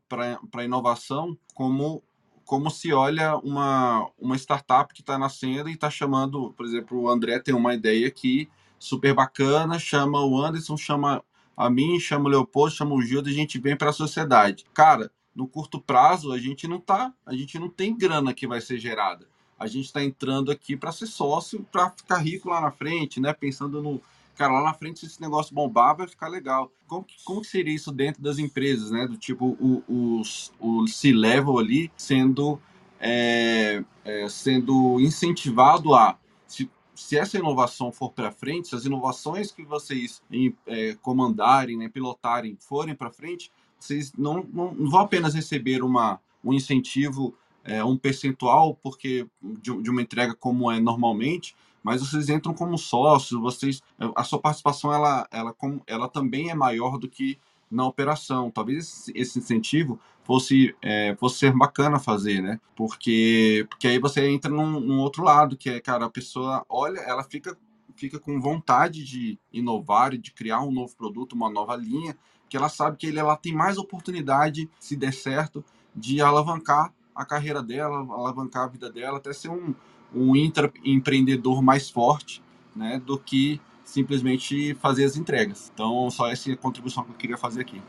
a 0.52 0.64
inovação 0.64 1.38
como 1.54 2.02
como 2.46 2.70
se 2.70 2.92
olha 2.92 3.36
uma, 3.36 4.08
uma 4.16 4.36
startup 4.36 4.94
que 4.94 5.00
está 5.00 5.18
nascendo 5.18 5.68
e 5.68 5.72
está 5.72 5.90
chamando, 5.90 6.52
por 6.56 6.64
exemplo, 6.64 7.02
o 7.02 7.10
André 7.10 7.40
tem 7.40 7.52
uma 7.52 7.74
ideia 7.74 8.06
aqui 8.06 8.48
super 8.78 9.12
bacana, 9.12 9.80
chama 9.80 10.24
o 10.24 10.40
Anderson, 10.40 10.76
chama 10.76 11.22
a 11.56 11.68
mim, 11.68 11.98
chama 11.98 12.26
o 12.26 12.28
Leopoldo, 12.28 12.72
chama 12.72 12.94
o 12.94 13.02
Gildo, 13.02 13.28
a 13.28 13.32
gente 13.32 13.58
vem 13.58 13.76
para 13.76 13.90
a 13.90 13.92
sociedade. 13.92 14.64
Cara, 14.72 15.10
no 15.34 15.48
curto 15.48 15.80
prazo 15.80 16.32
a 16.32 16.38
gente 16.38 16.68
não 16.68 16.78
tá, 16.78 17.12
a 17.26 17.34
gente 17.34 17.58
não 17.58 17.68
tem 17.68 17.96
grana 17.96 18.32
que 18.32 18.46
vai 18.46 18.60
ser 18.60 18.78
gerada. 18.78 19.26
A 19.58 19.66
gente 19.66 19.86
está 19.86 20.04
entrando 20.04 20.52
aqui 20.52 20.76
para 20.76 20.92
ser 20.92 21.06
sócio, 21.06 21.66
para 21.72 21.90
ficar 21.90 22.18
rico 22.18 22.48
lá 22.48 22.60
na 22.60 22.70
frente, 22.70 23.20
né? 23.20 23.32
Pensando 23.32 23.82
no, 23.82 24.00
cara, 24.36 24.52
lá 24.52 24.62
na 24.62 24.74
frente, 24.74 25.00
se 25.00 25.06
esse 25.06 25.20
negócio 25.20 25.54
bombar, 25.54 25.96
vai 25.96 26.06
ficar 26.06 26.28
legal. 26.28 26.70
Como, 26.86 27.04
como 27.24 27.40
que 27.40 27.46
seria 27.46 27.74
isso 27.74 27.90
dentro 27.90 28.22
das 28.22 28.38
empresas, 28.38 28.90
né? 28.90 29.06
Do 29.06 29.16
tipo, 29.16 29.56
o, 29.60 29.82
os, 30.20 30.52
o 30.60 30.86
C-level 30.86 31.58
ali 31.58 31.90
sendo, 31.96 32.60
é, 33.00 33.82
é, 34.04 34.28
sendo 34.28 35.00
incentivado 35.00 35.94
a. 35.94 36.18
Se, 36.46 36.70
se 36.94 37.16
essa 37.18 37.38
inovação 37.38 37.90
for 37.90 38.12
para 38.12 38.30
frente, 38.30 38.68
se 38.68 38.74
as 38.74 38.84
inovações 38.84 39.50
que 39.50 39.64
vocês 39.64 40.22
é, 40.66 40.94
comandarem, 41.02 41.76
né, 41.76 41.88
pilotarem, 41.88 42.56
forem 42.60 42.94
para 42.94 43.10
frente, 43.10 43.50
vocês 43.78 44.12
não, 44.16 44.46
não, 44.52 44.72
não, 44.72 44.90
vão 44.90 45.00
apenas 45.00 45.34
receber 45.34 45.82
uma, 45.82 46.20
um 46.42 46.52
incentivo, 46.52 47.34
é, 47.64 47.84
um 47.84 47.96
percentual, 47.96 48.74
porque 48.82 49.26
de, 49.42 49.82
de 49.82 49.90
uma 49.90 50.02
entrega 50.02 50.34
como 50.34 50.70
é 50.70 50.80
normalmente, 50.80 51.54
mas 51.86 52.00
vocês 52.00 52.28
entram 52.28 52.52
como 52.52 52.76
sócios, 52.76 53.40
vocês, 53.40 53.80
a 54.16 54.24
sua 54.24 54.40
participação 54.40 54.92
ela, 54.92 55.24
ela, 55.30 55.54
ela 55.86 56.08
também 56.08 56.50
é 56.50 56.54
maior 56.54 56.98
do 56.98 57.08
que 57.08 57.38
na 57.70 57.86
operação. 57.86 58.50
Talvez 58.50 59.08
esse 59.14 59.38
incentivo 59.38 59.96
fosse, 60.24 60.74
é, 60.82 61.14
fosse 61.16 61.38
ser 61.38 61.52
bacana 61.52 62.00
fazer, 62.00 62.42
né? 62.42 62.60
Porque, 62.74 63.64
porque 63.70 63.86
aí 63.86 64.00
você 64.00 64.28
entra 64.28 64.50
num, 64.50 64.80
num, 64.80 64.98
outro 64.98 65.22
lado, 65.22 65.56
que 65.56 65.70
é, 65.70 65.80
cara, 65.80 66.06
a 66.06 66.10
pessoa 66.10 66.66
olha, 66.68 66.98
ela 66.98 67.22
fica, 67.22 67.56
fica 67.94 68.18
com 68.18 68.40
vontade 68.40 69.04
de 69.04 69.38
inovar 69.52 70.12
e 70.12 70.18
de 70.18 70.32
criar 70.32 70.62
um 70.62 70.72
novo 70.72 70.96
produto, 70.96 71.34
uma 71.34 71.48
nova 71.48 71.76
linha, 71.76 72.18
que 72.48 72.56
ela 72.56 72.68
sabe 72.68 72.96
que 72.96 73.06
ele, 73.06 73.20
ela 73.20 73.36
tem 73.36 73.54
mais 73.54 73.78
oportunidade, 73.78 74.68
se 74.80 74.96
der 74.96 75.12
certo, 75.12 75.64
de 75.94 76.20
alavancar 76.20 76.92
a 77.14 77.24
carreira 77.24 77.62
dela, 77.62 77.98
alavancar 78.12 78.64
a 78.64 78.68
vida 78.68 78.90
dela, 78.90 79.18
até 79.18 79.32
ser 79.32 79.50
um, 79.50 79.72
um 80.14 80.34
intraempreendedor 80.36 81.62
mais 81.62 81.90
forte, 81.90 82.42
né, 82.74 83.00
do 83.04 83.18
que 83.18 83.60
simplesmente 83.84 84.74
fazer 84.74 85.04
as 85.04 85.16
entregas. 85.16 85.70
Então, 85.72 86.10
só 86.10 86.28
essa 86.28 86.54
contribuição 86.56 87.04
que 87.04 87.10
eu 87.10 87.16
queria 87.16 87.36
fazer 87.36 87.60
aqui. 87.60 87.80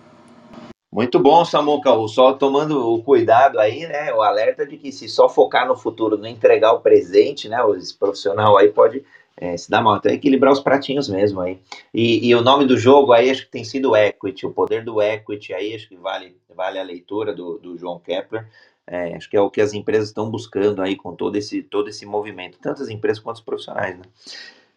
Muito 0.91 1.20
bom, 1.20 1.43
Samuca. 1.43 1.91
Só 2.07 2.34
tomando 2.34 2.93
o 2.93 3.03
cuidado 3.03 3.59
aí, 3.59 3.86
né? 3.86 4.13
O 4.13 4.22
alerta 4.22 4.65
de 4.65 4.78
que 4.78 4.91
se 4.91 5.09
só 5.09 5.28
focar 5.28 5.68
no 5.68 5.76
futuro, 5.76 6.18
não 6.18 6.28
entregar 6.28 6.72
o 6.72 6.80
presente, 6.80 7.49
né? 7.49 7.57
Esse 7.78 7.93
profissional 7.93 8.57
aí 8.57 8.70
pode 8.70 9.03
é, 9.36 9.55
se 9.57 9.70
dar 9.70 9.82
mal. 9.82 9.97
Então, 9.97 10.11
equilibrar 10.11 10.53
os 10.53 10.59
pratinhos 10.59 11.09
mesmo 11.09 11.41
aí. 11.41 11.59
E, 11.93 12.28
e, 12.28 12.34
o 12.34 12.41
nome 12.41 12.65
do 12.65 12.78
jogo 12.78 13.11
aí 13.11 13.30
acho 13.30 13.45
que 13.45 13.51
tem 13.51 13.63
sido 13.63 13.95
Equity, 13.95 14.45
o 14.45 14.51
poder 14.51 14.84
do 14.84 15.01
Equity 15.01 15.53
aí 15.53 15.76
acho 15.76 15.89
que 15.89 15.97
vale, 15.97 16.38
vale 16.55 16.80
a 16.80 16.84
leitura 16.84 17.34
do, 17.34 17.57
do 17.57 17.78
João 17.78 17.99
Kepler. 17.99 18.47
É, 18.89 19.15
acho 19.15 19.29
que 19.29 19.35
é 19.35 19.41
o 19.41 19.51
que 19.51 19.59
as 19.59 19.73
empresas 19.73 20.07
estão 20.07 20.29
buscando 20.31 20.81
aí 20.81 20.95
com 20.95 21.13
todo 21.13 21.35
esse, 21.35 21.61
todo 21.61 21.89
esse 21.89 22.05
movimento, 22.05 22.57
tanto 22.61 22.81
as 22.81 22.89
empresas 22.89 23.21
quanto 23.21 23.38
os 23.38 23.41
profissionais, 23.41 23.97
né? 23.97 24.03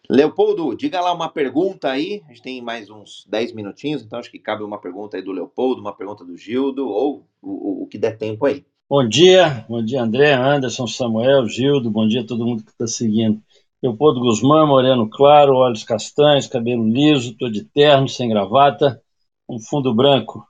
Leopoldo, 0.09 0.75
diga 0.75 0.99
lá 0.99 1.13
uma 1.13 1.29
pergunta 1.29 1.89
aí, 1.89 2.21
a 2.25 2.29
gente 2.29 2.41
tem 2.41 2.61
mais 2.61 2.89
uns 2.89 3.25
10 3.29 3.53
minutinhos, 3.53 4.03
então 4.03 4.19
acho 4.19 4.29
que 4.29 4.37
cabe 4.37 4.61
uma 4.61 4.77
pergunta 4.77 5.15
aí 5.15 5.23
do 5.23 5.31
Leopoldo, 5.31 5.79
uma 5.79 5.95
pergunta 5.95 6.25
do 6.25 6.35
Gildo, 6.35 6.89
ou 6.89 7.25
o, 7.41 7.83
o 7.83 7.87
que 7.87 7.97
der 7.97 8.17
tempo 8.17 8.45
aí. 8.45 8.65
Bom 8.89 9.07
dia, 9.07 9.65
bom 9.69 9.81
dia 9.81 10.03
André, 10.03 10.33
Anderson, 10.33 10.85
Samuel, 10.85 11.47
Gildo, 11.47 11.89
bom 11.89 12.05
dia 12.05 12.19
a 12.21 12.25
todo 12.25 12.45
mundo 12.45 12.61
que 12.61 12.71
está 12.71 12.85
seguindo. 12.85 13.41
Leopoldo 13.81 14.19
Guzmán, 14.19 14.67
moreno 14.67 15.09
claro, 15.09 15.55
olhos 15.55 15.85
castanhos, 15.85 16.45
cabelo 16.45 16.85
liso, 16.85 17.37
tô 17.37 17.49
de 17.49 17.63
terno, 17.63 18.09
sem 18.09 18.27
gravata, 18.27 19.01
um 19.47 19.59
fundo 19.59 19.95
branco. 19.95 20.45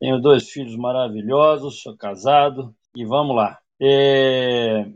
Tenho 0.00 0.20
dois 0.20 0.50
filhos 0.50 0.74
maravilhosos, 0.74 1.82
sou 1.82 1.96
casado, 1.96 2.74
e 2.94 3.04
vamos 3.04 3.36
lá. 3.36 3.58
É, 3.80 4.86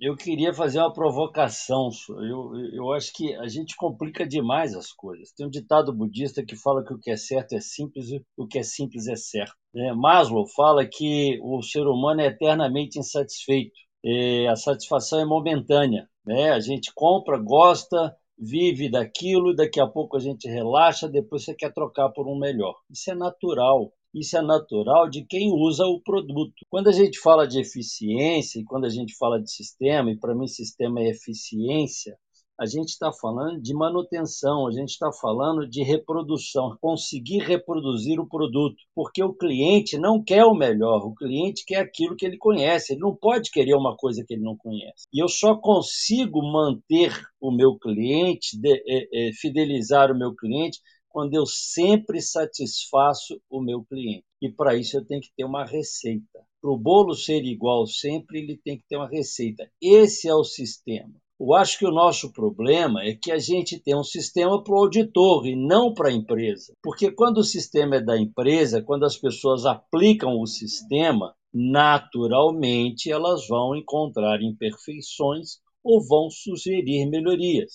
eu 0.00 0.14
queria 0.14 0.52
fazer 0.52 0.78
uma 0.78 0.92
provocação. 0.92 1.88
Eu, 2.08 2.52
eu 2.72 2.92
acho 2.92 3.12
que 3.14 3.34
a 3.36 3.48
gente 3.48 3.74
complica 3.76 4.26
demais 4.26 4.74
as 4.74 4.92
coisas. 4.92 5.32
Tem 5.32 5.46
um 5.46 5.50
ditado 5.50 5.92
budista 5.92 6.44
que 6.44 6.54
fala 6.54 6.84
que 6.84 6.92
o 6.92 6.98
que 6.98 7.10
é 7.10 7.16
certo 7.16 7.54
é 7.54 7.60
simples 7.60 8.10
e 8.10 8.22
o 8.36 8.46
que 8.46 8.58
é 8.58 8.62
simples 8.62 9.06
é 9.08 9.16
certo. 9.16 9.54
É, 9.74 9.92
Maslow 9.94 10.46
fala 10.54 10.86
que 10.86 11.38
o 11.42 11.62
ser 11.62 11.86
humano 11.86 12.20
é 12.20 12.26
eternamente 12.26 12.98
insatisfeito. 12.98 13.72
É, 14.04 14.48
a 14.48 14.56
satisfação 14.56 15.18
é 15.20 15.24
momentânea. 15.24 16.08
Né? 16.26 16.50
A 16.50 16.60
gente 16.60 16.92
compra, 16.94 17.38
gosta, 17.38 18.14
vive 18.38 18.90
daquilo, 18.90 19.54
daqui 19.54 19.80
a 19.80 19.86
pouco 19.86 20.16
a 20.16 20.20
gente 20.20 20.46
relaxa, 20.46 21.08
depois 21.08 21.44
você 21.44 21.54
quer 21.54 21.72
trocar 21.72 22.10
por 22.10 22.28
um 22.28 22.38
melhor. 22.38 22.74
Isso 22.90 23.10
é 23.10 23.14
natural. 23.14 23.92
Isso 24.16 24.38
é 24.38 24.40
natural 24.40 25.10
de 25.10 25.26
quem 25.26 25.52
usa 25.52 25.84
o 25.84 26.00
produto. 26.00 26.64
Quando 26.70 26.88
a 26.88 26.92
gente 26.92 27.18
fala 27.18 27.46
de 27.46 27.60
eficiência 27.60 28.58
e 28.58 28.64
quando 28.64 28.86
a 28.86 28.88
gente 28.88 29.14
fala 29.14 29.38
de 29.38 29.52
sistema, 29.52 30.10
e 30.10 30.18
para 30.18 30.34
mim 30.34 30.46
sistema 30.46 31.00
é 31.00 31.10
eficiência, 31.10 32.16
a 32.58 32.64
gente 32.64 32.88
está 32.88 33.12
falando 33.12 33.60
de 33.60 33.74
manutenção, 33.74 34.66
a 34.66 34.72
gente 34.72 34.88
está 34.88 35.10
falando 35.12 35.68
de 35.68 35.82
reprodução, 35.82 36.74
conseguir 36.80 37.40
reproduzir 37.40 38.18
o 38.18 38.26
produto, 38.26 38.76
porque 38.94 39.22
o 39.22 39.34
cliente 39.34 39.98
não 39.98 40.24
quer 40.24 40.44
o 40.44 40.54
melhor, 40.54 41.04
o 41.04 41.14
cliente 41.14 41.64
quer 41.66 41.80
aquilo 41.80 42.16
que 42.16 42.24
ele 42.24 42.38
conhece, 42.38 42.94
ele 42.94 43.00
não 43.00 43.14
pode 43.14 43.50
querer 43.50 43.74
uma 43.74 43.94
coisa 43.94 44.24
que 44.26 44.32
ele 44.32 44.42
não 44.42 44.56
conhece. 44.56 45.06
E 45.12 45.22
eu 45.22 45.28
só 45.28 45.54
consigo 45.54 46.40
manter 46.42 47.12
o 47.38 47.54
meu 47.54 47.76
cliente, 47.78 48.58
de, 48.58 48.82
é, 48.86 49.28
é, 49.28 49.32
fidelizar 49.34 50.10
o 50.10 50.18
meu 50.18 50.34
cliente, 50.34 50.80
quando 51.16 51.32
eu 51.32 51.46
sempre 51.46 52.20
satisfaço 52.20 53.40
o 53.48 53.62
meu 53.62 53.82
cliente. 53.82 54.26
E 54.42 54.52
para 54.52 54.76
isso 54.76 54.98
eu 54.98 55.02
tenho 55.06 55.22
que 55.22 55.32
ter 55.34 55.44
uma 55.44 55.64
receita. 55.64 56.44
Para 56.60 56.70
o 56.70 56.76
bolo 56.76 57.14
ser 57.14 57.42
igual 57.42 57.86
sempre, 57.86 58.40
ele 58.40 58.60
tem 58.62 58.76
que 58.76 58.84
ter 58.86 58.98
uma 58.98 59.08
receita. 59.08 59.66
Esse 59.80 60.28
é 60.28 60.34
o 60.34 60.44
sistema. 60.44 61.14
Eu 61.40 61.54
acho 61.54 61.78
que 61.78 61.86
o 61.86 61.90
nosso 61.90 62.30
problema 62.34 63.02
é 63.02 63.14
que 63.14 63.32
a 63.32 63.38
gente 63.38 63.80
tem 63.80 63.96
um 63.96 64.04
sistema 64.04 64.62
para 64.62 64.74
o 64.74 64.78
auditor 64.78 65.46
e 65.46 65.56
não 65.56 65.94
para 65.94 66.10
a 66.10 66.12
empresa. 66.12 66.74
Porque 66.82 67.10
quando 67.10 67.38
o 67.38 67.44
sistema 67.44 67.96
é 67.96 68.00
da 68.02 68.18
empresa, 68.20 68.82
quando 68.82 69.06
as 69.06 69.16
pessoas 69.16 69.64
aplicam 69.64 70.38
o 70.38 70.46
sistema, 70.46 71.34
naturalmente 71.50 73.10
elas 73.10 73.48
vão 73.48 73.74
encontrar 73.74 74.42
imperfeições 74.42 75.60
ou 75.86 76.04
vão 76.04 76.28
sugerir 76.28 77.06
melhorias. 77.06 77.74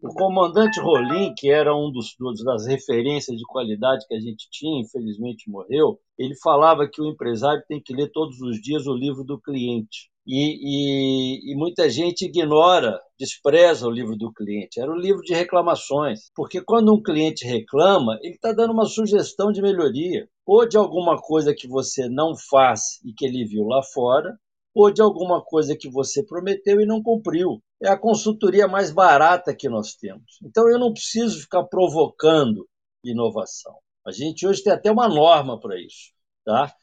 O 0.00 0.14
comandante 0.14 0.80
Rolim, 0.80 1.34
que 1.36 1.50
era 1.50 1.76
um 1.76 1.90
dos, 1.90 2.14
das 2.44 2.66
referências 2.66 3.36
de 3.36 3.42
qualidade 3.44 4.06
que 4.06 4.14
a 4.14 4.20
gente 4.20 4.48
tinha, 4.50 4.80
infelizmente 4.80 5.50
morreu, 5.50 5.98
ele 6.16 6.36
falava 6.36 6.88
que 6.88 7.02
o 7.02 7.10
empresário 7.10 7.64
tem 7.66 7.82
que 7.82 7.92
ler 7.92 8.12
todos 8.12 8.40
os 8.40 8.60
dias 8.60 8.86
o 8.86 8.94
livro 8.94 9.24
do 9.24 9.40
cliente. 9.40 10.08
E, 10.26 11.50
e, 11.50 11.52
e, 11.52 11.56
muita 11.56 11.90
gente 11.90 12.24
ignora, 12.24 12.98
despreza 13.18 13.86
o 13.86 13.90
livro 13.90 14.16
do 14.16 14.32
cliente. 14.32 14.80
Era 14.80 14.90
o 14.90 14.98
livro 14.98 15.20
de 15.20 15.34
reclamações, 15.34 16.30
porque 16.34 16.62
quando 16.62 16.94
um 16.94 17.02
cliente 17.02 17.46
reclama, 17.46 18.18
ele 18.22 18.34
está 18.34 18.52
dando 18.52 18.72
uma 18.72 18.86
sugestão 18.86 19.52
de 19.52 19.60
melhoria, 19.60 20.26
ou 20.46 20.66
de 20.66 20.78
alguma 20.78 21.20
coisa 21.20 21.54
que 21.54 21.68
você 21.68 22.08
não 22.08 22.34
faz 22.48 23.02
e 23.04 23.12
que 23.12 23.26
ele 23.26 23.44
viu 23.44 23.64
lá 23.64 23.82
fora, 23.82 24.34
ou 24.74 24.90
de 24.90 25.00
alguma 25.00 25.42
coisa 25.42 25.76
que 25.76 25.88
você 25.88 26.22
prometeu 26.24 26.80
e 26.80 26.86
não 26.86 27.02
cumpriu. 27.02 27.62
É 27.82 27.88
a 27.88 27.98
consultoria 27.98 28.66
mais 28.66 28.90
barata 28.90 29.54
que 29.54 29.68
nós 29.68 29.94
temos. 29.94 30.38
Então 30.42 30.68
eu 30.68 30.78
não 30.78 30.92
preciso 30.92 31.40
ficar 31.40 31.64
provocando 31.64 32.68
inovação. 33.04 33.76
A 34.06 34.10
gente 34.10 34.46
hoje 34.46 34.62
tem 34.62 34.72
até 34.72 34.90
uma 34.90 35.08
norma 35.08 35.58
para 35.58 35.78
isso, 35.80 36.12
tá? 36.44 36.74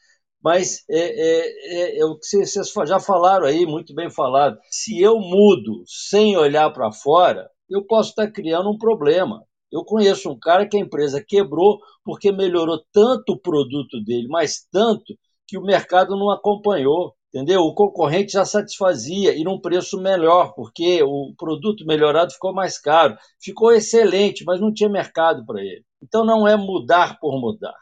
Mas 0.42 0.84
é, 0.90 0.98
é, 0.98 1.74
é, 1.74 1.98
é 2.00 2.04
o 2.04 2.18
que 2.18 2.26
vocês 2.26 2.72
já 2.86 2.98
falaram 2.98 3.46
aí, 3.46 3.64
muito 3.64 3.94
bem 3.94 4.10
falado. 4.10 4.58
Se 4.70 5.00
eu 5.00 5.18
mudo 5.20 5.84
sem 5.86 6.36
olhar 6.36 6.70
para 6.72 6.90
fora, 6.90 7.48
eu 7.70 7.84
posso 7.86 8.10
estar 8.10 8.30
criando 8.30 8.68
um 8.70 8.76
problema. 8.76 9.44
Eu 9.70 9.84
conheço 9.84 10.30
um 10.30 10.38
cara 10.38 10.68
que 10.68 10.76
a 10.76 10.80
empresa 10.80 11.24
quebrou 11.26 11.78
porque 12.04 12.32
melhorou 12.32 12.82
tanto 12.92 13.32
o 13.32 13.40
produto 13.40 14.02
dele, 14.04 14.26
mas 14.28 14.66
tanto 14.70 15.16
que 15.46 15.56
o 15.56 15.62
mercado 15.62 16.16
não 16.16 16.30
acompanhou. 16.30 17.14
Entendeu? 17.34 17.62
O 17.62 17.74
concorrente 17.74 18.32
já 18.32 18.44
satisfazia 18.44 19.34
e 19.34 19.42
num 19.42 19.58
preço 19.58 20.00
melhor, 20.00 20.52
porque 20.54 21.02
o 21.02 21.34
produto 21.36 21.86
melhorado 21.86 22.32
ficou 22.32 22.52
mais 22.52 22.78
caro. 22.78 23.16
Ficou 23.40 23.72
excelente, 23.72 24.44
mas 24.44 24.60
não 24.60 24.72
tinha 24.72 24.88
mercado 24.88 25.44
para 25.46 25.60
ele. 25.60 25.82
Então 26.02 26.24
não 26.26 26.46
é 26.46 26.56
mudar 26.56 27.18
por 27.18 27.40
mudar 27.40 27.74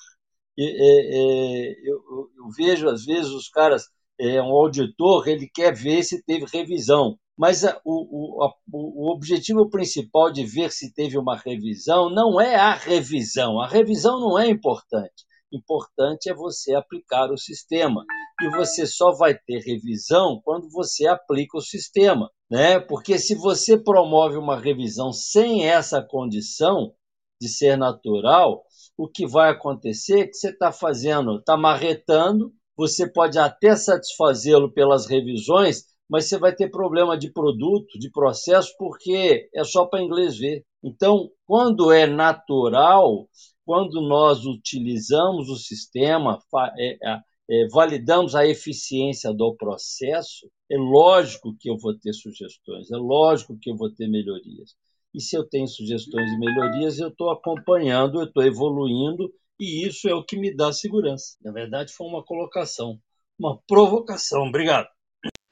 é, 0.59 0.65
é, 0.65 1.73
eu, 1.85 2.29
eu, 2.37 2.51
vejo, 2.57 2.89
às 2.89 3.05
vezes, 3.05 3.31
os 3.31 3.49
caras, 3.49 3.85
é, 4.19 4.43
um 4.43 4.53
auditor, 4.53 5.29
ele 5.29 5.49
quer 5.49 5.75
ver 5.75 6.03
se 6.03 6.23
teve 6.23 6.45
revisão. 6.53 7.19
Mas 7.37 7.65
a, 7.65 7.81
o, 7.85 8.45
a, 8.45 8.53
o 8.71 9.11
objetivo 9.11 9.71
principal 9.71 10.31
de 10.31 10.45
ver 10.45 10.71
se 10.71 10.93
teve 10.93 11.17
uma 11.17 11.37
revisão 11.37 12.11
não 12.11 12.39
é 12.41 12.55
a 12.57 12.75
revisão. 12.75 13.61
A 13.61 13.67
revisão 13.67 14.21
não 14.21 14.39
é 14.39 14.49
importante. 14.49 15.25
Importante 15.53 16.31
é 16.31 16.35
você 16.35 16.75
aplicar 16.75 17.31
o 17.31 17.39
sistema. 17.39 18.05
E 18.43 18.49
você 18.51 18.87
só 18.87 19.13
vai 19.13 19.35
ter 19.35 19.59
revisão 19.59 20.41
quando 20.45 20.71
você 20.71 21.07
aplica 21.07 21.59
o 21.59 21.63
sistema. 21.63 22.31
Né? 22.51 22.81
Porque 22.81 23.19
se 23.19 23.35
você 23.35 23.79
promove 23.79 24.37
uma 24.37 24.59
revisão 24.59 25.13
sem 25.13 25.67
essa 25.67 26.03
condição 26.03 26.93
de 27.41 27.49
ser 27.49 27.77
natural, 27.77 28.65
o 28.97 29.09
que 29.09 29.27
vai 29.27 29.51
acontecer 29.51 30.21
é 30.21 30.27
que 30.27 30.35
você 30.35 30.51
está 30.51 30.71
fazendo, 30.71 31.39
está 31.39 31.57
marretando, 31.57 32.53
você 32.77 33.11
pode 33.11 33.39
até 33.39 33.75
satisfazê-lo 33.75 34.73
pelas 34.73 35.07
revisões, 35.07 35.85
mas 36.09 36.29
você 36.29 36.39
vai 36.39 36.55
ter 36.55 36.71
problema 36.71 37.17
de 37.17 37.33
produto, 37.33 37.99
de 37.99 38.11
processo, 38.11 38.75
porque 38.79 39.49
é 39.55 39.65
só 39.65 39.87
para 39.87 40.03
inglês 40.03 40.37
ver. 40.37 40.65
Então, 40.83 41.31
quando 41.47 41.93
é 41.93 42.07
natural, 42.07 43.29
quando 43.71 44.01
nós 44.01 44.47
utilizamos 44.47 45.49
o 45.49 45.55
sistema, 45.55 46.41
é, 46.77 46.99
é, 47.05 47.69
validamos 47.69 48.35
a 48.35 48.45
eficiência 48.45 49.33
do 49.33 49.55
processo, 49.55 50.51
é 50.69 50.77
lógico 50.77 51.55
que 51.57 51.71
eu 51.71 51.79
vou 51.79 51.97
ter 51.97 52.13
sugestões, 52.13 52.91
é 52.91 52.97
lógico 52.97 53.57
que 53.63 53.71
eu 53.71 53.77
vou 53.77 53.89
ter 53.89 54.09
melhorias. 54.09 54.75
E 55.15 55.23
se 55.23 55.37
eu 55.37 55.49
tenho 55.49 55.69
sugestões 55.69 56.29
de 56.33 56.39
melhorias, 56.41 56.99
eu 56.99 57.11
estou 57.11 57.31
acompanhando, 57.31 58.19
eu 58.19 58.25
estou 58.25 58.43
evoluindo, 58.43 59.33
e 59.61 59.87
isso 59.87 60.09
é 60.09 60.15
o 60.17 60.25
que 60.25 60.37
me 60.37 60.53
dá 60.53 60.73
segurança. 60.73 61.37
Na 61.41 61.53
verdade, 61.53 61.93
foi 61.93 62.09
uma 62.09 62.25
colocação, 62.25 62.99
uma 63.39 63.57
provocação. 63.69 64.49
Obrigado. 64.49 64.89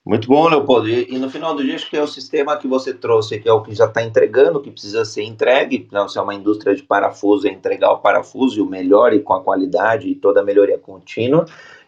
Muito 0.09 0.27
bom, 0.27 0.49
Leopoldo. 0.49 0.89
E, 0.89 1.19
no 1.19 1.29
final 1.29 1.55
do 1.55 1.63
dia, 1.63 1.75
acho 1.75 1.91
que 1.91 1.95
é 1.95 2.03
o 2.03 2.07
sistema 2.07 2.57
que 2.57 2.67
você 2.67 2.95
trouxe, 2.95 3.39
que 3.39 3.47
é 3.47 3.53
o 3.53 3.61
que 3.61 3.75
já 3.75 3.85
está 3.85 4.03
entregando, 4.03 4.59
que 4.59 4.71
precisa 4.71 5.05
ser 5.05 5.23
entregue. 5.23 5.87
Não, 5.93 6.09
se 6.09 6.17
é 6.19 6.23
uma 6.23 6.35
indústria 6.35 6.75
de 6.75 6.83
parafuso, 6.83 7.47
é 7.47 7.51
entregar 7.51 7.91
o 7.93 7.99
parafuso 7.99 8.59
e 8.59 8.63
o 8.63 8.67
melhor 8.67 9.13
e 9.13 9.21
com 9.21 9.35
a 9.35 9.43
qualidade 9.43 10.09
e 10.09 10.15
toda 10.15 10.41
a 10.41 10.43
melhoria 10.43 10.79
contínua. 10.79 11.45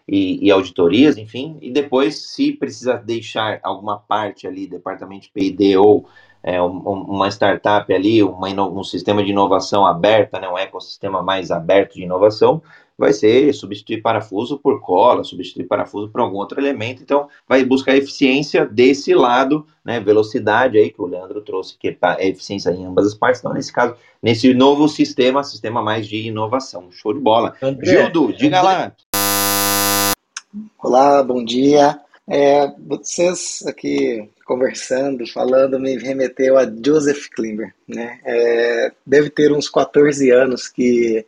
E, 0.07 0.47
e, 0.47 0.51
auditorias, 0.51 1.17
enfim, 1.17 1.57
e 1.63 1.71
depois, 1.71 2.31
se 2.31 2.53
precisa 2.53 2.99
deixar 2.99 3.59
alguma 3.63 3.97
parte 3.97 4.47
ali, 4.47 4.67
departamento 4.67 5.23
de 5.23 5.31
PD 5.31 5.79
ou 5.79 6.05
é, 6.43 6.61
um, 6.61 6.77
uma 6.77 7.29
startup 7.29 7.91
ali, 7.91 8.23
uma, 8.23 8.49
um 8.49 8.85
sistema 8.85 9.25
de 9.25 9.31
inovação 9.31 9.87
aberta, 9.87 10.39
né, 10.39 10.47
um 10.47 10.59
ecossistema 10.59 11.23
mais 11.23 11.51
aberto 11.51 11.95
de 11.95 12.03
inovação, 12.03 12.61
vai 13.01 13.15
ser 13.15 13.51
substituir 13.55 14.03
parafuso 14.03 14.59
por 14.59 14.79
cola, 14.83 15.25
substituir 15.25 15.65
parafuso 15.65 16.11
por 16.11 16.21
algum 16.21 16.37
outro 16.37 16.61
elemento. 16.61 17.03
Então, 17.03 17.29
vai 17.49 17.65
buscar 17.65 17.97
eficiência 17.97 18.67
desse 18.67 19.15
lado, 19.15 19.67
né, 19.83 19.99
velocidade 19.99 20.77
aí 20.77 20.91
que 20.91 21.01
o 21.01 21.07
Leandro 21.07 21.41
trouxe, 21.41 21.79
que 21.79 21.97
é 22.19 22.29
eficiência 22.29 22.69
em 22.71 22.85
ambas 22.85 23.07
as 23.07 23.15
partes. 23.15 23.41
Então, 23.41 23.55
nesse 23.55 23.73
caso, 23.73 23.97
nesse 24.23 24.53
novo 24.53 24.87
sistema, 24.87 25.43
sistema 25.43 25.83
mais 25.83 26.07
de 26.07 26.27
inovação. 26.27 26.93
Show 26.93 27.15
de 27.15 27.21
bola. 27.21 27.55
André, 27.63 28.03
Gildo, 28.03 28.35
diga 28.35 28.61
André. 28.61 28.71
lá. 28.71 28.93
Olá, 30.83 31.23
bom 31.23 31.43
dia. 31.43 31.99
É, 32.29 32.71
vocês 32.87 33.65
aqui 33.67 34.29
conversando, 34.45 35.27
falando, 35.27 35.81
me 35.81 35.97
remeteu 35.97 36.59
a 36.59 36.67
Joseph 36.67 37.29
Klimber. 37.35 37.75
Né? 37.89 38.21
É, 38.27 38.93
deve 39.07 39.31
ter 39.31 39.53
uns 39.53 39.71
14 39.71 40.31
anos 40.31 40.69
que 40.69 41.19
é, 41.19 41.25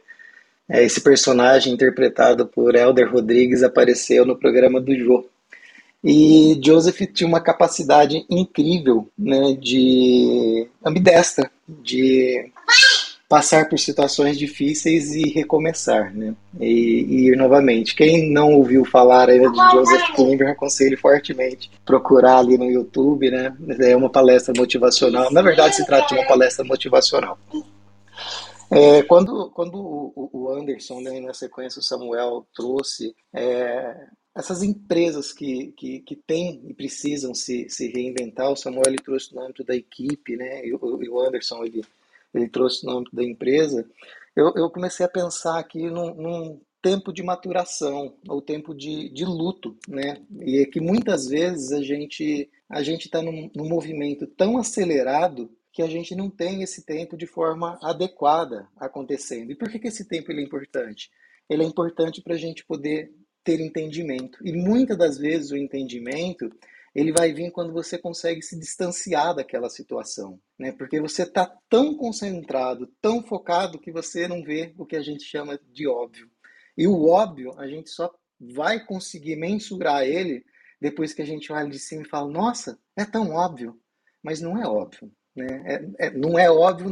esse 0.68 1.00
personagem 1.00 1.72
interpretado 1.72 2.46
por 2.46 2.74
Elder 2.74 3.10
Rodrigues 3.10 3.62
apareceu 3.62 4.24
no 4.24 4.38
programa 4.38 4.80
do 4.80 4.96
Jô. 4.96 5.26
E 6.04 6.58
Joseph 6.64 7.00
tinha 7.12 7.28
uma 7.28 7.40
capacidade 7.40 8.24
incrível 8.28 9.08
né, 9.16 9.56
de 9.60 10.66
ambidestra, 10.84 11.50
de 11.68 12.50
passar 13.28 13.66
por 13.66 13.78
situações 13.78 14.36
difíceis 14.36 15.14
e 15.14 15.30
recomeçar, 15.30 16.14
né? 16.14 16.34
E, 16.60 17.06
e 17.08 17.28
ir 17.28 17.36
novamente. 17.36 17.94
Quem 17.94 18.30
não 18.30 18.52
ouviu 18.52 18.84
falar 18.84 19.30
ainda 19.30 19.50
de 19.50 19.70
Joseph 19.70 20.14
Klimber, 20.14 20.50
aconselho 20.50 20.98
fortemente 20.98 21.70
procurar 21.82 22.40
ali 22.40 22.58
no 22.58 22.70
YouTube, 22.70 23.30
né? 23.30 23.54
É 23.80 23.96
uma 23.96 24.10
palestra 24.10 24.52
motivacional. 24.54 25.32
Na 25.32 25.40
verdade, 25.40 25.76
se 25.76 25.86
trata 25.86 26.08
de 26.08 26.20
uma 26.20 26.26
palestra 26.26 26.62
motivacional. 26.62 27.38
É, 28.72 29.02
quando 29.02 29.50
quando 29.50 29.76
o, 29.76 30.30
o 30.32 30.50
Anderson, 30.50 31.00
né, 31.00 31.20
na 31.20 31.34
sequência 31.34 31.80
o 31.80 31.82
Samuel 31.82 32.46
trouxe 32.54 33.14
é, 33.34 34.06
essas 34.34 34.62
empresas 34.62 35.32
que, 35.32 35.72
que, 35.72 36.00
que 36.00 36.16
têm 36.16 36.62
e 36.66 36.72
precisam 36.72 37.34
se, 37.34 37.68
se 37.68 37.88
reinventar, 37.88 38.50
o 38.50 38.56
Samuel 38.56 38.84
ele 38.86 38.96
trouxe 38.96 39.34
no 39.34 39.42
âmbito 39.42 39.62
da 39.62 39.76
equipe, 39.76 40.36
né, 40.36 40.66
e 40.66 40.72
o, 40.74 41.20
Anderson 41.20 41.64
ele 41.64 41.82
ele 42.34 42.48
trouxe 42.48 42.86
no 42.86 42.92
âmbito 42.92 43.14
da 43.14 43.22
empresa, 43.22 43.86
eu, 44.34 44.52
eu 44.56 44.70
comecei 44.70 45.04
a 45.04 45.08
pensar 45.08 45.58
aqui 45.58 45.90
num, 45.90 46.14
num 46.14 46.60
tempo 46.80 47.12
de 47.12 47.22
maturação, 47.22 48.14
ou 48.26 48.40
tempo 48.42 48.74
de, 48.74 49.08
de 49.10 49.24
luto, 49.24 49.76
né? 49.86 50.20
E 50.40 50.58
é 50.58 50.66
que 50.66 50.80
muitas 50.80 51.28
vezes 51.28 51.70
a 51.70 51.80
gente 51.80 52.50
a 52.68 52.82
gente 52.82 53.04
está 53.04 53.22
num, 53.22 53.50
num 53.54 53.68
movimento 53.68 54.26
tão 54.26 54.56
acelerado 54.56 55.50
que 55.72 55.82
a 55.82 55.88
gente 55.88 56.14
não 56.14 56.28
tem 56.30 56.62
esse 56.62 56.84
tempo 56.84 57.16
de 57.16 57.26
forma 57.26 57.78
adequada 57.82 58.68
acontecendo. 58.76 59.50
E 59.50 59.56
por 59.56 59.70
que, 59.70 59.78
que 59.78 59.88
esse 59.88 60.06
tempo 60.06 60.30
ele 60.30 60.42
é 60.42 60.44
importante? 60.44 61.10
ele 61.52 61.62
é 61.62 61.66
importante 61.66 62.22
para 62.22 62.34
a 62.34 62.38
gente 62.38 62.64
poder 62.64 63.12
ter 63.44 63.60
entendimento. 63.60 64.38
E 64.44 64.52
muitas 64.52 64.96
das 64.96 65.18
vezes 65.18 65.50
o 65.50 65.56
entendimento 65.56 66.50
ele 66.94 67.12
vai 67.12 67.32
vir 67.32 67.50
quando 67.50 67.72
você 67.72 67.98
consegue 67.98 68.42
se 68.42 68.58
distanciar 68.58 69.34
daquela 69.34 69.70
situação, 69.70 70.38
né? 70.58 70.72
Porque 70.72 71.00
você 71.00 71.22
está 71.22 71.46
tão 71.68 71.96
concentrado, 71.96 72.86
tão 73.00 73.22
focado 73.22 73.80
que 73.80 73.90
você 73.90 74.28
não 74.28 74.42
vê 74.42 74.74
o 74.76 74.84
que 74.84 74.96
a 74.96 75.02
gente 75.02 75.24
chama 75.24 75.58
de 75.70 75.88
óbvio. 75.88 76.30
E 76.76 76.86
o 76.86 77.08
óbvio 77.08 77.58
a 77.58 77.66
gente 77.66 77.88
só 77.88 78.14
vai 78.38 78.84
conseguir 78.84 79.36
mensurar 79.36 80.04
ele 80.04 80.44
depois 80.80 81.14
que 81.14 81.22
a 81.22 81.26
gente 81.26 81.50
olha 81.50 81.68
de 81.68 81.78
cima 81.78 82.02
e 82.02 82.08
fala: 82.08 82.30
Nossa, 82.30 82.78
é 82.94 83.06
tão 83.06 83.30
óbvio, 83.30 83.80
mas 84.22 84.40
não 84.40 84.60
é 84.60 84.66
óbvio. 84.66 85.10
Né? 85.34 85.62
É, 85.98 86.06
é, 86.06 86.10
não 86.10 86.38
é 86.38 86.50
óbvio 86.50 86.90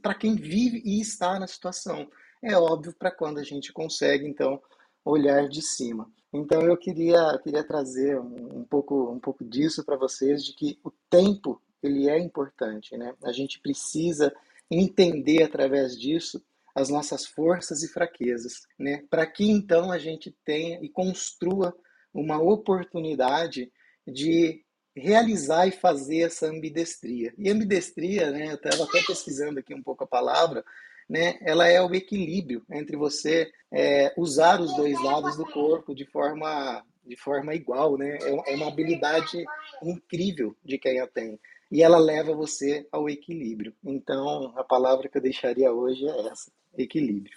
para 0.00 0.14
quem 0.14 0.36
vive 0.36 0.82
e 0.84 1.00
está 1.00 1.38
na 1.38 1.46
situação. 1.46 2.08
É 2.42 2.56
óbvio 2.56 2.94
para 2.98 3.10
quando 3.10 3.38
a 3.38 3.44
gente 3.44 3.72
consegue, 3.72 4.26
então, 4.26 4.60
olhar 5.04 5.48
de 5.48 5.62
cima. 5.62 6.10
Então 6.32 6.62
eu 6.62 6.76
queria, 6.76 7.38
queria 7.42 7.62
trazer 7.62 8.18
um, 8.18 8.60
um 8.60 8.64
pouco, 8.64 9.10
um 9.10 9.20
pouco 9.20 9.44
disso 9.44 9.84
para 9.84 9.96
vocês, 9.96 10.44
de 10.44 10.54
que 10.54 10.78
o 10.82 10.90
tempo 11.08 11.60
ele 11.82 12.08
é 12.08 12.18
importante, 12.18 12.96
né? 12.96 13.14
A 13.22 13.30
gente 13.30 13.60
precisa 13.60 14.34
entender 14.70 15.42
através 15.42 15.98
disso 15.98 16.42
as 16.74 16.88
nossas 16.88 17.24
forças 17.24 17.82
e 17.82 17.88
fraquezas, 17.88 18.66
né? 18.78 19.04
Para 19.08 19.26
que 19.26 19.48
então 19.48 19.92
a 19.92 19.98
gente 19.98 20.34
tenha 20.44 20.80
e 20.82 20.88
construa 20.88 21.76
uma 22.12 22.40
oportunidade 22.40 23.70
de 24.06 24.63
realizar 24.96 25.66
e 25.66 25.72
fazer 25.72 26.20
essa 26.20 26.46
ambidestria. 26.46 27.32
E 27.36 27.50
ambidestria, 27.50 28.30
né, 28.30 28.50
eu 28.50 28.54
estava 28.54 28.84
até 28.84 29.02
pesquisando 29.02 29.58
aqui 29.58 29.74
um 29.74 29.82
pouco 29.82 30.04
a 30.04 30.06
palavra, 30.06 30.64
né, 31.08 31.38
ela 31.42 31.68
é 31.68 31.80
o 31.82 31.94
equilíbrio 31.94 32.64
entre 32.70 32.96
você 32.96 33.50
é, 33.70 34.12
usar 34.16 34.60
os 34.60 34.74
dois 34.76 35.00
lados 35.02 35.36
do 35.36 35.44
corpo 35.44 35.94
de 35.94 36.06
forma, 36.06 36.82
de 37.04 37.16
forma 37.16 37.54
igual. 37.54 37.98
Né? 37.98 38.18
É, 38.22 38.52
é 38.52 38.56
uma 38.56 38.68
habilidade 38.68 39.44
incrível 39.82 40.56
de 40.64 40.78
quem 40.78 41.00
a 41.00 41.06
tem. 41.06 41.38
E 41.70 41.82
ela 41.82 41.98
leva 41.98 42.34
você 42.34 42.86
ao 42.92 43.08
equilíbrio. 43.08 43.74
Então, 43.84 44.52
a 44.56 44.62
palavra 44.62 45.08
que 45.08 45.18
eu 45.18 45.22
deixaria 45.22 45.72
hoje 45.72 46.06
é 46.06 46.28
essa: 46.28 46.52
equilíbrio. 46.78 47.36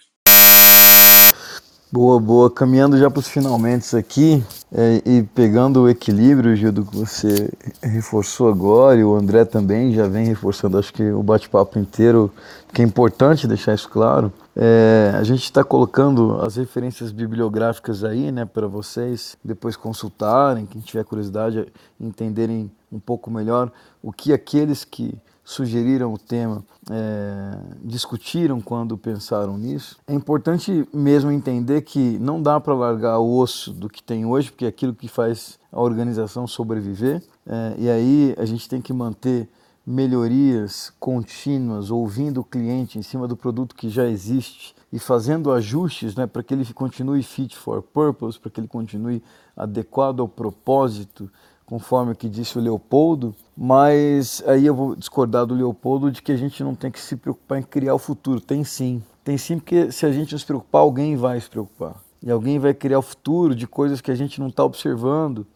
Boa, 1.90 2.20
boa. 2.20 2.50
Caminhando 2.50 2.98
já 2.98 3.10
para 3.10 3.20
os 3.20 3.28
finalmente 3.28 3.96
aqui 3.96 4.44
é, 4.70 5.00
e 5.06 5.22
pegando 5.22 5.84
o 5.84 5.88
equilíbrio, 5.88 6.54
Gildo, 6.54 6.84
que 6.84 6.94
você 6.94 7.50
reforçou 7.82 8.50
agora, 8.50 9.00
e 9.00 9.02
o 9.02 9.14
André 9.14 9.46
também 9.46 9.94
já 9.94 10.06
vem 10.06 10.26
reforçando, 10.26 10.78
acho 10.78 10.92
que 10.92 11.02
o 11.10 11.22
bate-papo 11.22 11.78
inteiro, 11.78 12.30
que 12.74 12.82
é 12.82 12.84
importante 12.84 13.48
deixar 13.48 13.74
isso 13.74 13.88
claro. 13.88 14.30
É, 14.54 15.14
a 15.14 15.22
gente 15.22 15.44
está 15.44 15.64
colocando 15.64 16.38
as 16.42 16.56
referências 16.56 17.10
bibliográficas 17.10 18.04
aí, 18.04 18.30
né, 18.30 18.44
para 18.44 18.66
vocês 18.66 19.34
depois 19.42 19.74
consultarem, 19.74 20.66
quem 20.66 20.82
tiver 20.82 21.04
curiosidade, 21.04 21.66
entenderem 21.98 22.70
um 22.92 23.00
pouco 23.00 23.30
melhor 23.30 23.72
o 24.02 24.12
que 24.12 24.30
aqueles 24.30 24.84
que 24.84 25.14
sugeriram 25.48 26.12
o 26.12 26.18
tema, 26.18 26.62
é, 26.90 27.58
discutiram 27.82 28.60
quando 28.60 28.98
pensaram 28.98 29.56
nisso. 29.56 29.96
É 30.06 30.12
importante 30.12 30.86
mesmo 30.92 31.30
entender 31.30 31.80
que 31.80 32.18
não 32.18 32.42
dá 32.42 32.60
para 32.60 32.74
largar 32.74 33.18
o 33.18 33.38
osso 33.38 33.72
do 33.72 33.88
que 33.88 34.02
tem 34.02 34.26
hoje, 34.26 34.50
porque 34.50 34.66
é 34.66 34.68
aquilo 34.68 34.94
que 34.94 35.08
faz 35.08 35.58
a 35.72 35.80
organização 35.80 36.46
sobreviver. 36.46 37.22
É, 37.46 37.74
e 37.78 37.88
aí 37.88 38.34
a 38.36 38.44
gente 38.44 38.68
tem 38.68 38.82
que 38.82 38.92
manter 38.92 39.48
melhorias 39.86 40.92
contínuas, 41.00 41.90
ouvindo 41.90 42.42
o 42.42 42.44
cliente 42.44 42.98
em 42.98 43.02
cima 43.02 43.26
do 43.26 43.34
produto 43.34 43.74
que 43.74 43.88
já 43.88 44.06
existe 44.06 44.74
e 44.92 44.98
fazendo 44.98 45.50
ajustes 45.50 46.14
né, 46.14 46.26
para 46.26 46.42
que 46.42 46.52
ele 46.52 46.70
continue 46.74 47.22
fit 47.22 47.56
for 47.56 47.80
purpose, 47.80 48.38
para 48.38 48.50
que 48.50 48.60
ele 48.60 48.68
continue 48.68 49.22
adequado 49.56 50.20
ao 50.20 50.28
propósito 50.28 51.30
conforme 51.68 52.12
o 52.12 52.16
que 52.16 52.30
disse 52.30 52.56
o 52.56 52.62
Leopoldo, 52.62 53.34
mas 53.54 54.42
aí 54.46 54.64
eu 54.64 54.74
vou 54.74 54.96
discordar 54.96 55.44
do 55.44 55.54
Leopoldo 55.54 56.10
de 56.10 56.22
que 56.22 56.32
a 56.32 56.36
gente 56.36 56.64
não 56.64 56.74
tem 56.74 56.90
que 56.90 56.98
se 56.98 57.14
preocupar 57.14 57.58
em 57.58 57.62
criar 57.62 57.94
o 57.94 57.98
futuro. 57.98 58.40
Tem 58.40 58.64
sim. 58.64 59.02
Tem 59.22 59.36
sim, 59.36 59.58
porque 59.58 59.92
se 59.92 60.06
a 60.06 60.10
gente 60.10 60.32
não 60.32 60.38
se 60.38 60.46
preocupar, 60.46 60.80
alguém 60.80 61.14
vai 61.14 61.38
se 61.38 61.50
preocupar. 61.50 61.96
E 62.22 62.30
alguém 62.30 62.58
vai 62.58 62.72
criar 62.72 62.98
o 62.98 63.02
futuro 63.02 63.54
de 63.54 63.66
coisas 63.66 64.00
que 64.00 64.10
a 64.10 64.14
gente 64.14 64.40
não 64.40 64.48
está 64.48 64.64
observando, 64.64 65.46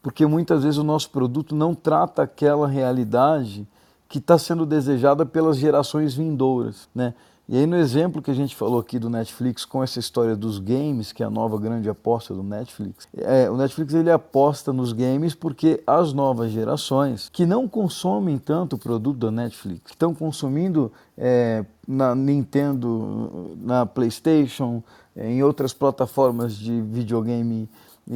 porque 0.00 0.24
muitas 0.26 0.62
vezes 0.62 0.78
o 0.78 0.84
nosso 0.84 1.10
produto 1.10 1.56
não 1.56 1.74
trata 1.74 2.22
aquela 2.22 2.68
realidade 2.68 3.66
que 4.08 4.18
está 4.18 4.38
sendo 4.38 4.64
desejada 4.64 5.26
pelas 5.26 5.56
gerações 5.56 6.14
vindouras. 6.14 6.88
Né? 6.94 7.14
E 7.48 7.58
aí 7.58 7.66
no 7.66 7.76
exemplo 7.76 8.22
que 8.22 8.30
a 8.30 8.34
gente 8.34 8.54
falou 8.54 8.78
aqui 8.78 8.98
do 8.98 9.10
Netflix 9.10 9.64
com 9.64 9.82
essa 9.82 9.98
história 9.98 10.36
dos 10.36 10.58
games, 10.58 11.12
que 11.12 11.22
é 11.22 11.26
a 11.26 11.30
nova 11.30 11.58
grande 11.58 11.88
aposta 11.88 12.32
do 12.32 12.42
Netflix, 12.42 13.08
é, 13.16 13.50
o 13.50 13.56
Netflix 13.56 13.92
ele 13.94 14.10
aposta 14.10 14.72
nos 14.72 14.92
games 14.92 15.34
porque 15.34 15.82
as 15.86 16.12
novas 16.12 16.52
gerações 16.52 17.28
que 17.28 17.44
não 17.44 17.66
consomem 17.66 18.38
tanto 18.38 18.76
o 18.76 18.78
produto 18.78 19.18
da 19.18 19.30
Netflix, 19.30 19.82
que 19.86 19.90
estão 19.90 20.14
consumindo 20.14 20.92
é, 21.18 21.64
na 21.86 22.14
Nintendo, 22.14 23.56
na 23.60 23.84
PlayStation, 23.84 24.82
é, 25.16 25.28
em 25.28 25.42
outras 25.42 25.72
plataformas 25.72 26.56
de 26.56 26.80
videogame 26.80 27.68
e, 28.08 28.14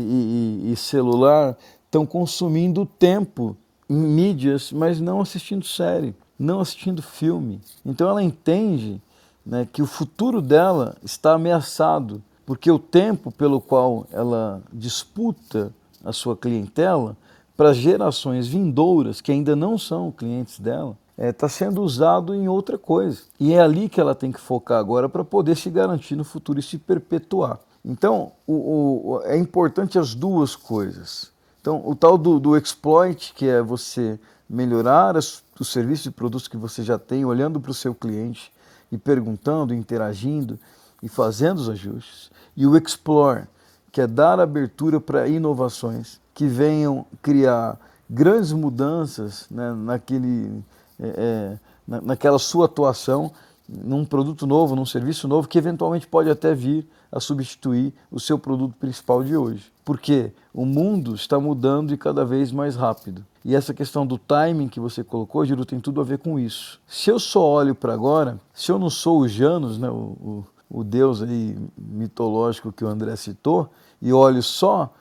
e, 0.68 0.72
e 0.72 0.76
celular, 0.76 1.56
estão 1.84 2.06
consumindo 2.06 2.86
tempo 2.86 3.56
em 3.88 3.96
mídias, 3.96 4.72
mas 4.72 5.00
não 5.00 5.20
assistindo 5.20 5.64
série, 5.64 6.14
não 6.38 6.60
assistindo 6.60 7.02
filme. 7.02 7.60
Então 7.84 8.08
ela 8.08 8.22
entende 8.22 9.00
né, 9.46 9.68
que 9.72 9.80
o 9.80 9.86
futuro 9.86 10.42
dela 10.42 10.96
está 11.04 11.34
ameaçado, 11.34 12.20
porque 12.44 12.70
o 12.70 12.78
tempo 12.78 13.30
pelo 13.30 13.60
qual 13.60 14.06
ela 14.10 14.60
disputa 14.72 15.72
a 16.04 16.12
sua 16.12 16.36
clientela 16.36 17.16
para 17.56 17.72
gerações 17.72 18.46
vindouras 18.48 19.20
que 19.20 19.32
ainda 19.32 19.54
não 19.54 19.78
são 19.78 20.10
clientes 20.10 20.58
dela, 20.58 20.96
está 21.16 21.24
é, 21.24 21.32
tá 21.32 21.48
sendo 21.48 21.82
usado 21.82 22.34
em 22.34 22.48
outra 22.48 22.76
coisa. 22.76 23.22
E 23.40 23.54
é 23.54 23.60
ali 23.60 23.88
que 23.88 24.00
ela 24.00 24.14
tem 24.14 24.30
que 24.30 24.40
focar 24.40 24.78
agora 24.78 25.08
para 25.08 25.24
poder 25.24 25.56
se 25.56 25.70
garantir 25.70 26.16
no 26.16 26.24
futuro 26.24 26.58
e 26.58 26.62
se 26.62 26.76
perpetuar. 26.76 27.58
Então, 27.84 28.32
o, 28.46 28.52
o, 28.52 29.20
é 29.24 29.38
importante 29.38 29.98
as 29.98 30.14
duas 30.14 30.54
coisas. 30.54 31.30
Então, 31.60 31.82
o 31.84 31.94
tal 31.94 32.18
do, 32.18 32.38
do 32.38 32.56
exploit, 32.56 33.32
que 33.34 33.48
é 33.48 33.62
você 33.62 34.18
melhorar 34.48 35.16
as, 35.16 35.42
os 35.58 35.68
serviços 35.72 36.06
e 36.06 36.10
produtos 36.10 36.48
que 36.48 36.56
você 36.56 36.82
já 36.82 36.98
tem, 36.98 37.24
olhando 37.24 37.60
para 37.60 37.70
o 37.70 37.74
seu 37.74 37.94
cliente 37.94 38.52
e 38.90 38.98
perguntando, 38.98 39.74
interagindo 39.74 40.58
e 41.02 41.08
fazendo 41.08 41.58
os 41.58 41.68
ajustes. 41.68 42.30
E 42.56 42.66
o 42.66 42.76
Explore, 42.76 43.44
que 43.92 44.00
é 44.00 44.06
dar 44.06 44.40
abertura 44.40 45.00
para 45.00 45.28
inovações 45.28 46.20
que 46.34 46.46
venham 46.46 47.06
criar 47.22 47.78
grandes 48.08 48.52
mudanças 48.52 49.46
né, 49.50 49.72
naquele, 49.72 50.62
é, 51.00 51.06
é, 51.06 51.58
na, 51.86 52.00
naquela 52.00 52.38
sua 52.38 52.66
atuação, 52.66 53.32
num 53.68 54.04
produto 54.04 54.46
novo, 54.46 54.76
num 54.76 54.86
serviço 54.86 55.26
novo, 55.26 55.48
que 55.48 55.58
eventualmente 55.58 56.06
pode 56.06 56.30
até 56.30 56.54
vir 56.54 56.86
a 57.16 57.20
substituir 57.20 57.94
o 58.10 58.20
seu 58.20 58.38
produto 58.38 58.74
principal 58.78 59.24
de 59.24 59.36
hoje. 59.36 59.72
Porque 59.84 60.32
o 60.52 60.66
mundo 60.66 61.14
está 61.14 61.40
mudando 61.40 61.94
e 61.94 61.96
cada 61.96 62.24
vez 62.24 62.52
mais 62.52 62.76
rápido. 62.76 63.24
E 63.44 63.54
essa 63.54 63.72
questão 63.72 64.06
do 64.06 64.18
timing 64.18 64.68
que 64.68 64.80
você 64.80 65.02
colocou, 65.02 65.44
Giro, 65.44 65.64
tem 65.64 65.80
tudo 65.80 66.00
a 66.00 66.04
ver 66.04 66.18
com 66.18 66.38
isso. 66.38 66.80
Se 66.86 67.10
eu 67.10 67.18
só 67.18 67.40
olho 67.40 67.74
para 67.74 67.94
agora, 67.94 68.38
se 68.52 68.70
eu 68.70 68.78
não 68.78 68.90
sou 68.90 69.20
o 69.20 69.28
Janus, 69.28 69.78
né, 69.78 69.88
o, 69.88 69.94
o, 69.94 70.44
o 70.68 70.84
deus 70.84 71.22
aí 71.22 71.56
mitológico 71.78 72.72
que 72.72 72.84
o 72.84 72.88
André 72.88 73.16
citou, 73.16 73.70
e 74.02 74.12
olho 74.12 74.42
só 74.42 74.92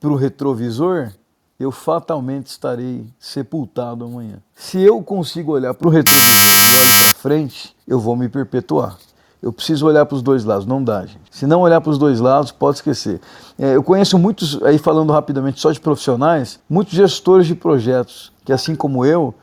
para 0.00 0.10
o 0.10 0.16
retrovisor, 0.16 1.12
eu 1.58 1.70
fatalmente 1.70 2.46
estarei 2.46 3.06
sepultado 3.18 4.04
amanhã. 4.06 4.38
Se 4.54 4.80
eu 4.80 5.02
consigo 5.02 5.52
olhar 5.52 5.74
para 5.74 5.86
o 5.86 5.90
retrovisor 5.90 6.26
e 6.26 6.78
olho 6.78 7.04
para 7.04 7.20
frente, 7.20 7.76
eu 7.86 8.00
vou 8.00 8.16
me 8.16 8.28
perpetuar. 8.30 8.96
Eu 9.42 9.52
preciso 9.52 9.86
olhar 9.86 10.04
para 10.04 10.14
os 10.14 10.22
dois 10.22 10.44
lados, 10.44 10.66
não 10.66 10.84
dá, 10.84 11.06
gente. 11.06 11.22
Se 11.30 11.46
não 11.46 11.60
olhar 11.60 11.80
para 11.80 11.90
os 11.90 11.96
dois 11.96 12.20
lados, 12.20 12.52
pode 12.52 12.76
esquecer. 12.76 13.20
É, 13.58 13.74
eu 13.74 13.82
conheço 13.82 14.18
muitos, 14.18 14.62
aí 14.62 14.76
falando 14.76 15.12
rapidamente 15.12 15.60
só 15.60 15.72
de 15.72 15.80
profissionais, 15.80 16.60
muitos 16.68 16.92
gestores 16.92 17.46
de 17.46 17.54
projetos, 17.54 18.32
que 18.44 18.52
assim 18.52 18.74
como 18.74 19.04
eu, 19.04 19.34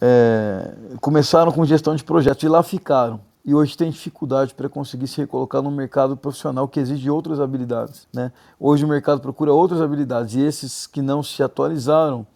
é, 0.00 0.72
começaram 1.00 1.50
com 1.50 1.64
gestão 1.64 1.96
de 1.96 2.04
projetos 2.04 2.42
e 2.44 2.48
lá 2.48 2.62
ficaram. 2.62 3.20
E 3.44 3.54
hoje 3.54 3.76
tem 3.76 3.90
dificuldade 3.90 4.54
para 4.54 4.68
conseguir 4.68 5.08
se 5.08 5.16
recolocar 5.18 5.62
no 5.62 5.70
mercado 5.70 6.16
profissional 6.16 6.68
que 6.68 6.78
exige 6.78 7.10
outras 7.10 7.40
habilidades. 7.40 8.06
Né? 8.12 8.30
Hoje 8.58 8.84
o 8.84 8.88
mercado 8.88 9.20
procura 9.20 9.52
outras 9.52 9.80
habilidades 9.80 10.34
e 10.34 10.40
esses 10.40 10.86
que 10.86 11.00
não 11.00 11.22
se 11.22 11.42
atualizaram 11.42 12.26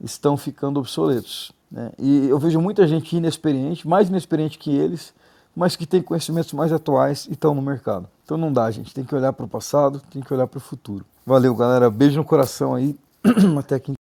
estão 0.00 0.36
ficando 0.36 0.80
obsoletos. 0.80 1.52
Né? 1.70 1.92
E 1.98 2.28
eu 2.28 2.38
vejo 2.38 2.60
muita 2.60 2.86
gente 2.86 3.14
inexperiente, 3.14 3.86
mais 3.86 4.08
inexperiente 4.08 4.58
que 4.58 4.74
eles, 4.74 5.12
mas 5.54 5.76
que 5.76 5.86
tem 5.86 6.02
conhecimentos 6.02 6.52
mais 6.52 6.72
atuais 6.72 7.26
e 7.26 7.32
estão 7.32 7.54
no 7.54 7.62
mercado. 7.62 8.08
Então 8.24 8.36
não 8.36 8.52
dá, 8.52 8.70
gente. 8.70 8.94
Tem 8.94 9.04
que 9.04 9.14
olhar 9.14 9.32
para 9.32 9.44
o 9.44 9.48
passado, 9.48 10.00
tem 10.10 10.22
que 10.22 10.32
olhar 10.32 10.46
para 10.46 10.58
o 10.58 10.60
futuro. 10.60 11.04
Valeu, 11.24 11.54
galera. 11.54 11.90
Beijo 11.90 12.16
no 12.16 12.24
coração 12.24 12.74
aí. 12.74 12.96
Até 13.58 13.76
aqui. 13.76 13.92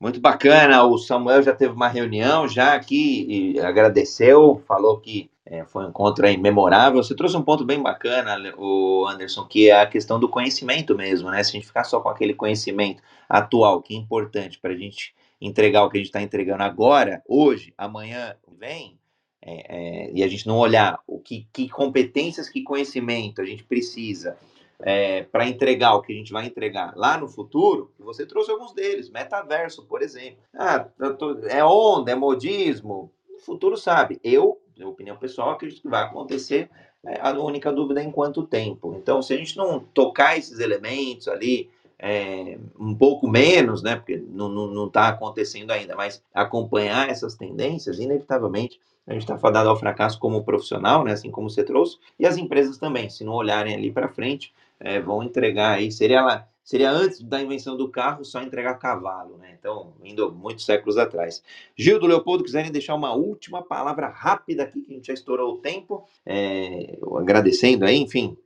Muito 0.00 0.20
bacana, 0.20 0.84
o 0.84 0.98
Samuel 0.98 1.42
já 1.42 1.54
teve 1.54 1.72
uma 1.72 1.88
reunião 1.88 2.46
já 2.46 2.74
aqui 2.74 3.54
e 3.54 3.60
agradeceu, 3.60 4.62
falou 4.68 4.98
que 4.98 5.30
é, 5.46 5.64
foi 5.64 5.84
um 5.84 5.88
encontro 5.88 6.26
aí 6.26 6.36
memorável. 6.36 7.02
Você 7.02 7.14
trouxe 7.14 7.36
um 7.36 7.42
ponto 7.42 7.64
bem 7.64 7.82
bacana, 7.82 8.36
o 8.58 9.06
Anderson, 9.06 9.44
que 9.44 9.70
é 9.70 9.80
a 9.80 9.86
questão 9.86 10.18
do 10.18 10.28
conhecimento 10.28 10.94
mesmo, 10.94 11.30
né? 11.30 11.42
Se 11.42 11.50
a 11.50 11.52
gente 11.52 11.66
ficar 11.66 11.84
só 11.84 12.00
com 12.00 12.08
aquele 12.08 12.34
conhecimento 12.34 13.02
atual, 13.28 13.80
que 13.80 13.94
é 13.94 13.96
importante 13.96 14.58
para 14.58 14.72
a 14.72 14.76
gente 14.76 15.14
entregar 15.40 15.84
o 15.84 15.90
que 15.90 15.98
a 15.98 16.00
gente 16.00 16.08
está 16.08 16.22
entregando 16.22 16.62
agora, 16.62 17.22
hoje, 17.28 17.72
amanhã, 17.76 18.34
vem, 18.58 18.98
é, 19.46 20.06
é, 20.06 20.10
e 20.14 20.24
a 20.24 20.28
gente 20.28 20.46
não 20.46 20.58
olhar 20.58 20.98
o 21.06 21.18
que, 21.18 21.46
que 21.52 21.68
competências, 21.68 22.48
que 22.48 22.62
conhecimento 22.62 23.42
a 23.42 23.44
gente 23.44 23.62
precisa 23.62 24.38
é, 24.80 25.22
para 25.24 25.46
entregar 25.46 25.94
o 25.94 26.02
que 26.02 26.12
a 26.12 26.16
gente 26.16 26.32
vai 26.32 26.46
entregar 26.46 26.94
lá 26.96 27.18
no 27.18 27.28
futuro, 27.28 27.92
você 27.98 28.26
trouxe 28.26 28.50
alguns 28.50 28.72
deles, 28.72 29.10
metaverso, 29.10 29.84
por 29.84 30.02
exemplo. 30.02 30.38
Ah, 30.54 30.86
tô, 31.18 31.38
é 31.46 31.64
onda, 31.64 32.10
é 32.10 32.14
modismo, 32.14 33.10
o 33.36 33.38
futuro 33.40 33.76
sabe. 33.76 34.18
Eu, 34.24 34.60
minha 34.76 34.88
opinião 34.88 35.16
pessoal, 35.16 35.50
acredito 35.50 35.82
que 35.82 35.88
vai 35.88 36.02
acontecer. 36.02 36.70
É, 37.06 37.20
a 37.20 37.32
única 37.38 37.70
dúvida 37.70 38.00
é 38.00 38.04
em 38.04 38.10
quanto 38.10 38.46
tempo. 38.46 38.94
Então, 38.96 39.20
se 39.20 39.34
a 39.34 39.36
gente 39.36 39.56
não 39.56 39.78
tocar 39.78 40.38
esses 40.38 40.58
elementos 40.58 41.28
ali, 41.28 41.70
é, 41.98 42.58
um 42.78 42.94
pouco 42.94 43.28
menos, 43.28 43.82
né? 43.82 43.96
Porque 43.96 44.16
não 44.16 44.86
está 44.86 45.08
acontecendo 45.08 45.70
ainda, 45.70 45.94
mas 45.94 46.22
acompanhar 46.32 47.08
essas 47.08 47.34
tendências, 47.34 47.98
inevitavelmente, 47.98 48.80
a 49.06 49.12
gente 49.12 49.22
está 49.22 49.36
fadado 49.36 49.68
ao 49.68 49.76
fracasso 49.76 50.18
como 50.18 50.44
profissional, 50.44 51.04
né? 51.04 51.12
Assim 51.12 51.30
como 51.30 51.50
você 51.50 51.62
trouxe, 51.62 51.98
e 52.18 52.26
as 52.26 52.36
empresas 52.36 52.78
também, 52.78 53.10
se 53.10 53.24
não 53.24 53.34
olharem 53.34 53.74
ali 53.74 53.92
para 53.92 54.08
frente, 54.08 54.52
é, 54.80 55.00
vão 55.00 55.22
entregar 55.22 55.76
aí. 55.76 55.92
Seria 55.92 56.22
lá, 56.22 56.46
seria 56.64 56.90
antes 56.90 57.20
da 57.20 57.40
invenção 57.42 57.76
do 57.76 57.90
carro 57.90 58.24
só 58.24 58.42
entregar 58.42 58.78
cavalo, 58.78 59.36
né? 59.36 59.56
Então, 59.58 59.92
indo 60.02 60.32
muitos 60.32 60.64
séculos 60.64 60.96
atrás. 60.96 61.42
Gildo 61.76 62.06
Leopoldo, 62.06 62.44
quiserem 62.44 62.72
deixar 62.72 62.94
uma 62.94 63.14
última 63.14 63.62
palavra 63.62 64.08
rápida 64.08 64.62
aqui, 64.62 64.80
que 64.80 64.92
a 64.92 64.96
gente 64.96 65.06
já 65.06 65.14
estourou 65.14 65.54
o 65.54 65.58
tempo, 65.58 66.04
é, 66.26 66.98
agradecendo 67.18 67.84
aí, 67.84 67.96
enfim, 67.98 68.36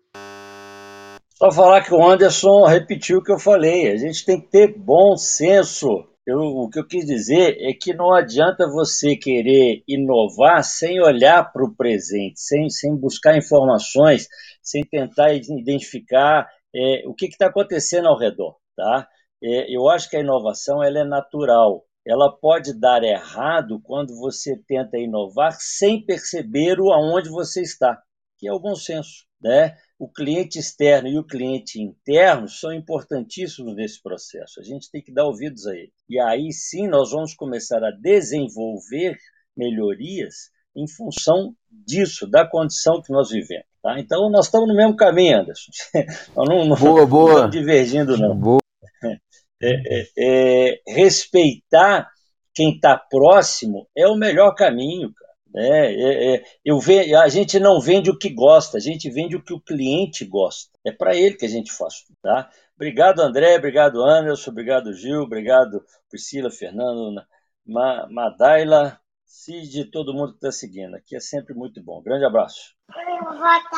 só 1.38 1.52
falar 1.52 1.84
que 1.84 1.94
o 1.94 2.04
Anderson 2.04 2.66
repetiu 2.66 3.18
o 3.18 3.22
que 3.22 3.30
eu 3.30 3.38
falei. 3.38 3.92
A 3.92 3.96
gente 3.96 4.26
tem 4.26 4.40
que 4.40 4.48
ter 4.48 4.76
bom 4.76 5.16
senso. 5.16 5.86
Eu, 6.28 6.40
o 6.40 6.68
que 6.68 6.78
eu 6.78 6.86
quis 6.86 7.06
dizer 7.06 7.56
é 7.58 7.72
que 7.72 7.94
não 7.94 8.12
adianta 8.12 8.70
você 8.70 9.16
querer 9.16 9.82
inovar 9.88 10.62
sem 10.62 11.00
olhar 11.00 11.50
para 11.50 11.64
o 11.64 11.74
presente, 11.74 12.38
sem, 12.38 12.68
sem 12.68 12.94
buscar 12.94 13.38
informações, 13.38 14.28
sem 14.62 14.84
tentar 14.84 15.32
identificar 15.32 16.46
é, 16.76 17.02
o 17.06 17.14
que 17.14 17.28
está 17.28 17.46
acontecendo 17.46 18.08
ao 18.08 18.18
redor. 18.18 18.58
Tá? 18.76 19.08
É, 19.42 19.74
eu 19.74 19.88
acho 19.88 20.10
que 20.10 20.18
a 20.18 20.20
inovação 20.20 20.84
ela 20.84 20.98
é 20.98 21.04
natural. 21.04 21.86
Ela 22.06 22.30
pode 22.30 22.78
dar 22.78 23.02
errado 23.02 23.80
quando 23.82 24.14
você 24.14 24.54
tenta 24.68 24.98
inovar 24.98 25.56
sem 25.58 26.04
perceber 26.04 26.78
o 26.78 26.92
aonde 26.92 27.30
você 27.30 27.62
está, 27.62 28.02
que 28.38 28.46
é 28.46 28.52
o 28.52 28.60
bom 28.60 28.74
senso. 28.74 29.26
Né? 29.40 29.74
o 29.98 30.08
cliente 30.08 30.58
externo 30.58 31.08
e 31.08 31.18
o 31.18 31.24
cliente 31.24 31.80
interno 31.80 32.48
são 32.48 32.72
importantíssimos 32.72 33.74
nesse 33.74 34.00
processo. 34.00 34.60
A 34.60 34.62
gente 34.62 34.90
tem 34.90 35.02
que 35.02 35.12
dar 35.12 35.24
ouvidos 35.24 35.66
a 35.66 35.74
ele. 35.74 35.92
E 36.09 36.18
aí 36.20 36.52
sim 36.52 36.88
nós 36.88 37.11
vamos 37.11 37.34
começar 37.34 37.84
a 37.84 37.90
desenvolver 37.90 39.16
melhorias 39.56 40.50
em 40.76 40.86
função 40.88 41.54
disso, 41.70 42.26
da 42.26 42.46
condição 42.46 43.02
que 43.02 43.12
nós 43.12 43.30
vivemos. 43.30 43.66
Tá? 43.82 43.98
Então 43.98 44.30
nós 44.30 44.46
estamos 44.46 44.68
no 44.68 44.74
mesmo 44.74 44.96
caminho, 44.96 45.40
Anderson. 45.40 45.70
não, 46.36 46.64
não, 46.66 46.76
boa, 46.76 47.06
boa. 47.06 47.24
não 47.24 47.34
estamos 47.34 47.56
divergindo, 47.56 48.16
não. 48.16 48.36
Boa. 48.36 48.59
É, 49.61 49.72
é, 49.72 50.06
é, 50.16 50.80
respeitar 50.86 52.09
quem 52.54 52.76
está 52.76 52.96
próximo 52.96 53.88
é 53.96 54.06
o 54.06 54.14
melhor 54.14 54.54
caminho, 54.54 55.12
cara. 55.12 55.28
É, 55.56 55.94
é, 55.94 56.34
é, 56.34 56.42
eu 56.64 56.78
ve, 56.78 57.12
a 57.12 57.26
gente 57.26 57.59
não 57.59 57.80
vende 57.80 58.09
o 58.09 58.16
que 58.16 58.32
gosta, 58.32 58.76
a 58.76 58.80
gente 58.80 59.11
vende 59.11 59.34
o 59.34 59.42
que 59.42 59.52
o 59.52 59.61
cliente 59.61 60.24
gosta. 60.24 60.70
É 60.86 60.92
para 60.92 61.16
ele 61.16 61.34
que 61.34 61.44
a 61.44 61.48
gente 61.48 61.72
faz. 61.72 61.94
Tá? 62.22 62.48
Obrigado, 62.78 63.22
André, 63.22 63.56
obrigado, 63.56 64.04
Anderson, 64.04 64.52
obrigado, 64.52 64.92
Gil, 64.92 65.22
obrigado, 65.22 65.84
Priscila, 66.08 66.48
Fernando, 66.48 67.20
Ma, 67.66 68.06
Madaila, 68.08 69.00
Cid, 69.26 69.86
todo 69.86 70.14
mundo 70.14 70.28
que 70.30 70.36
está 70.36 70.52
seguindo. 70.52 70.94
Aqui 70.94 71.16
é 71.16 71.20
sempre 71.20 71.54
muito 71.54 71.82
bom. 71.82 72.00
Grande 72.00 72.24
abraço. 72.24 72.76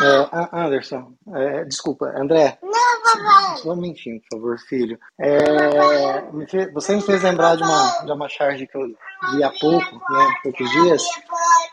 É, 0.03 0.46
Anderson, 0.53 1.14
é, 1.34 1.64
desculpa, 1.64 2.12
André. 2.14 2.59
Não, 2.62 3.57
Só 3.57 3.72
um 3.72 3.76
momentinho, 3.76 4.20
por 4.20 4.36
favor, 4.36 4.59
filho. 4.68 4.98
É, 5.18 6.70
você 6.70 6.94
me 6.94 7.01
fez 7.01 7.22
lembrar 7.22 7.57
de 7.57 7.62
uma, 7.62 8.05
de 8.05 8.12
uma 8.12 8.28
charge 8.28 8.66
que 8.66 8.76
eu 8.76 8.86
vi 9.32 9.42
há 9.42 9.51
pouco, 9.59 9.94
né, 9.94 10.34
poucos 10.42 10.70
dias, 10.72 11.03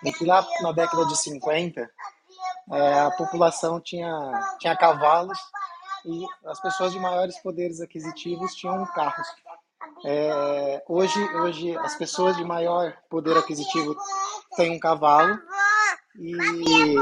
em 0.05 0.13
que 0.13 0.23
lá 0.23 0.47
na 0.61 0.71
década 0.71 1.05
de 1.07 1.17
50 1.17 1.89
é, 2.71 2.99
a 3.01 3.11
população 3.11 3.81
tinha, 3.81 4.11
tinha 4.59 4.77
cavalos 4.77 5.37
e 6.07 6.25
as 6.45 6.59
pessoas 6.61 6.93
de 6.93 6.99
maiores 6.99 7.37
poderes 7.39 7.81
aquisitivos 7.81 8.55
tinham 8.55 8.85
carros. 8.87 9.27
É, 10.05 10.81
hoje, 10.87 11.19
hoje, 11.35 11.77
as 11.77 11.95
pessoas 11.95 12.37
de 12.37 12.43
maior 12.43 12.93
poder 13.09 13.37
aquisitivo 13.37 13.95
têm 14.55 14.71
um 14.71 14.79
cavalo 14.79 15.37
e, 16.17 16.95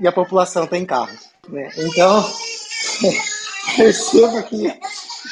e 0.00 0.06
a 0.06 0.12
população 0.12 0.66
tem 0.66 0.84
carros. 0.84 1.30
Né? 1.48 1.70
Então, 1.76 2.22
perceba 3.76 4.42
que, 4.42 4.70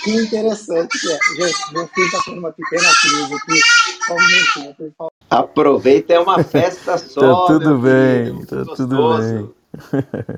que 0.03 0.11
interessante 0.11 0.99
que 0.99 1.13
é. 1.13 1.19
Gente, 1.37 1.73
meu 1.73 1.87
filho 1.89 2.07
está 2.07 2.25
com 2.25 2.31
uma 2.33 2.53
pequena 2.53 2.89
crise 3.01 3.35
aqui. 3.35 3.61
Só 4.07 4.15
um 4.15 4.27
minutinho, 4.27 4.75
por 4.75 4.93
favor. 4.97 5.13
Aproveita, 5.31 6.15
é 6.15 6.21
uma 6.21 6.43
festa 6.43 6.97
só. 6.99 7.47
tá 7.47 7.47
tudo 7.47 7.79
bem, 7.79 8.45
filho, 8.47 8.67
tá 8.67 8.75
tudo 8.75 9.19
bem. 9.19 9.55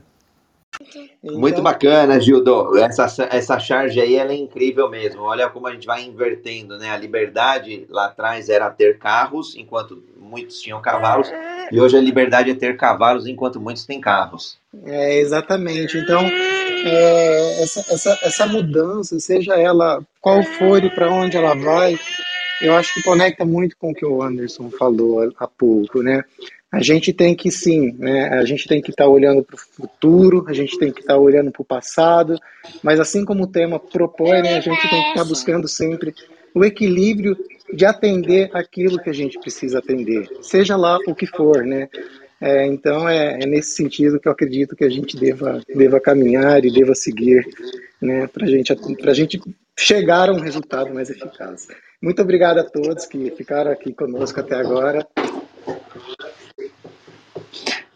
Então... 1.27 1.41
Muito 1.41 1.61
bacana, 1.61 2.20
Gildo. 2.20 2.79
Essa, 2.79 3.29
essa 3.33 3.59
charge 3.59 4.01
aí 4.01 4.14
ela 4.14 4.31
é 4.31 4.37
incrível 4.37 4.89
mesmo. 4.89 5.22
Olha 5.22 5.51
como 5.51 5.66
a 5.66 5.72
gente 5.72 5.87
vai 5.87 6.05
invertendo, 6.05 6.79
né? 6.79 6.91
A 6.91 6.97
liberdade 6.97 7.85
lá 7.91 8.07
atrás 8.07 8.49
era 8.49 8.70
ter 8.70 8.97
carros, 8.97 9.57
enquanto 9.57 10.01
muitos 10.16 10.61
tinham 10.61 10.81
cavalos, 10.81 11.33
e 11.70 11.81
hoje 11.81 11.97
a 11.97 12.01
liberdade 12.01 12.51
é 12.51 12.55
ter 12.55 12.77
cavalos, 12.77 13.27
enquanto 13.27 13.61
muitos 13.61 13.85
têm 13.85 14.01
carros. 14.01 14.59
É, 14.85 15.18
exatamente. 15.18 15.99
Então, 15.99 16.20
é, 16.20 17.62
essa, 17.62 17.81
essa, 17.93 18.18
essa 18.22 18.47
mudança, 18.47 19.18
seja 19.18 19.55
ela 19.55 20.01
qual 20.20 20.43
for 20.43 20.83
e 20.85 20.91
para 20.91 21.11
onde 21.11 21.37
ela 21.37 21.55
vai, 21.55 21.99
eu 22.61 22.74
acho 22.74 22.95
que 22.95 23.03
conecta 23.03 23.45
muito 23.45 23.77
com 23.77 23.91
o 23.91 23.95
que 23.95 24.07
o 24.07 24.22
Anderson 24.22 24.70
falou 24.70 25.29
há 25.39 25.47
pouco, 25.47 26.03
né? 26.03 26.22
A 26.77 26.83
gente 26.83 27.11
tem 27.11 27.35
que 27.35 27.51
sim, 27.51 27.97
né? 27.99 28.29
a 28.29 28.45
gente 28.45 28.68
tem 28.68 28.83
que 28.83 28.91
estar 28.91 29.05
tá 29.05 29.11
olhando 29.11 29.43
para 29.43 29.57
o 29.57 29.59
futuro, 29.59 30.45
a 30.47 30.53
gente 30.53 30.79
tem 30.79 30.93
que 30.93 31.01
estar 31.01 31.14
tá 31.14 31.18
olhando 31.18 31.51
para 31.51 31.62
o 31.62 31.64
passado, 31.64 32.39
mas 32.83 33.01
assim 33.01 33.24
como 33.24 33.45
o 33.45 33.47
tema 33.47 33.79
propõe, 33.81 34.43
né, 34.43 34.59
a 34.59 34.61
gente 34.61 34.79
tem 34.83 35.03
que 35.03 35.09
estar 35.09 35.22
tá 35.22 35.24
buscando 35.24 35.66
sempre 35.66 36.14
o 36.55 36.62
equilíbrio 36.62 37.35
de 37.72 37.87
atender 37.87 38.51
aquilo 38.53 38.99
que 38.99 39.09
a 39.09 39.12
gente 39.12 39.39
precisa 39.41 39.79
atender, 39.79 40.29
seja 40.43 40.77
lá 40.77 40.99
o 41.07 41.14
que 41.14 41.27
for, 41.27 41.64
né? 41.64 41.89
É, 42.39 42.66
então 42.66 43.09
é, 43.09 43.39
é, 43.43 43.47
nesse 43.47 43.70
sentido 43.70 44.20
que 44.20 44.29
eu 44.29 44.33
acredito 44.33 44.77
que 44.77 44.85
a 44.85 44.91
gente 44.91 45.16
deva, 45.16 45.62
deva 45.74 45.99
caminhar 45.99 46.62
e 46.62 46.70
deva 46.70 46.95
seguir, 46.95 47.43
né, 48.03 48.27
para 48.27 48.47
gente, 48.47 48.70
a 48.72 49.12
gente 49.14 49.41
chegar 49.79 50.29
a 50.29 50.33
um 50.33 50.41
resultado 50.41 50.93
mais 50.93 51.09
eficaz. 51.09 51.68
Muito 52.03 52.20
obrigado 52.20 52.59
a 52.59 52.64
todos 52.64 53.07
que 53.07 53.31
ficaram 53.31 53.70
aqui 53.70 53.95
conosco 53.95 54.39
até 54.39 54.57
agora. 54.57 55.07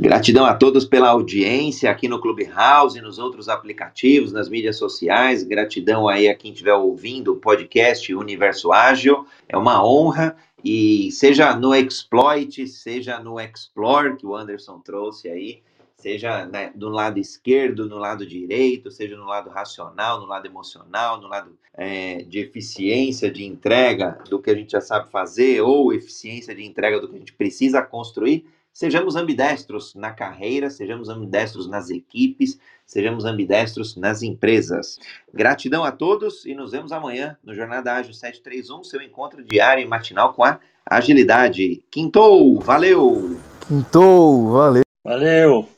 Gratidão 0.01 0.47
a 0.47 0.55
todos 0.55 0.87
pela 0.87 1.11
audiência 1.11 1.91
aqui 1.91 2.09
no 2.09 2.19
Clubhouse, 2.19 2.99
nos 3.03 3.19
outros 3.19 3.51
aplicativos, 3.51 4.33
nas 4.33 4.49
mídias 4.49 4.79
sociais. 4.79 5.43
Gratidão 5.43 6.09
aí 6.09 6.27
a 6.27 6.35
quem 6.35 6.53
estiver 6.53 6.73
ouvindo 6.73 7.35
o 7.35 7.37
podcast 7.37 8.15
Universo 8.15 8.73
Ágil. 8.73 9.27
É 9.47 9.59
uma 9.59 9.85
honra. 9.85 10.35
E 10.65 11.13
seja 11.13 11.55
no 11.55 11.75
Exploit, 11.75 12.67
seja 12.67 13.21
no 13.21 13.39
Explore, 13.39 14.17
que 14.17 14.25
o 14.25 14.35
Anderson 14.35 14.79
trouxe 14.79 15.29
aí, 15.29 15.61
seja 15.97 16.47
né, 16.47 16.73
do 16.75 16.89
lado 16.89 17.19
esquerdo, 17.19 17.87
no 17.87 17.99
lado 17.99 18.25
direito, 18.25 18.91
seja 18.91 19.19
no 19.19 19.27
lado 19.27 19.51
racional, 19.51 20.19
no 20.19 20.27
lado 20.27 20.47
emocional, 20.47 21.21
no 21.21 21.29
lado 21.29 21.59
é, 21.75 22.23
de 22.23 22.39
eficiência 22.39 23.31
de 23.31 23.45
entrega 23.45 24.19
do 24.31 24.39
que 24.39 24.49
a 24.49 24.55
gente 24.55 24.73
já 24.73 24.81
sabe 24.81 25.11
fazer, 25.11 25.61
ou 25.61 25.93
eficiência 25.93 26.55
de 26.55 26.65
entrega 26.65 26.99
do 26.99 27.07
que 27.07 27.17
a 27.17 27.19
gente 27.19 27.35
precisa 27.35 27.83
construir 27.83 28.47
Sejamos 28.81 29.15
ambidestros 29.15 29.95
na 29.95 30.11
carreira, 30.11 30.71
sejamos 30.71 31.11
ambidestros 31.11 31.69
nas 31.69 31.91
equipes, 31.91 32.59
sejamos 32.87 33.27
ambidestros 33.27 33.95
nas 33.95 34.23
empresas. 34.23 34.99
Gratidão 35.35 35.85
a 35.85 35.93
todos 35.93 36.47
e 36.47 36.55
nos 36.55 36.73
vemos 36.73 36.91
amanhã 36.91 37.37
no 37.45 37.55
Jornada 37.55 37.93
Ágil 37.93 38.15
731, 38.15 38.83
seu 38.85 39.03
encontro 39.03 39.45
diário 39.45 39.85
e 39.85 39.87
matinal 39.87 40.33
com 40.33 40.43
a 40.43 40.59
agilidade. 40.87 41.85
Quintou, 41.91 42.59
valeu! 42.59 43.39
Quintou, 43.69 44.51
valeu! 44.51 44.83
Valeu! 45.05 45.69